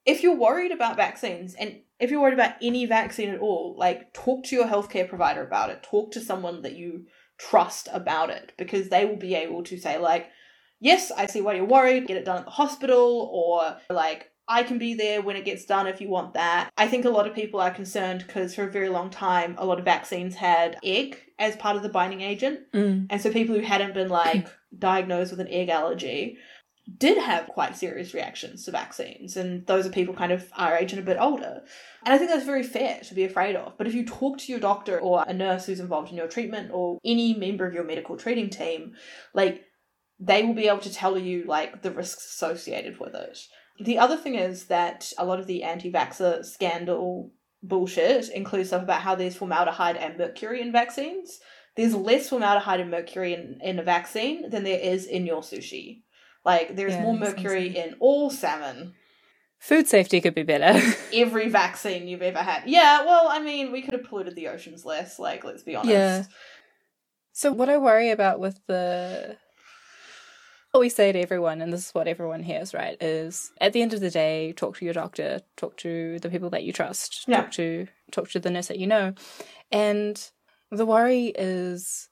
if 0.04 0.22
you're 0.22 0.36
worried 0.36 0.70
about 0.72 0.96
vaccines 0.96 1.54
and 1.54 1.80
if 2.00 2.10
you're 2.10 2.20
worried 2.20 2.34
about 2.34 2.54
any 2.60 2.86
vaccine 2.86 3.30
at 3.30 3.40
all, 3.40 3.74
like 3.78 4.12
talk 4.12 4.44
to 4.44 4.56
your 4.56 4.66
healthcare 4.66 5.08
provider 5.08 5.42
about 5.42 5.70
it. 5.70 5.82
Talk 5.82 6.12
to 6.12 6.20
someone 6.20 6.62
that 6.62 6.76
you 6.76 7.06
trust 7.38 7.88
about 7.92 8.30
it 8.30 8.52
because 8.56 8.88
they 8.88 9.04
will 9.04 9.16
be 9.16 9.34
able 9.34 9.62
to 9.64 9.78
say 9.78 9.98
like, 9.98 10.28
"Yes, 10.80 11.10
I 11.10 11.26
see 11.26 11.40
why 11.40 11.54
you're 11.54 11.64
worried. 11.64 12.06
Get 12.06 12.16
it 12.16 12.24
done 12.24 12.38
at 12.38 12.44
the 12.44 12.50
hospital," 12.50 13.30
or 13.32 13.76
like, 13.94 14.30
I 14.46 14.62
can 14.62 14.78
be 14.78 14.94
there 14.94 15.22
when 15.22 15.36
it 15.36 15.44
gets 15.44 15.64
done 15.64 15.86
if 15.86 16.00
you 16.00 16.08
want 16.08 16.34
that. 16.34 16.70
I 16.76 16.86
think 16.86 17.04
a 17.04 17.10
lot 17.10 17.26
of 17.26 17.34
people 17.34 17.60
are 17.60 17.70
concerned 17.70 18.24
because 18.26 18.54
for 18.54 18.64
a 18.64 18.70
very 18.70 18.88
long 18.88 19.10
time, 19.10 19.54
a 19.58 19.64
lot 19.64 19.78
of 19.78 19.84
vaccines 19.84 20.34
had 20.34 20.76
egg 20.84 21.16
as 21.38 21.56
part 21.56 21.76
of 21.76 21.82
the 21.82 21.88
binding 21.88 22.20
agent. 22.20 22.60
Mm. 22.72 23.06
And 23.08 23.20
so 23.20 23.32
people 23.32 23.54
who 23.54 23.62
hadn't 23.62 23.94
been 23.94 24.10
like 24.10 24.48
diagnosed 24.78 25.30
with 25.30 25.40
an 25.40 25.48
egg 25.48 25.68
allergy 25.70 26.38
did 26.98 27.16
have 27.16 27.48
quite 27.48 27.76
serious 27.76 28.12
reactions 28.12 28.64
to 28.64 28.70
vaccines. 28.70 29.36
And 29.36 29.66
those 29.66 29.86
are 29.86 29.90
people 29.90 30.14
kind 30.14 30.32
of 30.32 30.50
our 30.56 30.76
age 30.76 30.92
and 30.92 31.00
a 31.00 31.04
bit 31.04 31.16
older. 31.18 31.62
And 32.04 32.14
I 32.14 32.18
think 32.18 32.30
that's 32.30 32.44
very 32.44 32.62
fair 32.62 33.00
to 33.04 33.14
be 33.14 33.24
afraid 33.24 33.56
of. 33.56 33.78
But 33.78 33.86
if 33.86 33.94
you 33.94 34.04
talk 34.04 34.38
to 34.38 34.52
your 34.52 34.60
doctor 34.60 35.00
or 35.00 35.24
a 35.26 35.32
nurse 35.32 35.66
who's 35.66 35.80
involved 35.80 36.10
in 36.10 36.16
your 36.16 36.28
treatment 36.28 36.70
or 36.72 36.98
any 37.04 37.34
member 37.34 37.66
of 37.66 37.74
your 37.74 37.84
medical 37.84 38.16
treating 38.16 38.50
team, 38.50 38.94
like 39.32 39.64
they 40.20 40.42
will 40.42 40.54
be 40.54 40.68
able 40.68 40.80
to 40.80 40.92
tell 40.92 41.18
you 41.18 41.44
like 41.46 41.82
the 41.82 41.90
risks 41.90 42.34
associated 42.34 43.00
with 43.00 43.14
it. 43.14 43.38
The 43.80 43.98
other 43.98 44.16
thing 44.16 44.34
is 44.34 44.66
that 44.66 45.10
a 45.18 45.24
lot 45.24 45.40
of 45.40 45.46
the 45.46 45.62
anti 45.62 45.90
vaxxer 45.90 46.44
scandal 46.44 47.32
bullshit 47.62 48.28
includes 48.28 48.68
stuff 48.68 48.82
about 48.82 49.00
how 49.00 49.14
there's 49.14 49.36
formaldehyde 49.36 49.96
and 49.96 50.18
mercury 50.18 50.60
in 50.60 50.70
vaccines. 50.70 51.40
There's 51.76 51.94
less 51.94 52.28
formaldehyde 52.28 52.80
and 52.80 52.90
mercury 52.90 53.32
in, 53.32 53.58
in 53.62 53.78
a 53.78 53.82
vaccine 53.82 54.50
than 54.50 54.64
there 54.64 54.78
is 54.78 55.06
in 55.06 55.26
your 55.26 55.40
sushi. 55.40 56.02
Like, 56.44 56.76
there's 56.76 56.92
Yeah, 56.92 57.02
more 57.02 57.14
mercury 57.16 57.68
in 57.76 57.96
all 58.00 58.30
salmon, 58.30 58.94
Food 59.58 59.88
safety 59.88 60.20
could 60.20 60.34
be 60.34 60.42
better. 60.42 60.78
every 61.14 61.48
vaccine 61.48 62.06
you've 62.06 62.20
ever 62.20 62.40
had. 62.40 62.64
Yeah, 62.66 63.06
well, 63.06 63.28
I 63.28 63.40
mean, 63.40 63.72
we 63.72 63.80
could 63.80 63.94
have 63.94 64.04
polluted 64.04 64.34
the 64.34 64.48
oceans 64.48 64.84
less, 64.84 65.18
like, 65.18 65.42
let's 65.42 65.62
be 65.62 65.74
honest. 65.74 65.90
Yeah. 65.90 66.24
So 67.32 67.50
what 67.50 67.70
I 67.70 67.78
worry 67.78 68.10
about 68.10 68.40
with 68.40 68.60
the 68.66 69.38
what 70.72 70.80
we 70.80 70.88
say 70.88 71.12
to 71.12 71.20
everyone, 71.20 71.62
and 71.62 71.72
this 71.72 71.86
is 71.86 71.94
what 71.94 72.08
everyone 72.08 72.42
hears, 72.42 72.74
right, 72.74 73.00
is 73.00 73.52
at 73.60 73.72
the 73.72 73.80
end 73.80 73.94
of 73.94 74.00
the 74.00 74.10
day, 74.10 74.52
talk 74.52 74.76
to 74.78 74.84
your 74.84 74.92
doctor, 74.92 75.40
talk 75.56 75.76
to 75.78 76.18
the 76.18 76.28
people 76.28 76.50
that 76.50 76.64
you 76.64 76.72
trust, 76.72 77.24
Yeah. 77.26 77.42
talk 77.42 77.52
to 77.52 77.86
talk 78.10 78.28
to 78.30 78.40
the 78.40 78.50
nurse 78.50 78.66
that 78.66 78.78
you 78.78 78.86
know. 78.86 79.14
And 79.72 80.20
the 80.70 80.84
worry 80.84 81.26
is 81.38 82.08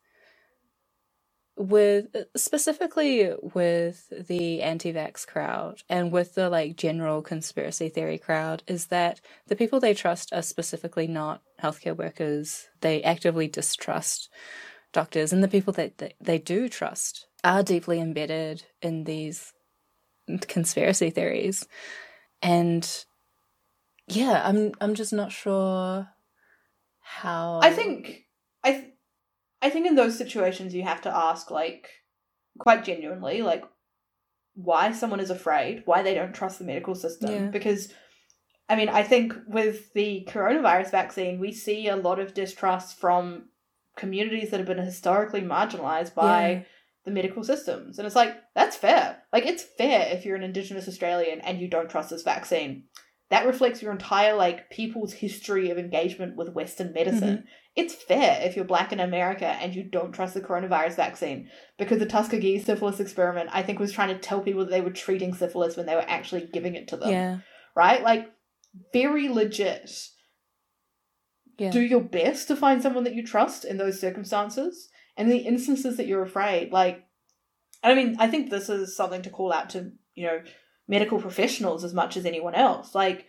with 1.57 2.17
specifically 2.37 3.31
with 3.55 4.13
the 4.29 4.63
anti-vax 4.63 5.27
crowd 5.27 5.83
and 5.89 6.11
with 6.11 6.35
the 6.35 6.49
like 6.49 6.77
general 6.77 7.23
conspiracy 7.23 7.89
theory 7.89 8.19
crowd 8.19 8.63
is 8.67 8.87
that 8.87 9.21
the 9.49 9.57
people 9.57 9.79
they 9.81 9.95
trust 9.95 10.33
are 10.33 10.43
specifically 10.43 11.07
not 11.07 11.43
healthcare 11.63 11.97
workers. 11.97 12.69
They 12.81 13.03
actively 13.03 13.49
distrust 13.49 14.31
doctors 14.93 15.33
and 15.33 15.43
the 15.43 15.49
people 15.49 15.73
that 15.75 16.15
they 16.21 16.39
do 16.39 16.69
trust 16.69 17.27
are 17.45 17.63
deeply 17.63 18.01
embedded 18.01 18.65
in 18.81 19.05
these 19.05 19.53
conspiracy 20.49 21.11
theories. 21.11 21.67
And 22.43 23.05
yeah 24.09 24.43
i'm 24.45 24.73
i'm 24.81 24.95
just 24.95 25.13
not 25.13 25.33
sure 25.33 26.09
how 27.01 27.61
I 27.63 27.71
think 27.73 28.25
I 28.65 28.73
th- 28.73 28.92
I 29.63 29.71
think 29.71 29.87
in 29.87 29.95
those 29.95 30.19
situations 30.19 30.75
you 30.75 30.83
have 30.83 31.01
to 31.03 31.17
ask 31.17 31.51
like 31.51 31.89
quite 32.59 32.85
genuinely 32.85 33.43
like 33.43 33.65
why 34.55 34.93
someone 34.93 35.21
is 35.21 35.31
afraid, 35.31 35.83
why 35.87 36.03
they 36.03 36.15
don't 36.15 36.35
trust 36.35 36.59
the 36.59 36.65
medical 36.65 36.95
system 36.95 37.31
Yeah. 37.31 37.47
because 37.51 37.93
I 38.69 38.77
mean, 38.77 38.89
I 38.89 39.03
think 39.03 39.35
with 39.47 39.93
the 39.93 40.27
coronavirus 40.31 40.91
vaccine, 40.93 41.39
we 41.41 41.53
see 41.53 41.89
a 41.89 41.97
lot 41.97 42.19
of 42.19 42.33
distrust 42.33 42.99
from 42.99 43.49
communities 43.97 44.51
that 44.51 44.59
have 44.61 44.67
been 44.67 44.79
historically 44.79 45.43
marginalized 45.43 46.15
by 46.15 46.49
Yeah. 46.51 46.63
the 47.05 47.11
medical 47.11 47.45
systems. 47.45 47.99
And 47.99 48.07
it's 48.07 48.17
like, 48.17 48.35
that's 48.55 48.77
fair. 48.77 49.23
Like, 49.33 49.45
it's 49.45 49.63
fair 49.65 50.09
if 50.15 50.25
you're 50.25 50.37
an 50.37 50.43
Indigenous 50.45 50.89
Australian 50.89 51.41
and 51.41 51.61
you 51.61 51.69
don't 51.69 51.91
trust 51.91 52.11
this 52.11 52.23
vaccine. 52.23 52.85
That 53.33 53.47
reflects 53.47 53.83
your 53.83 53.91
entire, 53.91 54.35
like, 54.35 54.71
people's 54.71 55.13
history 55.13 55.71
of 55.71 55.79
engagement 55.79 56.37
with 56.37 56.53
Western 56.53 56.93
medicine. 56.93 57.39
Mm-hmm. 57.39 57.47
It's 57.75 57.95
fair 57.95 58.41
if 58.43 58.55
you're 58.55 58.65
black 58.65 58.93
in 58.93 59.01
America 59.01 59.47
and 59.47 59.75
you 59.75 59.83
don't 59.83 60.13
trust 60.13 60.35
the 60.35 60.41
coronavirus 60.41 60.95
vaccine 60.95 61.49
because 61.79 61.99
the 61.99 62.07
Tuskegee 62.07 62.61
syphilis 62.61 63.01
experiment, 63.01 63.51
I 63.53 63.63
think, 63.63 63.81
was 63.81 63.91
trying 63.91 64.15
to 64.15 64.19
tell 64.19 64.41
people 64.41 64.61
that 64.61 64.71
they 64.71 64.83
were 64.83 64.91
treating 64.91 65.35
syphilis 65.35 65.77
when 65.77 65.87
they 65.87 65.97
were 65.97 66.05
actually 66.07 66.49
giving 66.53 66.77
it 66.77 66.89
to 66.89 66.97
them 66.97 67.11
yeah 67.11 67.39
right? 67.75 68.03
Like, 68.03 68.31
very 68.93 69.29
legit. 69.29 69.91
yeah 71.59 71.71
Do 71.71 71.81
your 71.81 72.01
best 72.01 72.49
to 72.49 72.57
find 72.57 72.83
someone 72.83 73.05
that 73.05 73.15
you 73.15 73.27
trust 73.27 73.65
in 73.65 73.77
those 73.77 74.01
circumstances. 74.01 74.89
And 75.17 75.31
in 75.31 75.37
the 75.37 75.45
instances 75.45 75.97
that 75.97 76.07
you're 76.07 76.23
afraid, 76.23 76.73
like, 76.73 77.05
I 77.83 77.95
mean, 77.95 78.17
I 78.19 78.29
think 78.29 78.49
this 78.49 78.69
is 78.69 78.97
something 78.97 79.23
to 79.23 79.31
call 79.31 79.53
out 79.53 79.71
to, 79.71 79.93
you 80.15 80.27
know, 80.27 80.41
medical 80.89 81.21
professionals 81.21 81.85
as 81.85 81.95
much 81.95 82.17
as 82.17 82.27
anyone 82.27 82.55
else. 82.55 82.95
Like, 82.95 83.27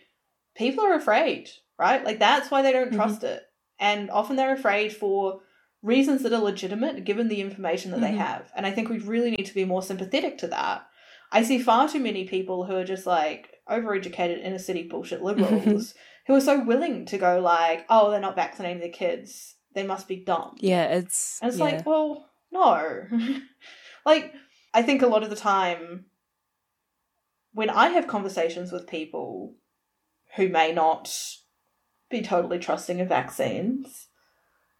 people 0.56 0.84
are 0.84 0.94
afraid, 0.94 1.50
right? 1.78 2.04
Like, 2.04 2.18
that's 2.18 2.50
why 2.50 2.62
they 2.62 2.72
don't 2.72 2.90
Mhm. 2.92 2.96
trust 2.96 3.24
it. 3.24 3.42
And 3.78 4.10
often 4.10 4.36
they're 4.36 4.52
afraid 4.54 4.94
for 4.94 5.40
reasons 5.82 6.22
that 6.22 6.32
are 6.32 6.38
legitimate 6.40 7.04
given 7.04 7.28
the 7.28 7.40
information 7.40 7.90
that 7.90 8.00
they 8.00 8.12
Mhm. 8.12 8.16
have. 8.18 8.50
And 8.56 8.66
I 8.66 8.70
think 8.70 8.88
we 8.88 8.98
really 8.98 9.30
need 9.32 9.46
to 9.46 9.54
be 9.54 9.64
more 9.64 9.82
sympathetic 9.82 10.38
to 10.38 10.46
that. 10.48 10.86
I 11.32 11.42
see 11.42 11.58
far 11.58 11.88
too 11.88 12.00
many 12.00 12.24
people 12.26 12.64
who 12.64 12.74
are 12.76 12.84
just 12.84 13.06
like 13.06 13.50
overeducated 13.68 14.42
inner 14.42 14.58
city 14.58 14.84
bullshit 14.84 15.22
liberals 15.22 15.94
who 16.26 16.34
are 16.34 16.40
so 16.40 16.62
willing 16.64 17.04
to 17.06 17.18
go 17.18 17.40
like, 17.40 17.84
oh, 17.90 18.10
they're 18.10 18.20
not 18.20 18.36
vaccinating 18.36 18.80
their 18.80 18.88
kids. 18.90 19.56
They 19.74 19.82
must 19.82 20.06
be 20.08 20.16
dumb. 20.16 20.56
yeah 20.60 20.84
it's 20.84 21.38
And 21.42 21.50
it's 21.50 21.58
yeah. 21.58 21.64
like, 21.64 21.86
well, 21.86 22.30
no. 22.52 23.02
like, 24.06 24.32
I 24.72 24.82
think 24.82 25.02
a 25.02 25.06
lot 25.06 25.22
of 25.22 25.30
the 25.30 25.36
time 25.36 26.06
when 27.54 27.70
I 27.70 27.88
have 27.90 28.08
conversations 28.08 28.72
with 28.72 28.86
people 28.88 29.54
who 30.36 30.48
may 30.48 30.72
not 30.72 31.16
be 32.10 32.20
totally 32.20 32.58
trusting 32.58 33.00
of 33.00 33.08
vaccines, 33.08 34.08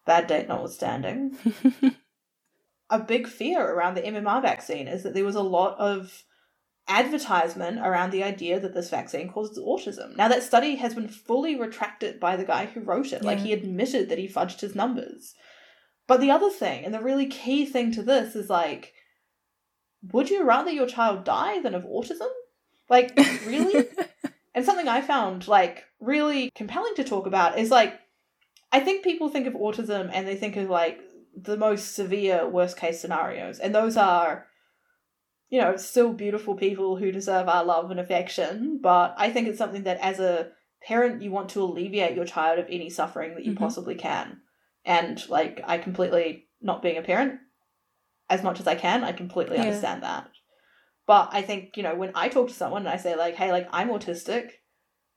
bad 0.05 0.27
date 0.27 0.49
notwithstanding, 0.49 1.37
a 2.91 2.99
big 2.99 3.29
fear 3.29 3.65
around 3.65 3.95
the 3.95 4.03
MMR 4.03 4.43
vaccine 4.43 4.89
is 4.89 5.05
that 5.05 5.15
there 5.15 5.25
was 5.25 5.37
a 5.37 5.41
lot 5.41 5.79
of 5.79 6.25
advertisement 6.89 7.79
around 7.79 8.11
the 8.11 8.25
idea 8.25 8.61
that 8.61 8.75
this 8.75 8.91
vaccine 8.91 9.31
causes 9.31 9.59
autism. 9.59 10.17
Now, 10.17 10.29
that 10.29 10.43
study 10.43 10.75
has 10.77 10.95
been 10.95 11.09
fully 11.09 11.59
retracted 11.59 12.21
by 12.21 12.37
the 12.37 12.45
guy 12.45 12.67
who 12.67 12.81
wrote 12.81 13.13
it. 13.13 13.23
Like, 13.23 13.39
he 13.39 13.53
admitted 13.53 14.09
that 14.09 14.19
he 14.19 14.29
fudged 14.29 14.61
his 14.61 14.75
numbers. 14.75 15.35
But 16.07 16.21
the 16.21 16.31
other 16.31 16.51
thing, 16.51 16.85
and 16.85 16.93
the 16.93 17.01
really 17.01 17.27
key 17.27 17.65
thing 17.65 17.93
to 17.93 18.03
this, 18.03 18.37
is 18.37 18.51
like, 18.51 18.93
would 20.13 20.29
you 20.29 20.45
rather 20.45 20.71
your 20.71 20.87
child 20.87 21.25
die 21.25 21.63
than 21.63 21.75
of 21.75 21.85
autism? 21.85 22.29
Like, 22.89 23.19
really? 23.47 23.87
And 24.57 24.65
something 24.65 24.87
I 24.87 25.01
found 25.01 25.49
like 25.49 25.85
really 25.99 26.49
compelling 26.55 26.95
to 26.95 27.03
talk 27.03 27.27
about 27.27 27.59
is 27.59 27.73
like 27.73 27.99
I 28.71 28.79
think 28.79 29.03
people 29.03 29.29
think 29.29 29.49
of 29.49 29.55
autism 29.55 30.11
and 30.13 30.29
they 30.29 30.37
think 30.37 30.57
of 30.57 30.71
like 30.71 31.01
the 31.37 31.57
most 31.57 31.97
severe 31.97 32.47
worst 32.49 32.77
case 32.77 33.01
scenarios. 33.01 33.59
And 33.59 33.75
those 33.75 33.97
are 33.97 34.47
you 35.51 35.61
know, 35.61 35.77
still 35.77 36.13
beautiful 36.13 36.55
people 36.55 36.97
who 36.97 37.13
deserve 37.13 37.49
our 37.49 37.65
love 37.65 37.91
and 37.91 38.01
affection, 38.01 38.79
but 38.83 39.15
I 39.19 39.31
think 39.31 39.47
it's 39.47 39.59
something 39.59 39.85
that 39.85 39.99
as 40.01 40.19
a 40.19 40.51
parent 40.83 41.23
you 41.23 41.31
want 41.31 41.51
to 41.51 41.63
alleviate 41.63 42.17
your 42.17 42.25
child 42.25 42.59
of 42.59 42.67
any 42.69 42.91
suffering 42.91 43.35
that 43.35 43.45
you 43.45 43.53
Mhm. 43.53 43.59
possibly 43.59 43.95
can. 43.95 44.41
And 44.85 45.27
like 45.29 45.61
I 45.65 45.79
completely 45.79 46.47
not 46.61 46.83
being 46.83 46.97
a 46.97 47.03
parent 47.03 47.41
as 48.31 48.43
much 48.43 48.59
as 48.61 48.67
I 48.67 48.75
can, 48.75 49.05
I 49.05 49.13
completely 49.13 49.57
Yeah. 49.57 49.63
understand 49.65 50.03
that. 50.03 50.29
But 51.07 51.29
I 51.33 51.43
think, 51.43 51.77
you 51.77 51.83
know, 51.83 51.95
when 51.95 52.13
I 52.15 52.29
talk 52.29 52.49
to 52.49 52.55
someone 52.55 52.83
and 52.83 52.89
I 52.89 52.97
say 52.97 53.15
like, 53.17 53.35
hey, 53.35 53.53
like 53.53 53.69
I'm 53.73 53.89
autistic 53.91 54.51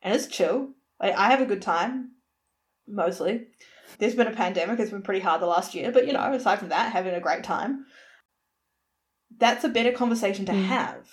and 0.02 0.14
it's 0.14 0.28
chill. 0.28 0.74
Like 1.02 1.16
I 1.16 1.30
have 1.30 1.42
a 1.42 1.46
good 1.46 1.62
time. 1.62 2.12
Mostly. 2.88 3.48
There's 4.00 4.16
been 4.16 4.28
a 4.28 4.32
pandemic, 4.36 4.80
it's 4.80 4.92
been 4.92 5.02
pretty 5.02 5.22
hard 5.22 5.42
the 5.42 5.46
last 5.48 5.74
year, 5.74 5.92
but 5.92 6.06
you 6.08 6.14
know, 6.14 6.34
aside 6.34 6.60
from 6.60 6.70
that, 6.70 6.92
having 6.92 7.14
a 7.14 7.22
great 7.22 7.44
time. 7.44 7.86
That's 9.38 9.64
a 9.64 9.70
better 9.70 9.92
conversation 9.92 10.46
to 10.46 10.52
Mm. 10.52 10.66
have 10.66 11.08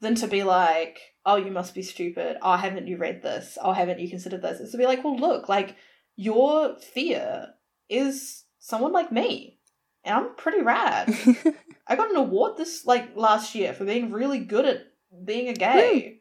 than 0.00 0.14
to 0.16 0.26
be 0.26 0.42
like, 0.42 0.98
oh, 1.24 1.36
you 1.36 1.50
must 1.50 1.74
be 1.74 1.82
stupid. 1.82 2.36
Oh, 2.42 2.56
haven't 2.56 2.88
you 2.88 2.96
read 2.96 3.22
this? 3.22 3.56
Oh, 3.60 3.72
haven't 3.72 4.00
you 4.00 4.08
considered 4.08 4.42
this? 4.42 4.60
It's 4.60 4.72
to 4.72 4.78
be 4.78 4.86
like, 4.86 5.04
well, 5.04 5.16
look, 5.16 5.48
like, 5.48 5.76
your 6.16 6.76
fear 6.78 7.48
is 7.88 8.44
someone 8.58 8.92
like 8.92 9.12
me. 9.12 9.58
And 10.04 10.14
I'm 10.14 10.34
pretty 10.34 10.62
rad. 10.62 11.14
I 11.92 11.96
got 11.96 12.10
an 12.10 12.16
award 12.16 12.56
this 12.56 12.86
like 12.86 13.14
last 13.16 13.54
year 13.54 13.74
for 13.74 13.84
being 13.84 14.12
really 14.12 14.38
good 14.38 14.64
at 14.64 14.86
being 15.26 15.50
a 15.50 15.52
gay. 15.52 16.20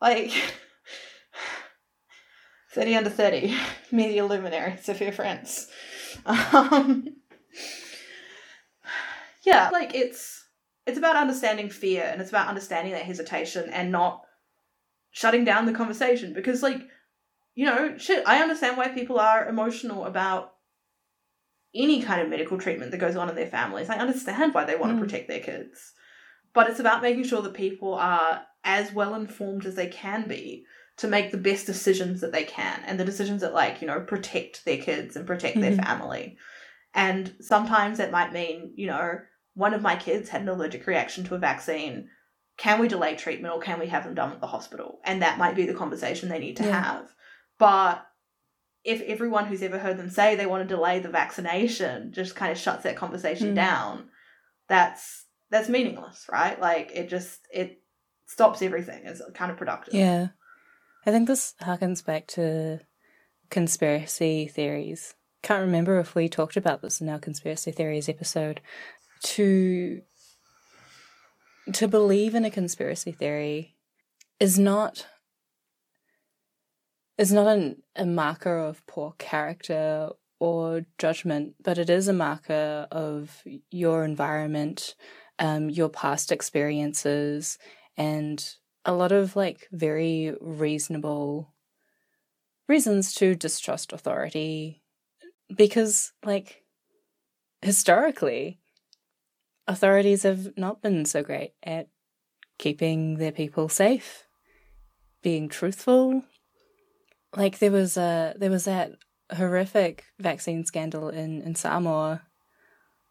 Like 0.00 0.32
thirty 2.72 2.96
under 2.96 3.10
thirty, 3.10 3.54
media 3.92 4.26
luminary, 4.26 4.76
Sophia 4.82 5.12
Frentz. 5.12 5.68
Um, 6.26 7.06
yeah, 9.44 9.68
like 9.70 9.94
it's 9.94 10.44
it's 10.84 10.98
about 10.98 11.16
understanding 11.16 11.70
fear 11.70 12.02
and 12.10 12.20
it's 12.20 12.30
about 12.30 12.48
understanding 12.48 12.92
that 12.92 13.02
hesitation 13.02 13.68
and 13.70 13.92
not 13.92 14.22
shutting 15.12 15.44
down 15.44 15.66
the 15.66 15.72
conversation 15.72 16.32
because 16.32 16.62
like 16.62 16.80
you 17.54 17.66
know 17.66 17.96
shit 17.98 18.22
i 18.26 18.42
understand 18.42 18.76
why 18.76 18.88
people 18.88 19.18
are 19.18 19.48
emotional 19.48 20.04
about 20.04 20.53
any 21.74 22.02
kind 22.02 22.20
of 22.22 22.28
medical 22.28 22.58
treatment 22.58 22.90
that 22.90 22.98
goes 22.98 23.16
on 23.16 23.28
in 23.28 23.34
their 23.34 23.46
families 23.46 23.90
i 23.90 23.96
understand 23.96 24.54
why 24.54 24.64
they 24.64 24.76
want 24.76 24.92
Mm. 24.92 24.98
to 25.00 25.04
protect 25.04 25.28
their 25.28 25.40
kids 25.40 25.92
but 26.52 26.70
it's 26.70 26.80
about 26.80 27.02
making 27.02 27.24
sure 27.24 27.42
that 27.42 27.54
people 27.54 27.94
are 27.94 28.42
as 28.64 28.92
well 28.92 29.14
informed 29.14 29.66
as 29.66 29.74
they 29.74 29.88
can 29.88 30.26
be 30.28 30.64
to 30.96 31.08
make 31.08 31.32
the 31.32 31.36
best 31.38 31.66
decisions 31.66 32.20
that 32.20 32.30
they 32.32 32.44
can 32.44 32.80
and 32.86 32.98
the 33.00 33.04
decisions 33.04 33.40
that 33.40 33.52
like 33.54 33.80
you 33.80 33.86
know 33.88 34.00
protect 34.00 34.64
their 34.64 34.78
kids 34.78 35.16
and 35.16 35.26
protect 35.26 35.60
their 35.60 35.72
Mhm. 35.72 35.84
family 35.84 36.36
and 36.94 37.34
sometimes 37.40 37.98
that 37.98 38.12
might 38.12 38.32
mean 38.32 38.72
you 38.76 38.86
know 38.86 39.18
one 39.54 39.74
of 39.74 39.82
my 39.82 39.96
kids 39.96 40.28
had 40.28 40.42
an 40.42 40.48
allergic 40.48 40.86
reaction 40.86 41.24
to 41.24 41.34
a 41.34 41.38
vaccine 41.38 42.08
can 42.56 42.78
we 42.80 42.86
delay 42.86 43.16
treatment 43.16 43.52
or 43.52 43.60
can 43.60 43.80
we 43.80 43.88
have 43.88 44.04
them 44.04 44.14
done 44.14 44.30
at 44.32 44.40
the 44.40 44.46
hospital 44.46 45.00
and 45.04 45.22
that 45.22 45.38
might 45.38 45.56
be 45.56 45.66
the 45.66 45.74
conversation 45.74 46.28
they 46.28 46.38
need 46.38 46.56
to 46.56 46.62
Yeah. 46.64 46.82
have 46.82 47.12
but 47.58 48.06
if 48.84 49.00
everyone 49.02 49.46
who's 49.46 49.62
ever 49.62 49.78
heard 49.78 49.96
them 49.96 50.10
say 50.10 50.36
they 50.36 50.46
want 50.46 50.66
to 50.68 50.74
delay 50.74 50.98
the 51.00 51.08
vaccination 51.08 52.12
just 52.12 52.36
kind 52.36 52.52
of 52.52 52.58
shuts 52.58 52.82
that 52.84 52.96
conversation 52.96 53.52
Mm. 53.52 53.54
down 53.56 54.08
that's 54.68 55.24
that's 55.50 55.68
meaningless 55.68 56.26
right 56.30 56.60
like 56.60 56.90
it 56.94 57.08
just 57.08 57.40
it 57.52 57.80
stops 58.26 58.62
everything 58.62 59.02
it's 59.04 59.20
kind 59.34 59.50
of 59.50 59.56
productive 59.58 59.94
Yeah. 59.94 60.28
I 61.06 61.10
think 61.10 61.28
this 61.28 61.54
harkens 61.62 62.02
back 62.04 62.26
to 62.28 62.80
conspiracy 63.50 64.48
theories. 64.48 65.14
Can't 65.42 65.60
remember 65.60 65.98
if 66.00 66.14
we 66.14 66.30
talked 66.30 66.56
about 66.56 66.80
this 66.80 67.02
in 67.02 67.10
our 67.10 67.18
conspiracy 67.18 67.72
theories 67.72 68.08
episode. 68.08 68.62
To 69.24 70.00
to 71.74 71.88
believe 71.88 72.34
in 72.34 72.44
a 72.46 72.50
conspiracy 72.50 73.12
theory 73.12 73.76
is 74.40 74.58
not 74.58 75.06
is 77.16 77.32
not 77.32 77.46
an, 77.46 77.82
a 77.96 78.06
marker 78.06 78.58
of 78.58 78.86
poor 78.86 79.14
character 79.18 80.10
or 80.40 80.84
judgment, 80.98 81.54
but 81.62 81.78
it 81.78 81.88
is 81.88 82.08
a 82.08 82.12
marker 82.12 82.86
of 82.90 83.42
your 83.70 84.04
environment, 84.04 84.94
um, 85.38 85.70
your 85.70 85.88
past 85.88 86.32
experiences, 86.32 87.58
and 87.96 88.56
a 88.84 88.92
lot 88.92 89.12
of 89.12 89.36
like 89.36 89.68
very 89.72 90.34
reasonable 90.40 91.54
reasons 92.68 93.14
to 93.14 93.34
distrust 93.34 93.92
authority 93.92 94.82
because 95.54 96.12
like 96.24 96.62
historically 97.62 98.58
authorities 99.66 100.22
have 100.22 100.56
not 100.56 100.82
been 100.82 101.04
so 101.04 101.22
great 101.22 101.52
at 101.62 101.88
keeping 102.58 103.16
their 103.16 103.32
people 103.32 103.68
safe 103.68 104.24
being 105.22 105.48
truthful 105.48 106.22
like 107.36 107.58
there 107.58 107.70
was 107.70 107.96
a 107.96 108.34
there 108.38 108.50
was 108.50 108.64
that 108.64 108.92
horrific 109.32 110.04
vaccine 110.18 110.64
scandal 110.64 111.08
in 111.08 111.42
in 111.42 111.54
Samoa 111.54 112.22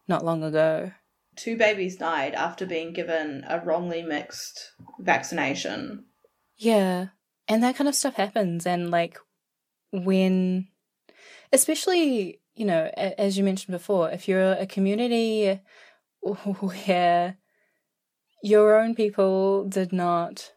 not 0.07 0.23
long 0.25 0.43
ago 0.43 0.91
two 1.35 1.57
babies 1.57 1.97
died 1.97 2.33
after 2.33 2.65
being 2.65 2.93
given 2.93 3.43
a 3.47 3.59
wrongly 3.59 4.03
mixed 4.03 4.73
vaccination 4.99 6.05
Yeah. 6.57 7.07
And 7.47 7.61
that 7.63 7.75
kind 7.75 7.89
of 7.89 7.95
stuff 7.95 8.13
happens. 8.15 8.65
And 8.65 8.89
like 8.89 9.17
when, 9.91 10.67
especially, 11.51 12.39
you 12.55 12.65
know, 12.65 12.89
a- 12.95 13.19
as 13.19 13.37
you 13.37 13.43
mentioned 13.43 13.73
before, 13.73 14.09
if 14.11 14.27
you're 14.29 14.53
a 14.53 14.65
community 14.65 15.59
where 16.21 17.37
your 18.41 18.79
own 18.79 18.95
people 18.95 19.65
did 19.67 19.91
not 19.91 20.52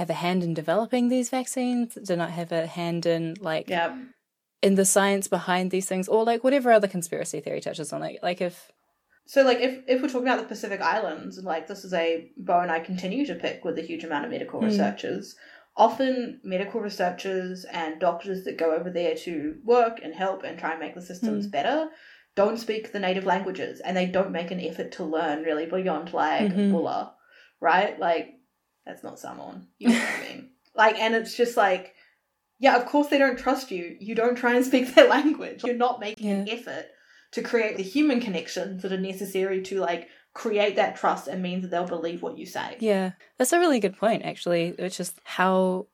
have 0.00 0.10
a 0.10 0.14
hand 0.24 0.42
in 0.42 0.52
developing 0.54 1.08
these 1.08 1.28
vaccines, 1.30 1.94
did 1.94 2.18
not 2.18 2.30
have 2.30 2.52
a 2.52 2.66
hand 2.66 3.06
in 3.06 3.22
like 3.40 3.68
yeah 3.68 3.92
in 4.62 4.74
the 4.74 4.84
science 4.84 5.28
behind 5.28 5.70
these 5.70 5.86
things, 5.90 6.08
or 6.08 6.24
like 6.24 6.42
whatever 6.42 6.72
other 6.72 6.88
conspiracy 6.88 7.40
theory 7.40 7.60
touches 7.60 7.92
on 7.92 8.02
it. 8.02 8.18
Like 8.22 8.40
if 8.40 8.72
So, 9.26 9.42
like, 9.42 9.58
if, 9.58 9.82
if 9.86 10.00
we're 10.00 10.08
talking 10.08 10.28
about 10.28 10.40
the 10.40 10.54
Pacific 10.54 10.80
Islands, 10.80 11.34
like, 11.52 11.66
this 11.66 11.84
is 11.84 11.92
a 11.92 12.30
bone 12.36 12.70
I 12.70 12.78
continue 12.78 13.26
to 13.26 13.34
pick 13.34 13.64
with 13.64 13.76
a 13.78 13.82
huge 13.90 14.04
amount 14.04 14.24
of 14.24 14.30
medical 14.30 14.60
Mm. 14.60 14.66
researchers. 14.70 15.34
Often, 15.76 16.40
medical 16.44 16.80
researchers 16.80 17.64
and 17.80 18.00
doctors 18.00 18.44
that 18.44 18.56
go 18.56 18.68
over 18.76 18.88
there 18.98 19.14
to 19.26 19.56
work 19.64 20.00
and 20.02 20.14
help 20.14 20.42
and 20.44 20.58
try 20.58 20.70
and 20.70 20.80
make 20.80 20.94
the 20.94 21.02
systems 21.10 21.46
Mm. 21.46 21.50
better 21.50 21.78
don't 22.36 22.58
speak 22.58 22.92
the 22.92 23.00
native 23.00 23.24
languages 23.24 23.80
and 23.80 23.96
they 23.96 24.06
don't 24.06 24.30
make 24.38 24.50
an 24.52 24.60
effort 24.60 24.92
to 24.92 25.04
learn 25.04 25.42
really 25.42 25.66
beyond, 25.66 26.12
like. 26.12 26.54
Bula, 26.70 27.14
right? 27.60 27.98
Like, 27.98 28.26
that's 28.86 29.02
not 29.02 29.18
Samoan. 29.18 29.66
You 29.78 29.88
know 29.88 29.98
what 29.98 30.08
I 30.08 30.20
mean? 30.34 30.50
Like, 30.74 30.98
and 30.98 31.14
it's 31.14 31.36
just 31.36 31.56
like, 31.56 31.94
yeah, 32.58 32.76
of 32.76 32.86
course 32.86 33.08
they 33.08 33.18
don't 33.18 33.38
trust 33.38 33.70
you. 33.70 33.96
You 34.00 34.14
don't 34.14 34.36
try 34.36 34.54
and 34.54 34.64
speak 34.64 34.94
their 34.94 35.08
language. 35.08 35.64
You're 35.64 35.74
not 35.74 36.00
making 36.00 36.30
an 36.30 36.48
effort 36.48 36.86
to 37.32 37.42
create 37.42 37.76
the 37.76 37.82
human 37.82 38.20
connections 38.20 38.82
that 38.82 38.92
are 38.92 39.00
necessary 39.00 39.62
to 39.62 39.80
like 39.80 40.08
create 40.32 40.76
that 40.76 40.96
trust 40.96 41.28
and 41.28 41.42
means 41.42 41.62
that 41.62 41.70
they'll 41.70 41.86
believe 41.86 42.22
what 42.22 42.38
you 42.38 42.46
say. 42.46 42.76
Yeah, 42.80 43.12
that's 43.36 43.52
a 43.52 43.58
really 43.58 43.80
good 43.80 43.98
point, 43.98 44.24
actually. 44.24 44.74
It's 44.78 44.96
just 44.96 45.18
how 45.24 45.88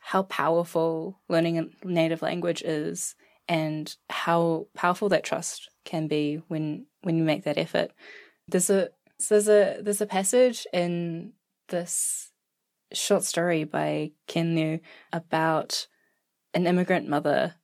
how 0.00 0.22
powerful 0.22 1.20
learning 1.28 1.58
a 1.58 1.66
native 1.84 2.22
language 2.22 2.62
is, 2.62 3.16
and 3.48 3.94
how 4.08 4.68
powerful 4.74 5.08
that 5.08 5.24
trust 5.24 5.68
can 5.84 6.06
be 6.06 6.42
when 6.48 6.86
when 7.02 7.16
you 7.16 7.24
make 7.24 7.44
that 7.44 7.58
effort. 7.58 7.90
There's 8.46 8.70
a 8.70 8.90
there's 9.28 9.48
a 9.48 9.78
there's 9.80 10.00
a 10.00 10.06
passage 10.06 10.66
in 10.72 11.32
this 11.68 12.32
short 12.92 13.24
story 13.24 13.64
by 13.64 14.12
Ken 14.26 14.54
Liu 14.54 14.80
about 15.12 15.86
an 16.54 16.66
immigrant 16.66 17.08
mother 17.08 17.54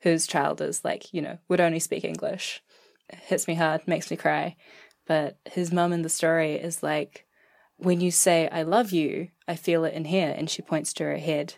whose 0.00 0.26
child 0.26 0.60
is 0.60 0.84
like 0.84 1.12
you 1.12 1.22
know 1.22 1.38
would 1.48 1.60
only 1.60 1.80
speak 1.80 2.04
English. 2.04 2.62
It 3.08 3.18
hits 3.20 3.46
me 3.46 3.54
hard, 3.54 3.86
makes 3.86 4.10
me 4.10 4.16
cry. 4.16 4.56
But 5.06 5.38
his 5.44 5.72
mum 5.72 5.92
in 5.92 6.02
the 6.02 6.08
story 6.08 6.54
is 6.54 6.82
like, 6.82 7.26
when 7.76 8.00
you 8.00 8.10
say, 8.10 8.48
I 8.50 8.62
love 8.62 8.90
you, 8.90 9.28
I 9.46 9.54
feel 9.54 9.84
it 9.84 9.94
in 9.94 10.06
here. 10.06 10.34
And 10.36 10.50
she 10.50 10.62
points 10.62 10.92
to 10.94 11.04
her 11.04 11.18
head. 11.18 11.54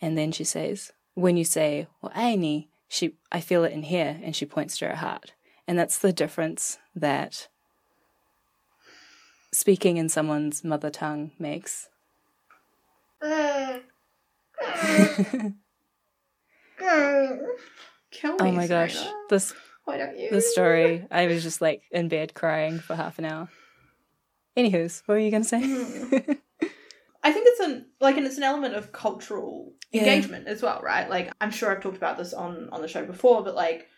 And 0.00 0.18
then 0.18 0.32
she 0.32 0.44
says, 0.44 0.92
when 1.14 1.36
you 1.36 1.44
say, 1.44 1.86
well, 2.02 2.12
Aini, 2.12 2.68
she, 2.88 3.16
I 3.30 3.40
feel 3.40 3.64
it 3.64 3.72
in 3.72 3.84
here. 3.84 4.20
And 4.22 4.34
she 4.34 4.46
points 4.46 4.76
to 4.78 4.88
her 4.88 4.96
heart. 4.96 5.34
And 5.66 5.78
that's 5.78 5.98
the 5.98 6.12
difference 6.12 6.78
that 6.94 7.48
speaking 9.54 9.96
in 9.96 10.08
someone's 10.08 10.64
mother 10.64 10.90
tongue 10.90 11.30
makes. 11.38 11.88
Kill 18.10 18.32
me, 18.32 18.36
Oh 18.40 18.52
my 18.52 18.66
gosh. 18.66 18.94
Serena. 18.94 19.14
This 19.30 19.54
Why 19.84 19.98
don't 19.98 20.18
you? 20.18 20.30
this 20.30 20.50
story, 20.52 21.06
I 21.10 21.26
was 21.26 21.42
just 21.42 21.60
like 21.60 21.82
in 21.90 22.08
bed 22.08 22.34
crying 22.34 22.78
for 22.78 22.94
half 22.96 23.18
an 23.18 23.24
hour. 23.24 23.48
Anywho's, 24.56 25.02
what 25.06 25.14
were 25.14 25.20
you 25.20 25.30
gonna 25.30 25.44
say? 25.44 25.58
I 27.22 27.32
think 27.32 27.46
it's 27.48 27.60
an 27.60 27.86
like, 28.00 28.16
and 28.16 28.26
it's 28.26 28.36
an 28.36 28.42
element 28.42 28.74
of 28.74 28.92
cultural 28.92 29.72
Yeah. 29.92 30.00
engagement 30.02 30.46
as 30.46 30.62
well, 30.62 30.80
right? 30.82 31.08
Like, 31.08 31.32
I'm 31.40 31.50
sure 31.50 31.70
I've 31.70 31.80
talked 31.82 31.96
about 31.96 32.18
this 32.18 32.34
on 32.34 32.68
on 32.70 32.82
the 32.82 32.88
show 32.88 33.04
before, 33.04 33.42
but 33.42 33.54
like, 33.54 33.88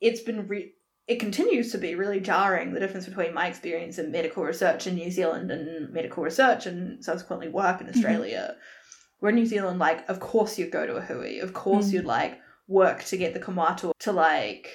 it's 0.00 0.20
been 0.20 0.46
re- 0.46 0.74
it 1.08 1.18
continues 1.18 1.72
to 1.72 1.78
be 1.78 1.94
really 1.94 2.20
jarring 2.20 2.72
the 2.72 2.80
difference 2.80 3.06
between 3.06 3.32
my 3.32 3.46
experience 3.48 3.98
in 3.98 4.12
medical 4.12 4.44
research 4.44 4.86
in 4.86 4.94
New 4.94 5.10
Zealand 5.10 5.50
and 5.50 5.90
medical 5.90 6.22
research 6.22 6.66
and 6.66 7.02
subsequently 7.02 7.48
work 7.48 7.80
in 7.80 7.88
Australia. 7.88 8.56
Where 9.18 9.30
in 9.30 9.36
New 9.36 9.46
Zealand, 9.46 9.78
like, 9.78 10.08
of 10.08 10.20
course 10.20 10.58
you'd 10.58 10.70
go 10.70 10.86
to 10.86 10.96
a 10.96 11.00
hui, 11.00 11.40
of 11.40 11.54
course 11.54 11.88
Mm. 11.88 11.92
you'd 11.92 12.04
like 12.04 12.38
work 12.68 13.02
to 13.04 13.16
get 13.16 13.32
the 13.32 13.40
kaumātua 13.40 13.92
to 14.00 14.12
like 14.12 14.68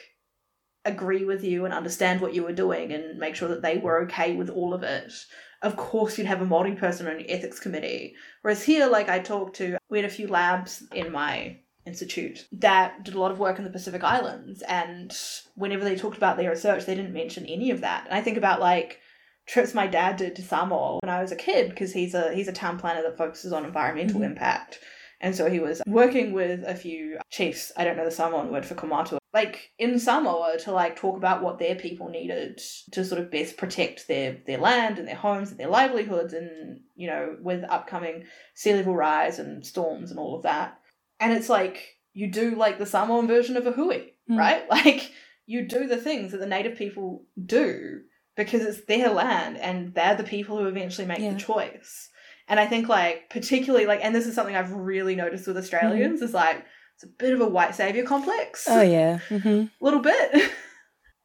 agree 0.84 1.23
with 1.23 1.43
you 1.43 1.65
and 1.65 1.73
understand 1.73 2.19
what 2.19 2.34
you 2.34 2.43
were 2.43 2.51
doing 2.51 2.91
and 2.91 3.17
make 3.19 3.36
sure 3.36 3.47
that 3.47 3.61
they 3.61 3.77
were 3.77 4.01
okay 4.01 4.36
with 4.36 4.49
all 4.49 4.73
of 4.73 4.84
it. 4.84 5.13
Of 5.61 5.77
course, 5.77 6.17
you'd 6.17 6.27
have 6.27 6.41
a 6.41 6.45
multi 6.45 6.75
person 6.75 7.07
on 7.07 7.19
your 7.19 7.29
ethics 7.29 7.59
committee. 7.59 8.15
Whereas 8.41 8.63
here, 8.63 8.88
like 8.88 9.07
I 9.07 9.19
talked 9.19 9.55
to, 9.57 9.77
we 9.89 9.99
had 9.99 10.05
a 10.05 10.13
few 10.13 10.27
labs 10.27 10.84
in 10.93 11.11
my 11.11 11.59
institute 11.86 12.47
that 12.51 13.03
did 13.03 13.13
a 13.15 13.19
lot 13.19 13.31
of 13.31 13.39
work 13.39 13.57
in 13.57 13.63
the 13.63 13.69
Pacific 13.69 14.03
Islands, 14.03 14.61
and 14.63 15.15
whenever 15.55 15.84
they 15.84 15.95
talked 15.95 16.17
about 16.17 16.38
their 16.38 16.49
research, 16.49 16.86
they 16.86 16.95
didn't 16.95 17.13
mention 17.13 17.45
any 17.45 17.71
of 17.71 17.81
that. 17.81 18.05
And 18.05 18.13
I 18.13 18.21
think 18.21 18.38
about 18.38 18.59
like 18.59 18.99
trips 19.45 19.73
my 19.73 19.88
dad 19.88 20.15
did 20.17 20.36
to 20.38 20.41
Samoa 20.41 20.99
when 21.03 21.09
I 21.13 21.21
was 21.21 21.31
a 21.31 21.36
kid 21.36 21.69
because 21.69 21.91
he's 21.93 22.13
a 22.13 22.34
he's 22.34 22.47
a 22.47 22.53
town 22.53 22.79
planner 22.79 23.01
that 23.03 23.17
focuses 23.17 23.51
on 23.51 23.65
environmental 23.65 24.21
Mhm. 24.21 24.25
impact. 24.25 24.79
And 25.19 25.34
so 25.36 25.49
he 25.49 25.59
was 25.61 25.81
working 25.88 26.34
with 26.34 26.63
a 26.65 26.75
few 26.75 27.17
chiefs, 27.29 27.71
I 27.77 27.86
don't 27.86 27.95
know 27.95 28.03
the 28.03 28.11
Samoan 28.11 28.51
word 28.51 28.65
for 28.65 28.75
kaumātua, 28.75 29.19
like 29.34 29.71
in 29.79 29.97
Samoa 29.97 30.57
to 30.59 30.71
like 30.73 30.97
talk 30.97 31.15
about 31.15 31.41
what 31.41 31.59
their 31.59 31.75
people 31.75 32.09
needed 32.09 32.61
to 32.91 33.05
sort 33.05 33.21
of 33.21 33.31
best 33.31 33.55
protect 33.57 34.07
their 34.09 34.38
their 34.45 34.57
land 34.57 34.99
and 34.99 35.07
their 35.07 35.15
homes 35.15 35.49
and 35.51 35.59
their 35.59 35.69
livelihoods 35.69 36.34
and 36.34 36.81
you 36.95 37.07
know 37.07 37.38
with 37.41 37.63
upcoming 37.69 38.25
sea 38.53 38.73
level 38.73 38.95
rise 38.95 39.39
and 39.39 39.65
storms 39.65 40.11
and 40.11 40.19
all 40.19 40.36
of 40.36 40.43
that. 40.43 40.77
And 41.24 41.34
it's 41.34 41.49
like 41.49 41.95
you 42.13 42.28
do 42.32 42.55
like 42.55 42.78
the 42.78 42.86
Samoan 42.86 43.28
version 43.28 43.57
of 43.57 43.65
a 43.67 43.71
hui, 43.71 44.01
Mm. 44.30 44.38
right? 44.38 44.63
Like 44.69 45.11
you 45.45 45.67
do 45.67 45.88
the 45.88 45.97
things 45.97 46.32
that 46.32 46.38
the 46.39 46.45
native 46.45 46.78
people 46.78 47.26
do 47.45 48.01
because 48.38 48.61
it's 48.63 48.86
their 48.86 49.09
land 49.09 49.57
and 49.57 49.93
they're 49.93 50.15
the 50.15 50.24
people 50.24 50.57
who 50.57 50.67
eventually 50.67 51.05
make 51.07 51.19
Yeah. 51.19 51.34
the 51.34 51.39
choice. 51.39 52.09
And 52.47 52.59
I 52.59 52.65
think 52.65 52.88
like 52.89 53.30
particularly 53.30 53.86
like 53.86 54.01
and 54.03 54.13
this 54.15 54.28
is 54.28 54.36
something 54.36 54.55
I've 54.55 54.71
really 54.74 55.15
noticed 55.15 55.47
with 55.47 55.57
Australians 55.57 56.21
is 56.21 56.34
like 56.34 56.63
it's 56.95 57.03
a 57.03 57.07
bit 57.07 57.34
of 57.34 57.41
a 57.41 57.47
white 57.47 57.76
savior 57.76 58.03
complex. 58.03 58.65
Oh 58.69 58.82
yeah. 58.82 59.17
hmm 59.30 59.65
little 59.82 60.01
bit. 60.01 60.51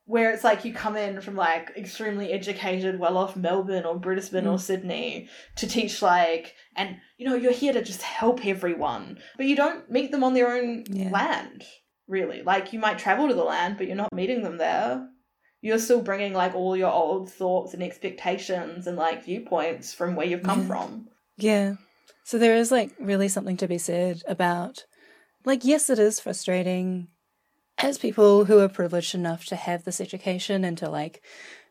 Where 0.08 0.32
it's 0.32 0.42
like 0.42 0.64
you 0.64 0.72
come 0.72 0.96
in 0.96 1.20
from 1.20 1.36
like 1.36 1.70
extremely 1.76 2.32
educated, 2.32 2.98
well 2.98 3.18
off 3.18 3.36
Melbourne 3.36 3.84
or 3.84 4.00
Brisbane 4.00 4.46
or 4.46 4.56
Mm. 4.56 4.60
Sydney 4.60 5.28
to 5.56 5.66
teach 5.66 6.00
like, 6.00 6.54
and 6.76 6.96
you 7.18 7.26
know, 7.28 7.34
you're 7.36 7.52
here 7.52 7.74
to 7.74 7.82
just 7.82 8.00
help 8.02 8.44
everyone, 8.46 9.18
but 9.36 9.44
you 9.44 9.54
don't 9.54 9.90
meet 9.90 10.10
them 10.10 10.24
on 10.24 10.32
their 10.32 10.48
own 10.50 10.84
Yeah. 10.90 11.10
land, 11.10 11.64
really. 12.06 12.42
Like 12.42 12.72
you 12.72 12.78
might 12.78 12.98
travel 12.98 13.28
to 13.28 13.34
the 13.34 13.44
land, 13.44 13.76
but 13.76 13.86
you're 13.86 13.96
not 13.96 14.14
meeting 14.14 14.42
them 14.42 14.56
there. 14.56 15.06
You're 15.60 15.78
still 15.78 16.00
bringing 16.00 16.32
like 16.32 16.54
all 16.54 16.74
your 16.74 16.90
old 16.92 17.30
thoughts 17.30 17.74
and 17.74 17.82
expectations 17.82 18.86
and 18.86 18.96
like 18.96 19.24
viewpoints 19.24 19.92
from 19.92 20.16
where 20.16 20.26
you've 20.26 20.42
come 20.42 20.60
Yeah. 20.62 20.66
from. 20.68 21.08
Yeah. 21.36 21.74
So 22.24 22.38
there 22.38 22.54
is 22.56 22.70
like 22.72 22.92
really 22.98 23.28
something 23.28 23.58
to 23.58 23.68
be 23.68 23.76
said 23.78 24.22
about 24.26 24.84
like 25.44 25.64
yes 25.66 25.90
it 25.90 25.98
is 25.98 26.18
frustrating 26.20 27.08
as 27.78 27.98
people 27.98 28.44
who 28.44 28.58
are 28.58 28.68
privileged 28.68 29.14
enough 29.14 29.44
to 29.46 29.56
have 29.56 29.84
this 29.84 30.00
education 30.00 30.64
and 30.64 30.76
to 30.78 30.88
like 30.88 31.22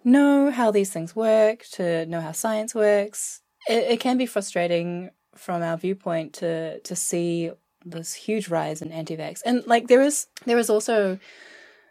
know 0.04 0.52
how 0.52 0.72
these 0.72 0.92
things 0.92 1.16
work, 1.16 1.66
to 1.72 2.06
know 2.06 2.22
how 2.22 2.32
science 2.32 2.74
works. 2.74 3.42
It, 3.68 3.84
it 3.92 4.00
can 4.00 4.18
be 4.18 4.26
frustrating 4.26 5.12
from 5.36 5.62
our 5.62 5.78
viewpoint 5.78 6.34
to 6.34 6.80
to 6.80 6.96
see 6.96 7.52
this 7.86 8.14
huge 8.14 8.50
rise 8.50 8.82
in 8.82 8.92
anti-vax. 8.92 9.42
And 9.46 9.66
like 9.68 9.88
there 9.88 10.02
is 10.02 10.28
there 10.46 10.58
is 10.58 10.70
also 10.70 11.20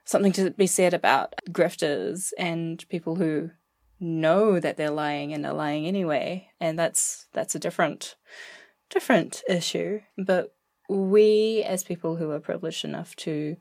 something 0.04 0.32
to 0.32 0.50
be 0.50 0.66
said 0.66 0.94
about 0.94 1.34
grifters 1.50 2.32
and 2.38 2.88
people 2.88 3.16
who 3.16 3.50
know 3.98 4.60
that 4.60 4.76
they're 4.76 4.90
lying 4.90 5.32
and 5.32 5.44
are 5.44 5.54
lying 5.54 5.86
anyway 5.86 6.48
and 6.60 6.78
that's 6.78 7.26
that's 7.32 7.54
a 7.54 7.58
different 7.58 8.14
different 8.90 9.42
issue 9.48 9.98
but 10.18 10.54
we 10.88 11.64
as 11.66 11.82
people 11.82 12.16
who 12.16 12.30
are 12.30 12.38
privileged 12.38 12.84
enough 12.84 13.16
to 13.16 13.56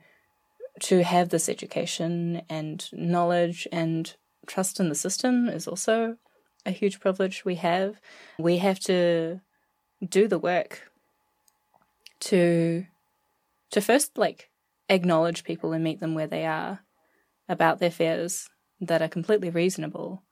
to 0.81 1.03
have 1.03 1.29
this 1.29 1.49
education 1.49 2.41
and 2.49 2.89
knowledge 2.91 3.67
and 3.71 4.15
trust 4.45 4.79
in 4.79 4.89
the 4.89 4.95
system 4.95 5.47
is 5.47 5.67
also 5.67 6.17
a 6.65 6.71
huge 6.71 6.99
privilege 6.99 7.45
we 7.45 7.55
have 7.55 7.99
we 8.37 8.57
have 8.57 8.79
to 8.79 9.39
do 10.07 10.27
the 10.27 10.39
work 10.39 10.91
to 12.19 12.85
to 13.71 13.81
first 13.81 14.17
like 14.17 14.49
acknowledge 14.89 15.43
people 15.43 15.73
and 15.73 15.83
meet 15.83 15.99
them 15.99 16.13
where 16.13 16.27
they 16.27 16.45
are 16.45 16.81
about 17.47 17.79
their 17.79 17.91
fears 17.91 18.49
that 18.79 19.01
are 19.01 19.07
completely 19.07 19.49
reasonable 19.49 20.23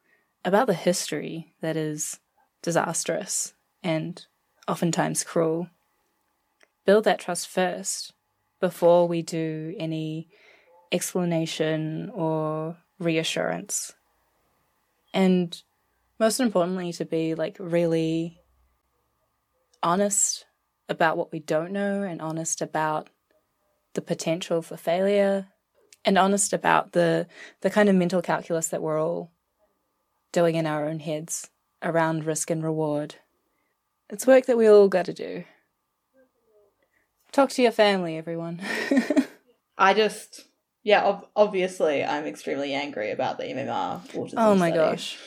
about 0.46 0.68
the 0.68 0.74
history 0.74 1.54
that 1.62 1.78
is 1.78 2.20
disastrous 2.62 3.54
and 3.82 4.26
oftentimes 4.68 5.24
cruel. 5.24 5.68
Build 6.86 7.06
that 7.06 7.20
trust 7.20 7.48
first 7.48 8.14
before 8.64 9.10
we 9.10 9.22
do 9.22 9.76
any 9.78 10.26
explanation 10.90 12.10
or 12.14 12.78
reassurance. 12.98 13.92
And 15.14 15.62
most 16.18 16.40
importantly, 16.40 16.94
to 16.94 17.04
be 17.04 17.36
like 17.36 17.58
really 17.60 18.40
honest 19.84 20.46
about 20.88 21.18
what 21.18 21.34
we 21.34 21.40
don't 21.40 21.74
know 21.74 22.04
and 22.04 22.22
honest 22.22 22.62
about 22.62 23.10
the 23.96 24.02
potential 24.02 24.62
for 24.62 24.78
failure 24.78 25.48
and 26.06 26.18
honest 26.18 26.54
about 26.54 26.94
the 26.94 27.28
the 27.60 27.70
kind 27.70 27.90
of 27.90 27.96
mental 27.96 28.22
calculus 28.22 28.70
that 28.70 28.82
we're 28.82 29.04
all 29.04 29.30
doing 30.32 30.56
in 30.56 30.66
our 30.66 30.88
own 30.88 31.00
heads 31.02 31.50
around 31.82 32.24
risk 32.24 32.50
and 32.50 32.64
reward. 32.64 33.16
It's 34.10 34.26
work 34.26 34.46
that 34.46 34.58
we 34.58 34.70
all 34.70 34.88
got 34.88 35.04
to 35.08 35.14
do. 35.14 35.44
Talk 37.34 37.50
to 37.50 37.64
your 37.64 37.72
family, 37.72 38.16
everyone. 38.16 38.62
I 39.78 39.96
just, 39.96 40.46
yeah, 40.84 41.04
ob- 41.04 41.28
obviously, 41.36 42.04
I'm 42.04 42.26
extremely 42.26 42.76
angry 42.76 43.10
about 43.10 43.40
the 43.40 43.46
MMR 43.46 44.08
autism 44.12 44.34
oh 44.38 44.56
my 44.56 44.70
study. 44.70 44.92
gosh. 44.92 45.18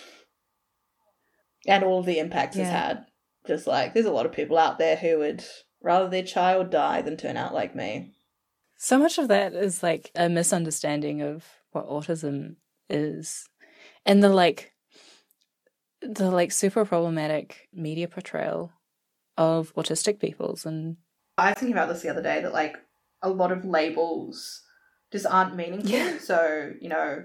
and 1.66 1.82
all 1.82 2.04
the 2.04 2.20
impacts 2.20 2.56
it's 2.56 2.70
had. 2.70 3.06
Just 3.44 3.66
like 3.66 3.92
there's 3.92 4.06
a 4.06 4.12
lot 4.12 4.24
of 4.24 4.32
people 4.32 4.56
out 4.56 4.78
there 4.78 4.96
who 4.96 5.18
would 5.18 5.44
rather 5.82 6.08
their 6.08 6.22
child 6.22 6.70
die 6.70 7.02
than 7.02 7.16
turn 7.16 7.36
out 7.36 7.52
like 7.52 7.74
me. 7.74 8.12
So 8.76 8.98
much 8.98 9.18
of 9.18 9.26
that 9.28 9.52
is 9.54 9.82
like 9.82 10.12
a 10.14 10.28
misunderstanding 10.28 11.22
of 11.22 11.44
what 11.72 11.88
autism 11.88 12.56
is. 12.88 13.48
And 14.04 14.22
the 14.22 14.28
like 14.28 14.72
the 16.02 16.30
like 16.30 16.52
super 16.52 16.84
problematic 16.84 17.68
media 17.72 18.06
portrayal 18.06 18.70
of 19.36 19.74
autistic 19.74 20.20
peoples 20.20 20.64
and 20.64 20.96
I 21.38 21.50
was 21.50 21.58
thinking 21.58 21.72
about 21.76 21.88
this 21.88 22.02
the 22.02 22.08
other 22.08 22.22
day 22.22 22.40
that 22.42 22.52
like 22.52 22.76
a 23.22 23.28
lot 23.28 23.52
of 23.52 23.64
labels 23.64 24.62
just 25.12 25.26
aren't 25.26 25.56
meaningful. 25.56 25.90
Yeah. 25.90 26.18
So 26.18 26.72
you 26.80 26.88
know, 26.88 27.24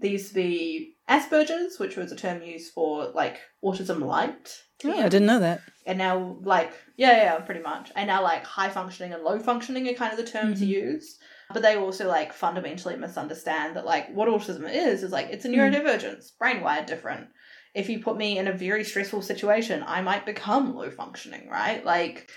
there 0.00 0.10
used 0.10 0.28
to 0.28 0.34
be 0.34 0.96
Asperger's, 1.08 1.78
which 1.78 1.96
was 1.96 2.12
a 2.12 2.16
term 2.16 2.42
used 2.42 2.72
for 2.72 3.10
like 3.14 3.40
autism 3.64 4.00
light. 4.04 4.56
oh, 4.84 4.90
I 4.92 5.08
didn't 5.08 5.26
know 5.26 5.38
that. 5.40 5.60
And 5.86 5.98
now, 5.98 6.36
like, 6.42 6.72
yeah, 6.96 7.16
yeah, 7.16 7.38
pretty 7.40 7.60
much. 7.60 7.90
And 7.96 8.06
now, 8.06 8.22
like, 8.22 8.44
high 8.44 8.68
functioning 8.68 9.12
and 9.12 9.22
low 9.24 9.38
functioning 9.40 9.88
are 9.88 9.94
kind 9.94 10.12
of 10.12 10.16
the 10.24 10.30
terms 10.30 10.60
Mhm. 10.60 10.66
used. 10.68 11.20
But 11.52 11.62
they 11.62 11.76
also, 11.76 12.06
like, 12.08 12.32
fundamentally 12.32 12.96
misunderstand 12.96 13.74
that, 13.76 13.84
like, 13.84 14.08
what 14.14 14.28
autism 14.28 14.72
is, 14.72 15.02
is 15.02 15.10
like, 15.10 15.28
it's 15.30 15.44
a 15.44 15.48
Mm. 15.48 15.56
neurodivergence, 15.56 16.36
brain 16.38 16.60
wired 16.62 16.86
different. 16.86 17.28
If 17.74 17.88
you 17.88 18.00
put 18.00 18.16
me 18.16 18.38
in 18.38 18.46
a 18.46 18.52
very 18.52 18.84
stressful 18.84 19.22
situation, 19.22 19.82
I 19.86 20.02
might 20.02 20.24
become 20.24 20.74
low 20.74 20.90
functioning, 20.90 21.48
right? 21.48 21.84
Like, 21.84 22.30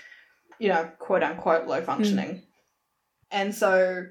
you 0.58 0.68
know, 0.68 0.90
quote 0.98 1.22
unquote 1.22 1.66
low 1.66 1.80
functioning. 1.82 2.28
Mm. 2.28 2.42
And 3.30 3.54
so, 3.54 4.06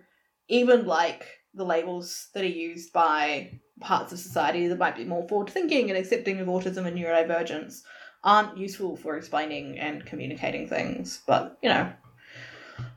even 0.48 0.86
like 0.86 1.28
the 1.54 1.64
labels 1.66 2.28
that 2.34 2.44
are 2.44 2.48
used 2.48 2.92
by 2.94 3.60
parts 3.80 4.12
of 4.12 4.20
society 4.20 4.68
that 4.68 4.80
might 4.80 4.96
be 4.96 5.06
more 5.06 5.28
forward 5.28 5.50
thinking 5.50 5.90
and 5.90 5.98
accepting 5.98 6.40
of 6.40 6.48
autism 6.48 6.86
and 6.86 6.98
neurodivergence 6.98 7.82
aren't 8.24 8.58
useful 8.58 8.96
for 8.96 9.18
explaining 9.18 9.78
and 9.78 10.06
communicating 10.06 10.68
things. 10.68 11.22
But, 11.28 11.58
you 11.62 11.70
know, 11.70 11.92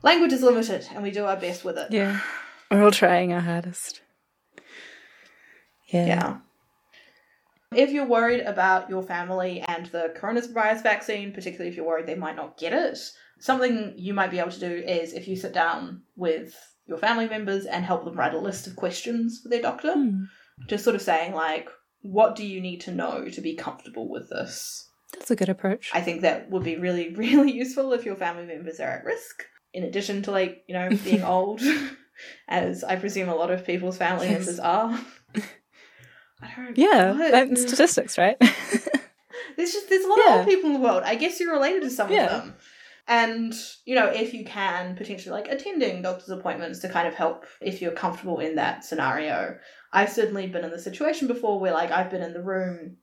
language 0.01 0.33
is 0.33 0.41
limited 0.41 0.87
and 0.93 1.03
we 1.03 1.11
do 1.11 1.25
our 1.25 1.37
best 1.37 1.63
with 1.63 1.77
it. 1.77 1.91
Yeah. 1.91 2.19
We're 2.71 2.83
all 2.83 2.91
trying 2.91 3.33
our 3.33 3.39
hardest. 3.39 4.01
Yeah. 5.87 6.05
Yeah. 6.05 6.37
If 7.71 7.91
you're 7.91 8.07
worried 8.07 8.41
about 8.41 8.89
your 8.89 9.03
family 9.03 9.61
and 9.67 9.85
the 9.87 10.13
coronavirus 10.19 10.81
vaccine, 10.83 11.31
particularly 11.33 11.69
if 11.69 11.75
you're 11.77 11.85
worried 11.85 12.07
they 12.07 12.15
might 12.15 12.35
not 12.35 12.57
get 12.57 12.73
it, 12.73 12.97
something 13.39 13.93
you 13.95 14.13
might 14.13 14.31
be 14.31 14.39
able 14.39 14.51
to 14.51 14.59
do 14.59 14.73
is 14.73 15.13
if 15.13 15.27
you 15.27 15.35
sit 15.35 15.53
down 15.53 16.01
with 16.15 16.55
your 16.87 16.97
family 16.97 17.27
members 17.29 17.65
and 17.65 17.85
help 17.85 18.03
them 18.05 18.15
write 18.15 18.33
a 18.33 18.39
list 18.39 18.65
of 18.65 18.75
questions 18.75 19.39
for 19.41 19.49
their 19.49 19.61
doctor, 19.61 19.93
Hmm. 19.93 20.23
just 20.67 20.83
sort 20.83 20.95
of 20.95 21.01
saying, 21.03 21.33
like, 21.33 21.69
what 22.01 22.35
do 22.35 22.45
you 22.45 22.59
need 22.59 22.81
to 22.81 22.91
know 22.91 23.29
to 23.29 23.41
be 23.41 23.55
comfortable 23.55 24.09
with 24.09 24.29
this? 24.29 24.89
That's 25.13 25.29
a 25.31 25.35
good 25.35 25.49
approach. 25.49 25.91
I 25.93 26.01
think 26.01 26.21
that 26.21 26.49
would 26.49 26.63
be 26.63 26.75
really, 26.77 27.09
really 27.15 27.51
useful 27.51 27.93
if 27.93 28.03
your 28.03 28.15
family 28.15 28.45
members 28.45 28.79
are 28.79 28.89
at 28.89 29.05
risk. 29.05 29.45
In 29.73 29.83
addition 29.83 30.23
to, 30.23 30.31
like, 30.31 30.63
you 30.67 30.73
know, 30.73 30.89
being 31.03 31.23
old, 31.35 31.61
as 32.47 32.83
I 32.83 32.95
presume 32.95 33.29
a 33.29 33.35
lot 33.35 33.51
of 33.51 33.63
people's 33.65 33.97
family 33.97 34.27
Yes. 34.27 34.39
members 34.39 34.59
are. 34.59 34.99
I 36.41 36.49
don't 36.55 36.77
yeah. 36.77 37.11
what? 37.13 37.57
Statistics, 37.57 38.17
right? 38.17 38.37
There's 39.57 39.73
just 39.73 39.89
there's 39.89 40.05
a 40.05 40.07
lot 40.07 40.19
Yeah. 40.25 40.33
of 40.33 40.39
old 40.39 40.47
people 40.47 40.69
in 40.69 40.73
the 40.73 40.79
world. 40.87 41.03
I 41.05 41.15
guess 41.15 41.39
you're 41.39 41.51
related 41.53 41.81
to 41.83 41.89
some 41.89 42.11
Yeah. 42.11 42.25
of 42.25 42.31
them. 42.43 42.55
And, 43.07 43.55
you 43.85 43.95
know, 43.95 44.05
if 44.05 44.35
you 44.35 44.45
can, 44.45 44.95
potentially 44.95 45.33
like 45.33 45.51
attending 45.51 46.03
doctor's 46.03 46.29
appointments 46.29 46.79
to 46.79 46.89
kind 46.89 47.07
of 47.07 47.15
help 47.15 47.45
if 47.59 47.81
you're 47.81 47.91
comfortable 47.91 48.39
in 48.39 48.55
that 48.55 48.85
scenario. 48.85 49.57
I've 49.91 50.11
certainly 50.11 50.45
been 50.45 50.63
in 50.63 50.69
the 50.69 50.77
situation 50.79 51.27
before 51.27 51.59
where 51.59 51.73
like 51.73 51.91
I've 51.91 52.11
been 52.11 52.21
in 52.21 52.33
the 52.33 52.43
room 52.43 52.97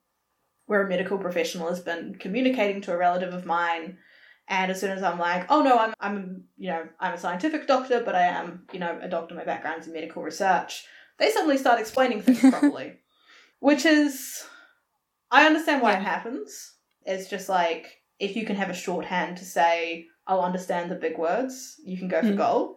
where 0.66 0.87
a 0.87 0.89
medical 0.89 1.18
professional 1.18 1.68
has 1.68 1.80
been 1.80 2.14
communicating 2.20 2.80
to 2.82 2.93
a 2.93 2.97
relative 2.97 3.34
of 3.34 3.45
mine 3.47 3.99
and 4.49 4.70
as 4.70 4.80
soon 4.80 4.93
as 4.93 5.03
I'm 5.03 5.18
like, 5.18 5.47
oh 5.51 5.62
no, 5.62 5.76
I'm 5.76 5.93
I'm 5.99 6.45
you 6.57 6.70
know, 6.70 6.84
I'm 7.01 7.14
a 7.14 7.18
scientific 7.18 7.66
doctor, 7.66 8.03
but 8.05 8.14
I 8.14 8.22
am, 8.22 8.62
you 8.72 8.78
know, 8.78 8.99
a 9.03 9.09
doctor, 9.09 9.34
my 9.34 9.45
background's 9.45 9.89
in 9.89 9.93
medical 9.93 10.22
research, 10.22 10.84
they 11.18 11.30
suddenly 11.32 11.59
start 11.59 11.80
explaining 11.80 12.22
things 12.22 12.41
properly. 12.51 12.95
Which 13.66 13.84
is 13.84 14.44
I 15.32 15.44
understand 15.44 15.82
why 15.82 15.94
it 15.94 16.02
happens. 16.02 16.74
It's 17.04 17.28
just 17.28 17.48
like 17.48 18.00
if 18.20 18.36
you 18.36 18.46
can 18.46 18.54
have 18.54 18.70
a 18.70 18.74
shorthand 18.84 19.38
to 19.38 19.44
say, 19.44 20.06
I'll 20.28 20.42
understand 20.42 20.88
the 20.88 20.94
big 20.94 21.18
words, 21.18 21.74
you 21.84 21.98
can 21.98 22.06
go 22.06 22.20
for 22.20 22.28
Mm. 22.28 22.36
gold. 22.36 22.76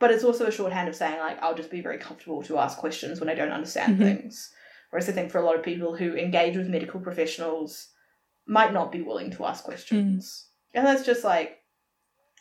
But 0.00 0.10
it's 0.10 0.24
also 0.24 0.46
a 0.46 0.50
shorthand 0.58 0.88
of 0.88 0.96
saying, 0.96 1.20
like, 1.20 1.40
I'll 1.40 1.54
just 1.54 1.70
be 1.70 1.80
very 1.80 1.98
comfortable 1.98 2.42
to 2.42 2.58
ask 2.58 2.78
questions 2.78 3.20
when 3.20 3.28
I 3.28 3.36
don't 3.36 3.52
understand 3.52 3.96
Mhm. 4.00 4.04
things. 4.04 4.52
Whereas 4.90 5.08
I 5.08 5.12
think 5.12 5.30
for 5.30 5.38
a 5.38 5.44
lot 5.44 5.54
of 5.54 5.62
people 5.62 5.94
who 5.94 6.16
engage 6.16 6.56
with 6.56 6.66
medical 6.68 6.98
professionals 6.98 7.92
might 8.44 8.72
not 8.72 8.90
be 8.90 9.02
willing 9.02 9.30
to 9.30 9.44
ask 9.46 9.62
questions. 9.62 10.48
And 10.74 10.84
that's 10.84 11.06
just 11.06 11.22
like, 11.22 11.62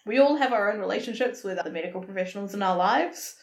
we 0.03 0.17
all 0.17 0.35
have 0.37 0.51
our 0.51 0.71
own 0.71 0.79
relationships 0.79 1.43
with 1.43 1.59
other 1.59 1.71
medical 1.71 2.01
professionals 2.01 2.55
in 2.55 2.63
our 2.63 2.75
lives. 2.75 3.35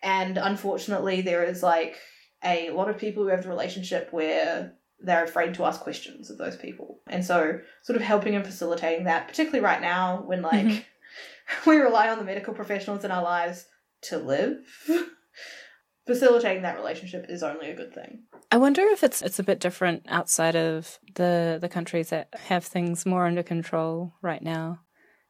And 0.00 0.38
unfortunately, 0.38 1.22
there 1.22 1.42
is 1.42 1.60
like 1.60 1.98
a 2.44 2.70
lot 2.70 2.88
of 2.88 2.98
people 2.98 3.22
who 3.22 3.28
have 3.30 3.42
the 3.42 3.48
relationship 3.48 4.08
where 4.12 4.74
they're 5.00 5.24
afraid 5.24 5.54
to 5.54 5.64
ask 5.64 5.80
questions 5.80 6.30
of 6.30 6.38
those 6.38 6.56
people. 6.56 7.00
And 7.08 7.24
so, 7.24 7.60
sort 7.82 7.96
of 7.96 8.02
helping 8.02 8.34
and 8.34 8.44
facilitating 8.44 9.04
that, 9.04 9.28
particularly 9.28 9.64
right 9.64 9.80
now 9.80 10.22
when 10.22 10.42
like 10.42 10.64
Mhm. 10.64 10.84
we 11.66 11.76
rely 11.76 12.08
on 12.08 12.18
the 12.18 12.24
medical 12.24 12.54
professionals 12.54 13.04
in 13.04 13.10
our 13.10 13.22
lives 13.22 13.66
to 14.02 14.18
live, 14.18 14.58
facilitating 16.06 16.62
that 16.62 16.76
relationship 16.76 17.26
is 17.28 17.42
only 17.42 17.70
a 17.70 17.74
good 17.76 17.94
thing. 17.94 18.24
I 18.50 18.56
wonder 18.58 18.82
if 18.82 19.02
it's 19.02 19.22
it's 19.22 19.38
a 19.38 19.44
bit 19.44 19.60
different 19.60 20.04
outside 20.08 20.56
of 20.56 20.98
the 21.14 21.58
the 21.60 21.68
countries 21.68 22.10
that 22.10 22.28
have 22.34 22.64
things 22.64 23.06
more 23.06 23.26
under 23.26 23.42
control 23.42 24.14
right 24.20 24.42
now. 24.42 24.80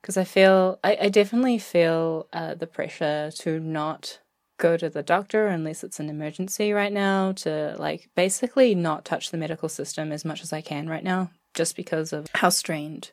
Because 0.01 0.17
I 0.17 0.25
feel 0.25 0.81
I, 0.83 0.97
I 1.03 1.09
definitely 1.09 1.59
feel 1.59 2.27
uh, 2.33 2.55
the 2.55 2.67
pressure 2.67 3.31
to 3.39 3.61
not 3.61 4.19
go 4.63 4.77
to 4.77 4.89
the 4.89 5.03
doctor 5.03 5.49
unless 5.49 5.83
it's 5.83 5.99
an 5.99 6.09
emergency 6.09 6.73
right 6.73 6.93
now. 6.93 7.33
To 7.33 7.75
like 7.79 8.09
basically 8.15 8.75
not 8.75 9.05
touch 9.05 9.31
the 9.31 9.37
medical 9.37 9.69
system 9.69 10.13
as 10.13 10.25
much 10.25 10.43
as 10.43 10.53
I 10.53 10.61
can 10.61 10.89
right 10.89 11.03
now, 11.03 11.31
just 11.53 11.75
because 11.75 12.13
of 12.13 12.29
how 12.35 12.49
strained 12.49 13.11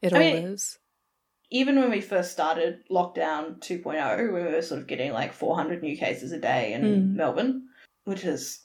it 0.00 0.12
I 0.12 0.16
all 0.16 0.22
mean, 0.22 0.36
is. 0.36 0.78
Even 1.50 1.80
when 1.80 1.90
we 1.90 2.00
first 2.00 2.30
started 2.30 2.84
lockdown 2.88 3.58
2.0, 3.58 4.32
we 4.32 4.40
were 4.40 4.62
sort 4.62 4.80
of 4.80 4.86
getting 4.86 5.12
like 5.12 5.32
400 5.32 5.82
new 5.82 5.96
cases 5.96 6.30
a 6.30 6.38
day 6.38 6.72
in 6.72 6.82
Mm. 6.82 7.14
Melbourne, 7.14 7.64
which 8.04 8.24
is 8.24 8.64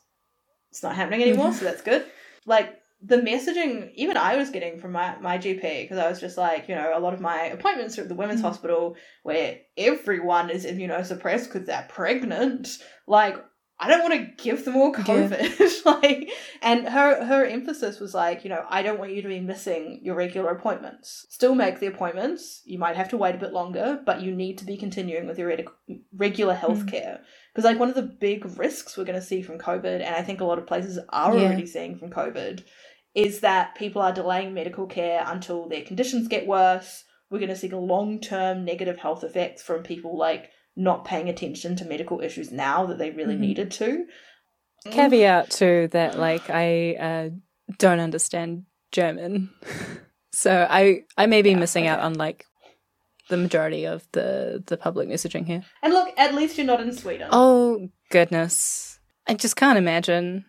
it's 0.70 0.84
not 0.84 0.95
happening 0.95 1.24
anymore, 1.24 1.53
so 1.53 1.66
that's 1.66 1.82
good. 1.82 2.06
Like 2.45 2.80
the 3.06 3.18
messaging, 3.18 3.91
even 3.95 4.18
I 4.18 4.36
was 4.38 4.49
getting 4.49 4.80
from 4.80 4.91
my, 4.93 5.16
my 5.20 5.38
GP 5.38 5.84
because 5.84 5.97
I 5.97 6.10
was 6.10 6.20
just 6.20 6.38
like, 6.38 6.68
you 6.70 6.76
know, 6.76 6.93
a 6.95 6.99
lot 6.99 7.14
of 7.14 7.22
my 7.22 7.43
appointments 7.45 7.97
are 7.97 8.01
at 8.03 8.10
the 8.10 8.16
women's 8.16 8.41
Mm. 8.41 8.45
hospital 8.45 8.95
where 9.24 9.60
everyone 9.78 10.49
is 10.49 10.66
immunosuppressed 10.66 11.45
because 11.51 11.66
they're 11.68 11.86
pregnant. 11.89 12.68
Like, 13.08 13.36
I 13.78 13.89
don't 13.89 14.03
want 14.03 14.14
to 14.14 14.43
give 14.43 14.64
them 14.64 14.78
all 14.78 14.95
Yeah. 15.06 15.49
Like, 15.86 16.30
and 16.62 16.88
her 16.88 17.26
her 17.26 17.45
emphasis 17.45 17.99
was 17.99 18.14
like, 18.14 18.43
you 18.45 18.49
know, 18.49 18.64
I 18.70 18.82
don't 18.82 18.97
want 18.99 19.12
you 19.14 19.22
to 19.22 19.28
be 19.28 19.41
missing 19.41 19.99
your 20.01 20.16
regular 20.16 20.49
appointments. 20.51 21.26
Still 21.30 21.56
make 21.56 21.80
the 21.80 21.88
appointments. 21.88 22.62
You 22.66 22.80
might 22.80 22.95
have 22.95 23.10
to 23.10 23.18
wait 23.18 23.36
a 23.36 23.38
bit 23.38 23.51
longer, 23.53 23.99
but 24.06 24.22
you 24.22 24.32
need 24.34 24.58
to 24.60 24.66
be 24.66 24.78
continuing 24.78 25.28
with 25.28 25.38
your 25.38 25.49
reg- 25.49 25.70
regular 26.16 26.53
health 26.53 26.86
Mm. 26.86 26.91
care. 26.91 27.20
Because 27.53 27.66
like 27.66 27.78
one 27.80 27.89
of 27.89 27.95
the 27.95 28.01
big 28.01 28.45
risks 28.58 28.97
we're 28.97 29.03
going 29.03 29.20
to 29.20 29.26
see 29.26 29.41
from 29.41 29.60
COVID, 29.60 30.01
and 30.06 30.16
I 30.16 30.22
think 30.24 30.39
a 30.41 30.45
lot 30.45 30.58
of 30.58 30.68
places 30.68 30.97
are 31.10 31.36
Yeah. 31.36 31.43
already 31.43 31.66
seeing 31.66 31.97
from 31.97 32.12
COVID, 32.12 32.64
is 33.16 33.39
that 33.39 33.76
people 33.76 34.01
are 34.01 34.11
delaying 34.13 34.53
medical 34.53 34.86
care 34.86 35.24
until 35.26 35.68
their 35.70 35.82
conditions 35.82 36.28
get 36.28 36.45
worse. 36.45 37.03
We're 37.30 37.39
going 37.39 37.49
to 37.49 37.55
see 37.55 37.70
long 37.70 38.20
term 38.20 38.66
negative 38.66 38.97
health 38.99 39.24
effects 39.24 39.63
from 39.63 39.84
people 39.84 40.18
like 40.18 40.51
not 40.76 41.05
paying 41.05 41.30
attention 41.30 41.76
to 41.78 41.86
medical 41.86 42.20
issues 42.20 42.51
now 42.51 42.86
that 42.86 42.97
they 42.97 43.11
really 43.11 43.36
Mhm. 43.36 43.39
needed 43.39 43.72
to. 43.72 44.05
Caveat 44.91 45.49
to 45.51 45.88
that, 45.93 46.20
like 46.20 46.49
I 46.49 46.95
uh, 46.95 47.30
don't 47.80 47.99
understand 47.99 48.66
German, 48.91 49.49
so 50.34 50.68
I 50.70 51.05
I 51.18 51.26
may 51.26 51.41
be 51.41 51.51
Yeah, 51.51 51.57
missing 51.59 51.88
out 51.88 52.01
on 52.01 52.13
like 52.13 52.45
the 53.30 53.38
majority 53.38 53.86
of 53.86 54.05
the 54.11 54.63
the 54.68 54.78
public 54.78 55.09
messaging 55.09 55.47
here. 55.47 55.63
And 55.82 55.93
look, 55.93 56.13
at 56.18 56.36
least 56.36 56.57
you're 56.57 56.68
not 56.68 56.82
in 56.82 56.93
Sweden. 56.93 57.30
Oh 57.32 57.89
goodness, 58.11 58.99
I 59.28 59.34
just 59.34 59.55
can't 59.55 59.80
imagine. 59.80 60.45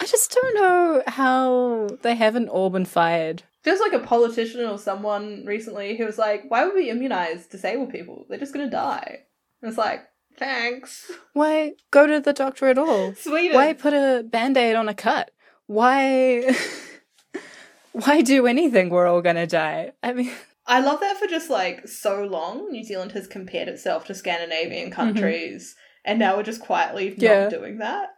I 0.00 0.06
just 0.06 0.32
don't 0.32 0.54
know 0.54 1.02
how 1.06 1.88
they 2.02 2.14
haven't 2.14 2.48
all 2.48 2.70
been 2.70 2.84
fired. 2.86 3.42
Feels 3.62 3.80
like 3.80 3.92
a 3.92 3.98
politician 3.98 4.64
or 4.64 4.78
someone 4.78 5.44
recently 5.44 5.96
who 5.96 6.06
was 6.06 6.16
like, 6.18 6.44
why 6.48 6.64
would 6.64 6.74
we 6.74 6.88
immunize 6.88 7.46
disabled 7.46 7.90
people? 7.90 8.24
They're 8.28 8.38
just 8.38 8.54
going 8.54 8.66
to 8.66 8.70
die. 8.70 9.18
And 9.60 9.68
it's 9.68 9.76
like, 9.76 10.00
thanks. 10.38 11.10
Why 11.34 11.72
go 11.90 12.06
to 12.06 12.20
the 12.20 12.32
doctor 12.32 12.68
at 12.68 12.78
all? 12.78 13.14
Sweden. 13.14 13.54
Why 13.54 13.74
put 13.74 13.92
a 13.92 14.22
band 14.22 14.56
aid 14.56 14.74
on 14.76 14.88
a 14.88 14.94
cut? 14.94 15.30
Why? 15.66 16.54
Why 17.92 18.22
do 18.22 18.46
anything? 18.46 18.88
We're 18.88 19.06
all 19.08 19.20
gonna 19.20 19.46
die. 19.48 19.92
I 20.02 20.12
mean, 20.12 20.32
I 20.66 20.80
love 20.80 21.00
that 21.00 21.16
for 21.18 21.26
just 21.26 21.50
like 21.50 21.88
so 21.88 22.22
long, 22.24 22.70
New 22.70 22.84
Zealand 22.84 23.12
has 23.12 23.26
compared 23.26 23.68
itself 23.68 24.04
to 24.06 24.14
Scandinavian 24.14 24.90
countries, 24.92 25.74
and 26.04 26.18
now 26.18 26.36
we're 26.36 26.44
just 26.44 26.60
quietly 26.62 27.10
Mm-hmm. 27.10 27.20
Yeah. 27.22 27.42
not 27.42 27.50
doing 27.50 27.78
that. 27.78 28.10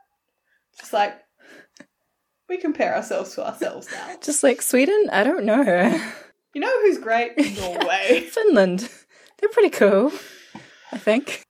Just 0.78 0.92
like, 0.92 1.14
we 2.52 2.58
compare 2.58 2.94
ourselves 2.94 3.34
to 3.34 3.46
ourselves 3.46 3.88
now. 3.90 4.16
just 4.22 4.42
like 4.42 4.60
Sweden. 4.60 5.08
I 5.10 5.24
don't 5.24 5.44
know. 5.44 6.00
You 6.54 6.60
know 6.60 6.82
who's 6.82 6.98
great? 6.98 7.32
Norway. 7.58 8.20
Finland. 8.30 8.90
They're 9.38 9.48
pretty 9.48 9.70
cool, 9.70 10.12
I 10.92 10.98
think. 10.98 11.42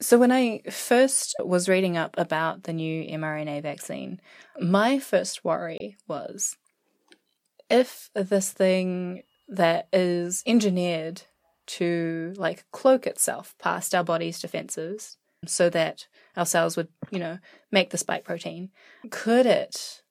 So, 0.00 0.16
when 0.18 0.32
I 0.32 0.62
first 0.70 1.34
was 1.40 1.68
reading 1.68 1.96
up 1.96 2.14
about 2.16 2.62
the 2.62 2.72
new 2.72 3.04
mRNA 3.04 3.62
vaccine, 3.62 4.20
my 4.58 4.98
first 4.98 5.44
worry 5.44 5.96
was 6.08 6.56
if 7.68 8.08
this 8.14 8.50
thing 8.50 9.22
that 9.48 9.88
is 9.92 10.42
engineered 10.46 11.22
to 11.66 12.32
like 12.36 12.64
cloak 12.72 13.06
itself 13.06 13.54
past 13.58 13.94
our 13.94 14.04
body's 14.04 14.40
defenses 14.40 15.18
so 15.44 15.68
that 15.68 16.06
our 16.38 16.46
cells 16.46 16.76
would, 16.76 16.88
you 17.10 17.18
know, 17.18 17.38
make 17.70 17.90
the 17.90 17.98
spike 17.98 18.24
protein, 18.24 18.70
could 19.10 19.44
it 19.44 20.02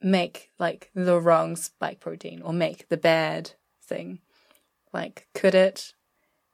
make 0.00 0.50
like 0.58 0.90
the 0.94 1.20
wrong 1.20 1.56
spike 1.56 2.00
protein 2.00 2.40
or 2.40 2.52
make 2.52 2.88
the 2.88 2.96
bad 2.96 3.52
thing? 3.84 4.20
Like, 4.92 5.28
could 5.34 5.54
it 5.54 5.92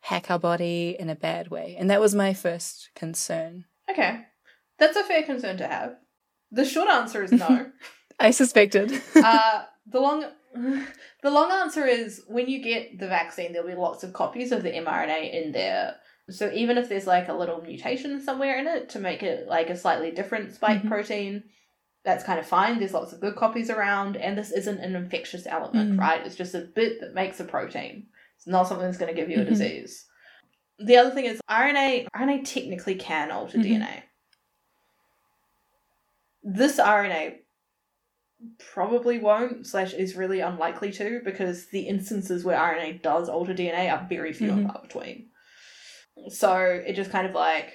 hack 0.01 0.31
our 0.31 0.39
body 0.39 0.97
in 0.99 1.11
a 1.11 1.15
bad 1.15 1.49
way? 1.49 1.77
And 1.79 1.91
that 1.91 2.01
was 2.01 2.15
my 2.15 2.33
first 2.33 2.91
concern. 2.95 3.67
Okay. 3.91 4.23
That's 4.79 4.97
a 4.97 5.05
fair 5.05 5.23
concern 5.23 5.59
to 5.59 5.69
have. 5.69 5.97
The 6.51 6.65
short 6.65 6.89
answer 6.89 7.23
is 7.23 7.33
no. 7.33 7.71
I 8.19 8.31
suspected. 8.31 8.93
uh, 9.15 9.65
the 9.87 10.01
long 10.01 10.25
the 11.23 11.31
long 11.31 11.53
answer 11.53 11.85
is 11.85 12.23
when 12.27 12.49
you 12.49 12.63
get 12.63 12.99
the 12.99 13.07
vaccine, 13.07 13.53
there'll 13.53 13.69
be 13.69 13.75
lots 13.75 14.03
of 14.03 14.15
copies 14.15 14.51
of 14.51 14.63
the 14.63 14.71
mRNA 14.71 15.33
in 15.33 15.53
there. 15.53 15.97
So 16.31 16.51
even 16.53 16.77
if 16.77 16.89
there's 16.89 17.07
like 17.07 17.29
a 17.29 17.33
little 17.33 17.63
mutation 17.63 18.21
somewhere 18.21 18.59
in 18.59 18.67
it 18.67 18.91
to 18.91 18.99
make 18.99 19.23
it 19.23 19.49
like 19.49 19.71
a 19.71 19.77
slightly 19.77 20.11
different 20.11 20.53
spike 20.55 20.83
Mhm. 20.83 20.89
protein, 20.89 21.45
that's 22.05 22.25
kind 22.25 22.39
of 22.39 22.47
fine. 22.47 22.79
There's 22.79 22.93
lots 22.95 23.13
of 23.13 23.21
good 23.21 23.35
copies 23.37 23.71
around, 23.71 24.17
and 24.17 24.37
this 24.37 24.53
isn't 24.53 24.79
an 24.79 24.95
infectious 24.95 25.47
element, 25.47 25.93
Mm. 25.97 25.99
right? 25.99 26.25
It's 26.25 26.37
just 26.37 26.55
a 26.55 26.61
bit 26.61 27.01
that 27.01 27.15
makes 27.15 27.41
a 27.41 27.45
protein. 27.45 28.07
It's 28.37 28.47
not 28.47 28.67
something 28.69 28.87
that's 28.87 28.99
going 28.99 29.15
to 29.15 29.21
give 29.21 29.31
you 29.31 29.39
a 29.41 29.45
Mhm. 29.45 29.49
disease. 29.49 30.07
The 30.79 30.97
other 30.97 31.11
thing 31.11 31.25
is 31.25 31.41
RNA. 31.49 32.07
RNA 32.15 32.43
technically 32.45 32.95
can 32.95 33.31
alter 33.31 33.59
Mhm. 33.59 33.63
DNA. 33.65 34.03
This 36.45 36.79
RNA 36.79 37.41
probably 38.59 39.19
won't 39.19 39.67
slash 39.67 39.93
is 39.93 40.15
really 40.15 40.41
unlikely 40.41 40.93
to 40.93 41.21
because 41.25 41.67
the 41.67 41.89
instances 41.89 42.45
where 42.45 42.57
RNA 42.57 42.93
does 43.03 43.29
alter 43.29 43.53
DNA 43.55 43.89
are 43.91 44.07
very 44.09 44.33
few 44.33 44.51
and 44.53 44.67
Mhm. 44.67 44.73
far 44.73 44.83
between. 44.83 45.31
So 46.29 46.57
it 46.87 46.95
just 46.95 47.11
kind 47.11 47.27
of 47.27 47.35
like 47.35 47.73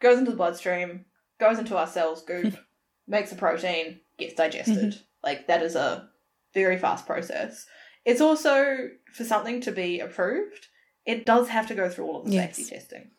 goes 0.00 0.18
into 0.18 0.30
the 0.30 0.36
bloodstream, 0.36 1.06
goes 1.40 1.58
into 1.58 1.76
our 1.76 1.86
cells, 1.86 2.22
goop, 2.24 2.54
makes 3.08 3.32
a 3.32 3.36
protein, 3.36 4.00
gets 4.18 4.34
digested. 4.34 4.76
Mm-hmm. 4.92 4.98
Like 5.22 5.46
that 5.48 5.62
is 5.62 5.74
a 5.74 6.08
very 6.54 6.78
fast 6.78 7.06
process. 7.06 7.66
It's 8.04 8.20
also 8.20 8.88
for 9.12 9.24
something 9.24 9.60
to 9.62 9.72
be 9.72 10.00
approved, 10.00 10.66
it 11.04 11.26
does 11.26 11.48
have 11.48 11.66
to 11.68 11.74
go 11.74 11.88
through 11.88 12.06
all 12.06 12.20
of 12.20 12.26
the 12.26 12.32
Yes. 12.32 12.56
safety 12.56 12.74
testing. 12.74 13.10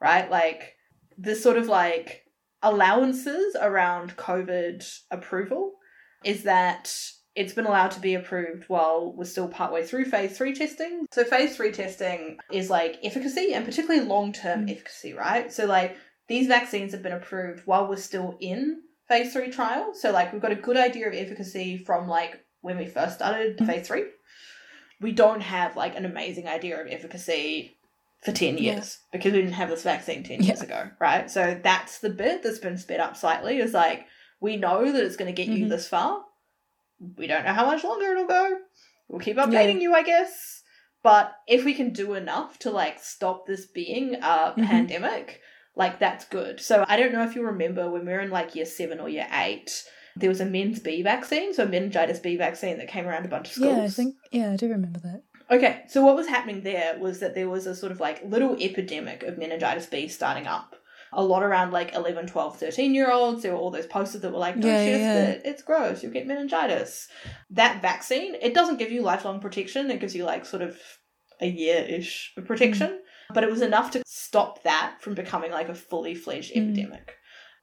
Right? 0.00 0.30
Like 0.30 0.74
this 1.18 1.42
sort 1.42 1.58
of 1.58 1.66
like 1.66 2.24
allowances 2.62 3.56
around 3.60 4.16
COVID 4.16 4.84
approval 5.10 5.72
is 6.24 6.44
that 6.44 6.94
it's 7.34 7.54
been 7.54 7.66
allowed 7.66 7.90
to 7.92 8.00
be 8.00 8.14
approved 8.14 8.64
while 8.68 9.12
we're 9.16 9.24
still 9.24 9.48
partway 9.48 9.84
through 9.84 10.04
phase 10.04 10.36
three 10.36 10.54
testing. 10.54 11.06
So 11.12 11.24
phase 11.24 11.56
three 11.56 11.72
testing 11.72 12.38
is 12.50 12.68
like 12.68 12.98
efficacy 13.02 13.54
and 13.54 13.64
particularly 13.64 14.04
long 14.06 14.32
term 14.32 14.66
Mm. 14.66 14.72
efficacy, 14.72 15.14
right? 15.14 15.50
So 15.52 15.64
like 15.66 15.96
these 16.28 16.46
vaccines 16.46 16.92
have 16.92 17.02
been 17.02 17.12
approved 17.12 17.66
while 17.66 17.88
we're 17.88 17.96
still 17.96 18.36
in 18.40 18.82
phase 19.08 19.32
three 19.32 19.50
trial. 19.50 19.94
So 19.94 20.10
like 20.12 20.32
we've 20.32 20.42
got 20.42 20.52
a 20.52 20.56
good 20.56 20.76
idea 20.76 21.08
of 21.08 21.14
efficacy 21.14 21.78
from 21.78 22.06
like 22.06 22.44
when 22.60 22.76
we 22.76 22.86
first 22.86 23.14
started 23.16 23.56
Mm. 23.58 23.66
phase 23.66 23.86
three. 23.88 24.04
We 25.00 25.12
don't 25.12 25.40
have 25.40 25.74
like 25.76 25.96
an 25.96 26.04
amazing 26.04 26.46
idea 26.46 26.80
of 26.80 26.86
efficacy 26.88 27.76
for 28.22 28.30
10 28.32 28.56
Yeah. 28.58 28.74
years 28.74 28.98
because 29.10 29.32
we 29.32 29.38
didn't 29.40 29.54
have 29.54 29.68
this 29.70 29.82
vaccine 29.82 30.22
10 30.22 30.42
years 30.42 30.60
ago, 30.60 30.90
right? 31.00 31.28
So 31.30 31.58
that's 31.60 31.98
the 31.98 32.10
bit 32.10 32.42
that's 32.42 32.60
been 32.60 32.78
sped 32.78 33.00
up 33.00 33.16
slightly 33.16 33.58
is 33.58 33.72
like 33.72 34.06
we 34.40 34.56
know 34.56 34.92
that 34.92 35.02
it's 35.04 35.16
going 35.16 35.34
to 35.34 35.44
get 35.44 35.50
you 35.52 35.66
Mhm. 35.66 35.70
this 35.70 35.88
far. 35.88 36.24
We 37.16 37.26
don't 37.26 37.44
know 37.44 37.52
how 37.52 37.66
much 37.66 37.84
longer 37.84 38.06
it'll 38.12 38.26
go. 38.26 38.56
We'll 39.08 39.20
keep 39.20 39.36
updating 39.36 39.80
you, 39.80 39.94
I 39.94 40.02
guess. 40.02 40.62
But 41.02 41.32
if 41.48 41.64
we 41.64 41.74
can 41.74 41.92
do 41.92 42.14
enough 42.14 42.58
to 42.60 42.70
like 42.70 42.98
stop 43.02 43.46
this 43.46 43.66
being 43.66 44.14
a 44.16 44.54
Mhm. 44.56 44.66
pandemic, 44.66 45.40
like 45.74 45.98
that's 45.98 46.24
good. 46.26 46.60
So 46.60 46.84
I 46.88 46.96
don't 46.96 47.12
know 47.12 47.24
if 47.24 47.34
you 47.34 47.42
remember 47.44 47.90
when 47.90 48.06
we 48.06 48.12
were 48.12 48.20
in 48.20 48.30
like 48.30 48.54
year 48.54 48.66
seven 48.66 49.00
or 49.00 49.08
year 49.08 49.26
eight, 49.32 49.84
there 50.14 50.28
was 50.28 50.40
a 50.40 50.44
men's 50.46 50.78
B 50.78 51.02
vaccine, 51.02 51.52
so 51.54 51.64
a 51.64 51.66
meningitis 51.66 52.20
B 52.20 52.36
vaccine 52.36 52.78
that 52.78 52.88
came 52.88 53.06
around 53.06 53.24
a 53.24 53.28
bunch 53.28 53.48
of 53.48 53.54
schools. 53.54 53.76
yeah, 53.76 53.82
I 53.82 53.88
think 53.88 54.14
yeah, 54.30 54.52
I 54.52 54.56
do 54.56 54.68
remember 54.68 55.00
that. 55.00 55.22
Okay, 55.50 55.82
so 55.88 56.04
what 56.04 56.16
was 56.16 56.28
happening 56.28 56.62
there 56.62 56.98
was 56.98 57.18
that 57.20 57.34
there 57.34 57.48
was 57.48 57.66
a 57.66 57.74
sort 57.74 57.92
of 57.92 57.98
like 58.00 58.22
little 58.24 58.56
epidemic 58.60 59.22
of 59.24 59.36
meningitis 59.38 59.86
B 59.86 60.06
starting 60.08 60.46
up. 60.46 60.76
A 61.14 61.22
lot 61.22 61.42
around 61.42 61.72
like 61.72 61.94
11, 61.94 62.26
12, 62.26 62.58
13 62.58 62.94
year 62.94 63.10
olds. 63.10 63.42
There 63.42 63.52
were 63.52 63.58
all 63.58 63.70
those 63.70 63.86
posters 63.86 64.22
that 64.22 64.32
were 64.32 64.38
like, 64.38 64.54
don't 64.60 64.70
Yeah, 64.70 64.84
yeah. 64.84 65.22
it, 65.24 65.42
it's 65.44 65.62
gross, 65.62 66.02
you'll 66.02 66.12
get 66.12 66.26
meningitis. 66.26 67.08
That 67.50 67.82
vaccine, 67.82 68.34
it 68.40 68.54
doesn't 68.54 68.78
give 68.78 68.90
you 68.90 69.02
lifelong 69.02 69.40
protection, 69.40 69.90
it 69.90 70.00
gives 70.00 70.14
you 70.14 70.24
like 70.24 70.44
sort 70.46 70.62
of 70.62 70.76
a 71.40 71.46
year 71.46 71.84
ish 71.88 72.32
of 72.36 72.46
protection, 72.46 73.00
but 73.34 73.42
it 73.44 73.50
was 73.50 73.62
enough 73.62 73.90
to 73.92 74.02
stop 74.06 74.62
that 74.62 74.96
from 75.00 75.14
becoming 75.14 75.50
like 75.50 75.68
a 75.68 75.74
fully 75.74 76.14
fledged 76.14 76.54
Mm. 76.54 76.72
epidemic. 76.72 77.16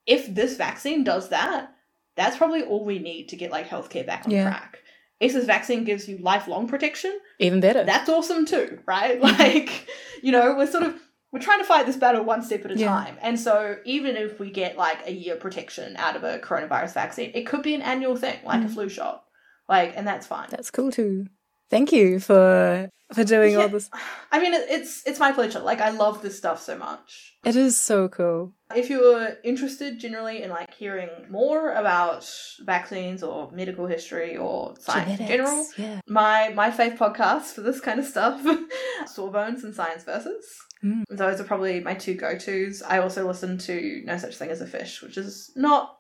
If 0.06 0.34
this 0.34 0.58
vaccine 0.58 1.04
does 1.04 1.30
that, 1.30 1.72
that's 2.16 2.38
probably 2.38 2.64
all 2.64 2.84
we 2.84 3.00
need 3.00 3.30
to 3.30 3.36
get 3.36 3.52
like 3.52 3.68
healthcare 3.70 4.06
back 4.06 4.26
on 4.26 4.32
Yeah. 4.32 4.44
track. 4.44 4.80
If 5.20 5.34
this 5.34 5.46
vaccine 5.46 5.84
gives 5.84 6.08
you 6.08 6.18
lifelong 6.20 6.68
protection, 6.68 7.18
Even 7.40 7.60
better. 7.60 7.84
that's 7.84 8.10
awesome 8.10 8.46
too, 8.46 8.80
right? 8.86 9.20
Mm-hmm. 9.22 9.40
Like, 9.42 9.88
you 10.22 10.32
know, 10.32 10.56
we're 10.56 10.68
sort 10.68 10.84
of 10.84 10.96
we're 11.32 11.40
trying 11.40 11.60
to 11.60 11.66
fight 11.66 11.86
this 11.86 11.98
battle 11.98 12.24
one 12.24 12.42
step 12.44 12.66
at 12.66 12.72
a 12.72 12.76
Yeah. 12.78 12.88
time. 12.88 13.18
And 13.22 13.40
so 13.40 13.78
even 13.86 14.16
if 14.18 14.40
we 14.40 14.50
get 14.50 14.78
like 14.78 15.06
a 15.08 15.12
year 15.12 15.36
protection 15.36 15.96
out 15.98 16.16
of 16.16 16.24
a 16.24 16.40
coronavirus 16.40 16.94
vaccine, 16.94 17.32
it 17.34 17.46
could 17.46 17.62
be 17.62 17.76
an 17.76 17.82
annual 17.82 18.16
thing, 18.16 18.40
like 18.44 18.62
a 18.62 18.66
Mm. 18.66 18.74
flu 18.74 18.90
shot. 18.90 19.24
Like, 19.68 19.94
and 19.96 20.08
that's 20.08 20.26
fine. 20.26 20.48
That's 20.50 20.72
cool 20.72 20.92
too. 20.92 21.28
Thank 21.70 21.92
you 21.92 22.20
for 22.20 22.90
for 23.14 23.24
doing 23.24 23.54
Yeah. 23.54 23.62
all 23.62 23.70
this. 23.70 23.90
I 24.32 24.40
mean, 24.40 24.54
it's 24.54 25.02
it's 25.08 25.20
my 25.20 25.32
pleasure. 25.32 25.60
Like, 25.60 25.82
I 25.82 25.90
love 25.90 26.22
this 26.22 26.38
stuff 26.38 26.62
so 26.62 26.78
much. 26.78 27.36
It 27.44 27.56
is 27.56 27.76
so 27.80 28.08
cool. 28.08 28.54
If 28.76 28.90
you're 28.90 29.38
interested 29.44 30.00
generally 30.00 30.44
in 30.44 30.50
like 30.52 30.74
hearing 30.76 31.10
more 31.30 31.74
about 31.74 32.28
vaccines 32.66 33.24
or 33.24 33.50
medical 33.52 33.88
history 33.88 34.38
or 34.38 34.76
science 34.80 35.20
in 35.20 35.28
general, 35.28 35.66
Yeah. 35.78 36.02
my 36.08 36.50
my 36.56 36.70
fave 36.72 36.98
podcast 36.98 37.54
for 37.54 37.62
this 37.62 37.80
kind 37.80 38.00
of 38.00 38.06
stuff 38.06 38.42
sawbones 39.08 39.64
and 39.64 39.74
science 39.76 40.04
versus 40.04 40.46
Mm. 40.84 41.04
those 41.10 41.42
are 41.42 41.44
probably 41.44 41.82
my 41.82 41.94
two 41.94 42.14
go-to's 42.14 42.82
i 42.82 43.00
also 43.00 43.28
listen 43.28 43.58
to 43.58 44.02
no 44.06 44.18
such 44.18 44.38
thing 44.38 44.50
as 44.50 44.62
a 44.62 44.66
fish 44.68 45.02
which 45.02 45.18
is 45.18 45.52
not 45.56 45.98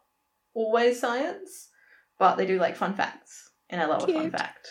always 0.53 0.99
science 1.01 1.67
but 2.17 2.35
they 2.37 2.45
do 2.45 2.57
like 2.59 2.77
fun 2.77 2.93
facts 2.93 3.49
and 3.69 3.81
i 3.81 3.85
love 3.85 4.07
a 4.07 4.13
fun 4.13 4.31
fact 4.31 4.67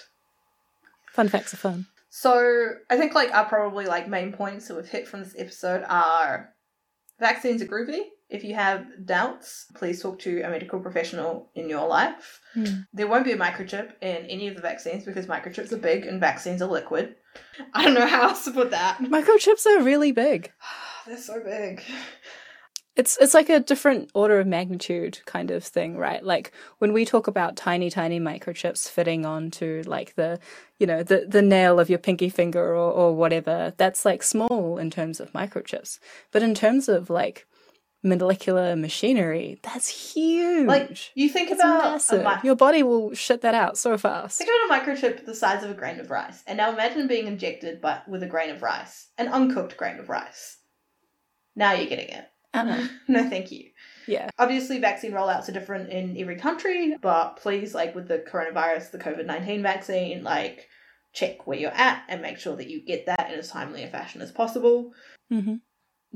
Fun 1.12 1.28
facts 1.28 1.52
are 1.52 1.58
fun. 1.58 1.86
so 2.08 2.70
i 2.88 2.96
think 2.96 3.14
like 3.14 3.34
our 3.34 3.44
probably 3.44 3.84
like 3.86 4.08
main 4.08 4.32
points 4.32 4.68
that 4.68 4.76
we've 4.76 4.88
hit 4.88 5.06
from 5.06 5.20
this 5.20 5.34
episode 5.36 5.84
are 5.88 6.54
vaccines 7.20 7.60
are 7.60 7.66
groovy 7.66 8.00
if 8.30 8.44
you 8.44 8.54
have 8.54 8.86
doubts 9.04 9.66
please 9.74 10.00
talk 10.00 10.18
to 10.20 10.40
a 10.42 10.48
medical 10.48 10.80
professional 10.80 11.50
in 11.54 11.68
your 11.68 11.86
life 11.86 12.40
Mm. 12.56 12.86
there 12.94 13.06
won't 13.06 13.24
be 13.26 13.32
a 13.32 13.36
microchip 13.36 13.90
in 14.00 14.24
any 14.26 14.48
of 14.48 14.54
the 14.56 14.62
vaccines 14.62 15.04
because 15.04 15.26
microchips 15.26 15.70
are 15.72 15.76
big 15.76 16.06
and 16.06 16.18
vaccines 16.18 16.62
are 16.62 16.68
liquid. 16.68 17.14
I 17.74 17.84
don't 17.84 17.94
know 17.94 18.06
how 18.06 18.28
else 18.28 18.44
to 18.44 18.52
put 18.52 18.70
that. 18.70 18.98
Microchips 18.98 19.66
are 19.66 19.82
really 19.82 20.12
big. 20.12 20.52
They're 21.06 21.16
so 21.16 21.42
big. 21.42 21.82
It's 22.96 23.16
it's 23.18 23.32
like 23.32 23.48
a 23.48 23.60
different 23.60 24.10
order 24.12 24.40
of 24.40 24.46
magnitude 24.46 25.20
kind 25.24 25.52
of 25.52 25.62
thing, 25.62 25.96
right? 25.96 26.22
Like 26.22 26.52
when 26.78 26.92
we 26.92 27.04
talk 27.04 27.28
about 27.28 27.56
tiny, 27.56 27.90
tiny 27.90 28.18
microchips 28.18 28.90
fitting 28.90 29.24
onto 29.24 29.84
like 29.86 30.16
the 30.16 30.40
you 30.78 30.86
know, 30.86 31.02
the, 31.02 31.26
the 31.28 31.42
nail 31.42 31.80
of 31.80 31.88
your 31.90 31.98
pinky 31.98 32.28
finger 32.28 32.74
or, 32.74 32.92
or 32.92 33.14
whatever, 33.14 33.72
that's 33.76 34.04
like 34.04 34.22
small 34.22 34.78
in 34.78 34.90
terms 34.90 35.18
of 35.20 35.32
microchips. 35.32 35.98
But 36.30 36.42
in 36.42 36.54
terms 36.54 36.88
of 36.88 37.08
like 37.08 37.46
molecular 38.02 38.76
machinery, 38.76 39.58
that's 39.62 39.88
huge. 39.88 40.66
Like 40.66 40.98
you 41.14 41.28
think 41.28 41.50
about 41.50 41.82
massive. 41.92 42.26
Your 42.44 42.56
body 42.56 42.82
will 42.82 43.14
shit 43.14 43.40
that 43.42 43.54
out 43.54 43.76
so 43.76 43.96
fast. 43.98 44.38
think 44.38 44.50
about 44.50 44.80
a 44.80 44.84
microchip 44.84 45.24
the 45.24 45.34
size 45.34 45.62
of 45.62 45.70
a 45.70 45.74
grain 45.74 46.00
of 46.00 46.10
rice, 46.10 46.42
and 46.46 46.56
now 46.56 46.72
imagine 46.72 47.06
being 47.08 47.26
injected 47.26 47.80
but 47.80 48.08
with 48.08 48.22
a 48.22 48.26
grain 48.26 48.50
of 48.50 48.62
rice, 48.62 49.08
an 49.18 49.28
uncooked 49.28 49.76
grain 49.76 49.98
of 49.98 50.08
rice. 50.08 50.58
Now 51.56 51.72
you're 51.72 51.88
getting 51.88 52.08
it. 52.08 52.24
Uh-uh. 52.54 52.86
no, 53.08 53.28
thank 53.28 53.50
you. 53.50 53.70
Yeah. 54.06 54.30
Obviously, 54.38 54.78
vaccine 54.78 55.12
rollouts 55.12 55.48
are 55.48 55.52
different 55.52 55.90
in 55.90 56.16
every 56.16 56.36
country, 56.36 56.96
but 57.00 57.36
please, 57.36 57.74
like 57.74 57.94
with 57.94 58.08
the 58.08 58.18
coronavirus, 58.18 58.90
the 58.92 58.98
COVID 58.98 59.26
19 59.26 59.62
vaccine, 59.62 60.22
like 60.22 60.68
check 61.12 61.46
where 61.46 61.58
you're 61.58 61.70
at 61.70 62.04
and 62.08 62.22
make 62.22 62.38
sure 62.38 62.56
that 62.56 62.68
you 62.68 62.84
get 62.84 63.06
that 63.06 63.30
in 63.32 63.38
as 63.38 63.50
timely 63.50 63.82
a 63.82 63.88
fashion 63.88 64.22
as 64.22 64.30
possible. 64.30 64.92
hmm 65.30 65.56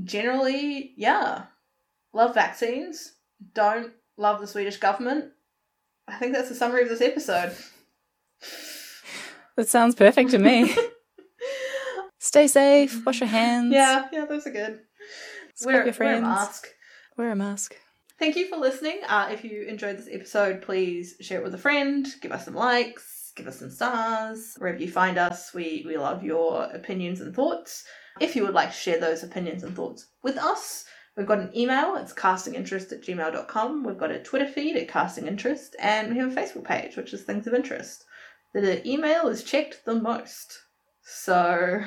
Generally, 0.03 0.95
yeah, 0.97 1.45
love 2.13 2.35
vaccines, 2.35 3.15
don't 3.55 3.93
love 4.17 4.41
the 4.41 4.47
Swedish 4.47 4.77
government. 4.79 5.33
I 6.09 6.17
think 6.17 6.35
that's 6.35 6.49
the 6.49 6.55
summary 6.55 6.83
of 6.83 6.89
this 6.89 7.01
episode. 7.01 7.55
That 9.57 9.69
sounds 9.69 9.95
perfect 9.95 10.31
to 10.31 10.39
me. 10.39 10.75
Stay 12.19 12.47
safe, 12.47 13.05
wash 13.05 13.21
your 13.21 13.29
hands. 13.29 13.73
yeah, 13.73 14.09
yeah, 14.13 14.25
those 14.25 14.47
are 14.47 14.53
good. 14.53 14.81
Wear, 15.65 15.85
your 15.85 15.95
wear 15.99 16.17
a 16.17 16.21
mask. 16.21 16.69
Wear 17.17 17.31
a 17.31 17.37
mask. 17.37 17.77
Thank 18.19 18.37
you 18.37 18.49
for 18.49 18.57
listening. 18.57 19.01
Uh, 19.07 19.29
if 19.33 19.45
you 19.45 19.63
enjoyed 19.63 19.99
this 19.99 20.09
episode, 20.11 20.63
please 20.63 21.17
share 21.21 21.41
it 21.41 21.45
with 21.45 21.55
a 21.55 21.59
friend, 21.59 22.07
give 22.21 22.33
us 22.33 22.45
some 22.45 22.55
likes, 22.55 23.33
give 23.37 23.47
us 23.47 23.59
some 23.59 23.71
stars. 23.71 24.55
Wherever 24.59 24.79
you 24.79 24.91
find 24.91 25.19
us, 25.19 25.53
we, 25.53 25.85
we 25.87 25.97
love 25.97 26.23
your 26.23 26.65
opinions 26.73 27.21
and 27.21 27.35
thoughts. 27.35 27.85
If 28.21 28.37
you 28.37 28.45
would 28.45 28.55
like 28.55 28.71
to 28.71 28.77
share 28.77 29.01
those 29.01 29.23
opinions 29.23 29.65
and 29.65 29.75
thoughts 29.75 30.07
with 30.23 30.37
us, 30.37 30.85
we've 31.17 31.27
got 31.27 31.39
an 31.41 31.51
email, 31.57 31.97
it's 31.97 32.13
castinginterest 32.13 32.93
at 32.93 33.03
gmail.com. 33.03 33.85
We've 33.85 33.99
got 33.99 34.11
a 34.11 34.23
Twitter 34.23 34.47
feed 34.47 34.77
at 34.77 34.89
castinginterest, 34.89 35.75
and 35.79 36.13
we 36.13 36.19
have 36.19 36.37
a 36.37 36.41
Facebook 36.41 36.65
page, 36.65 36.97
which 36.97 37.13
is 37.13 37.23
Things 37.23 37.47
of 37.47 37.55
Interest. 37.55 38.05
The 38.55 38.87
email 38.89 39.29
is 39.29 39.43
checked 39.45 39.85
the 39.85 39.95
most. 39.95 40.59
So 41.03 41.83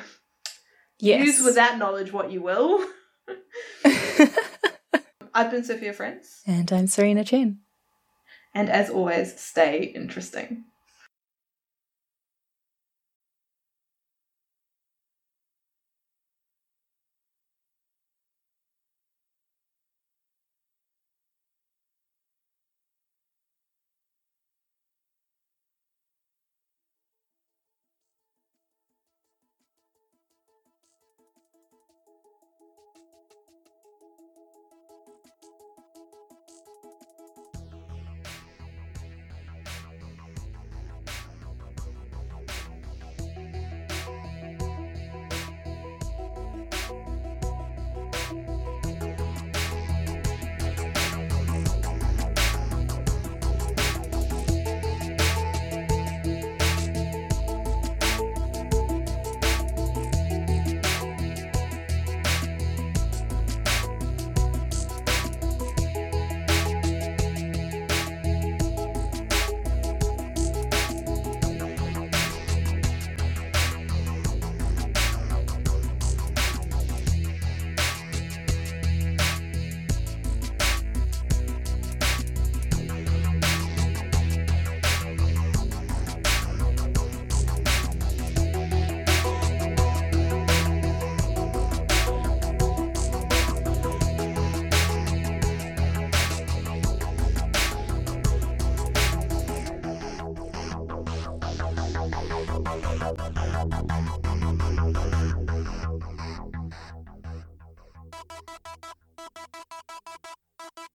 Yes. 1.00 1.26
use 1.26 1.44
with 1.46 1.56
that 1.56 1.78
knowledge 1.78 2.12
what 2.14 2.32
you 2.32 2.42
will. 2.42 2.86
I've 5.34 5.52
been 5.52 5.64
Sophia 5.64 5.94
Frentz. 5.94 6.42
and 6.48 6.72
I'm 6.72 6.88
Serena 6.88 7.24
Chen. 7.26 7.60
And 8.54 8.70
as 8.70 8.90
always, 8.90 9.38
stay 9.40 9.84
interesting. 9.84 10.64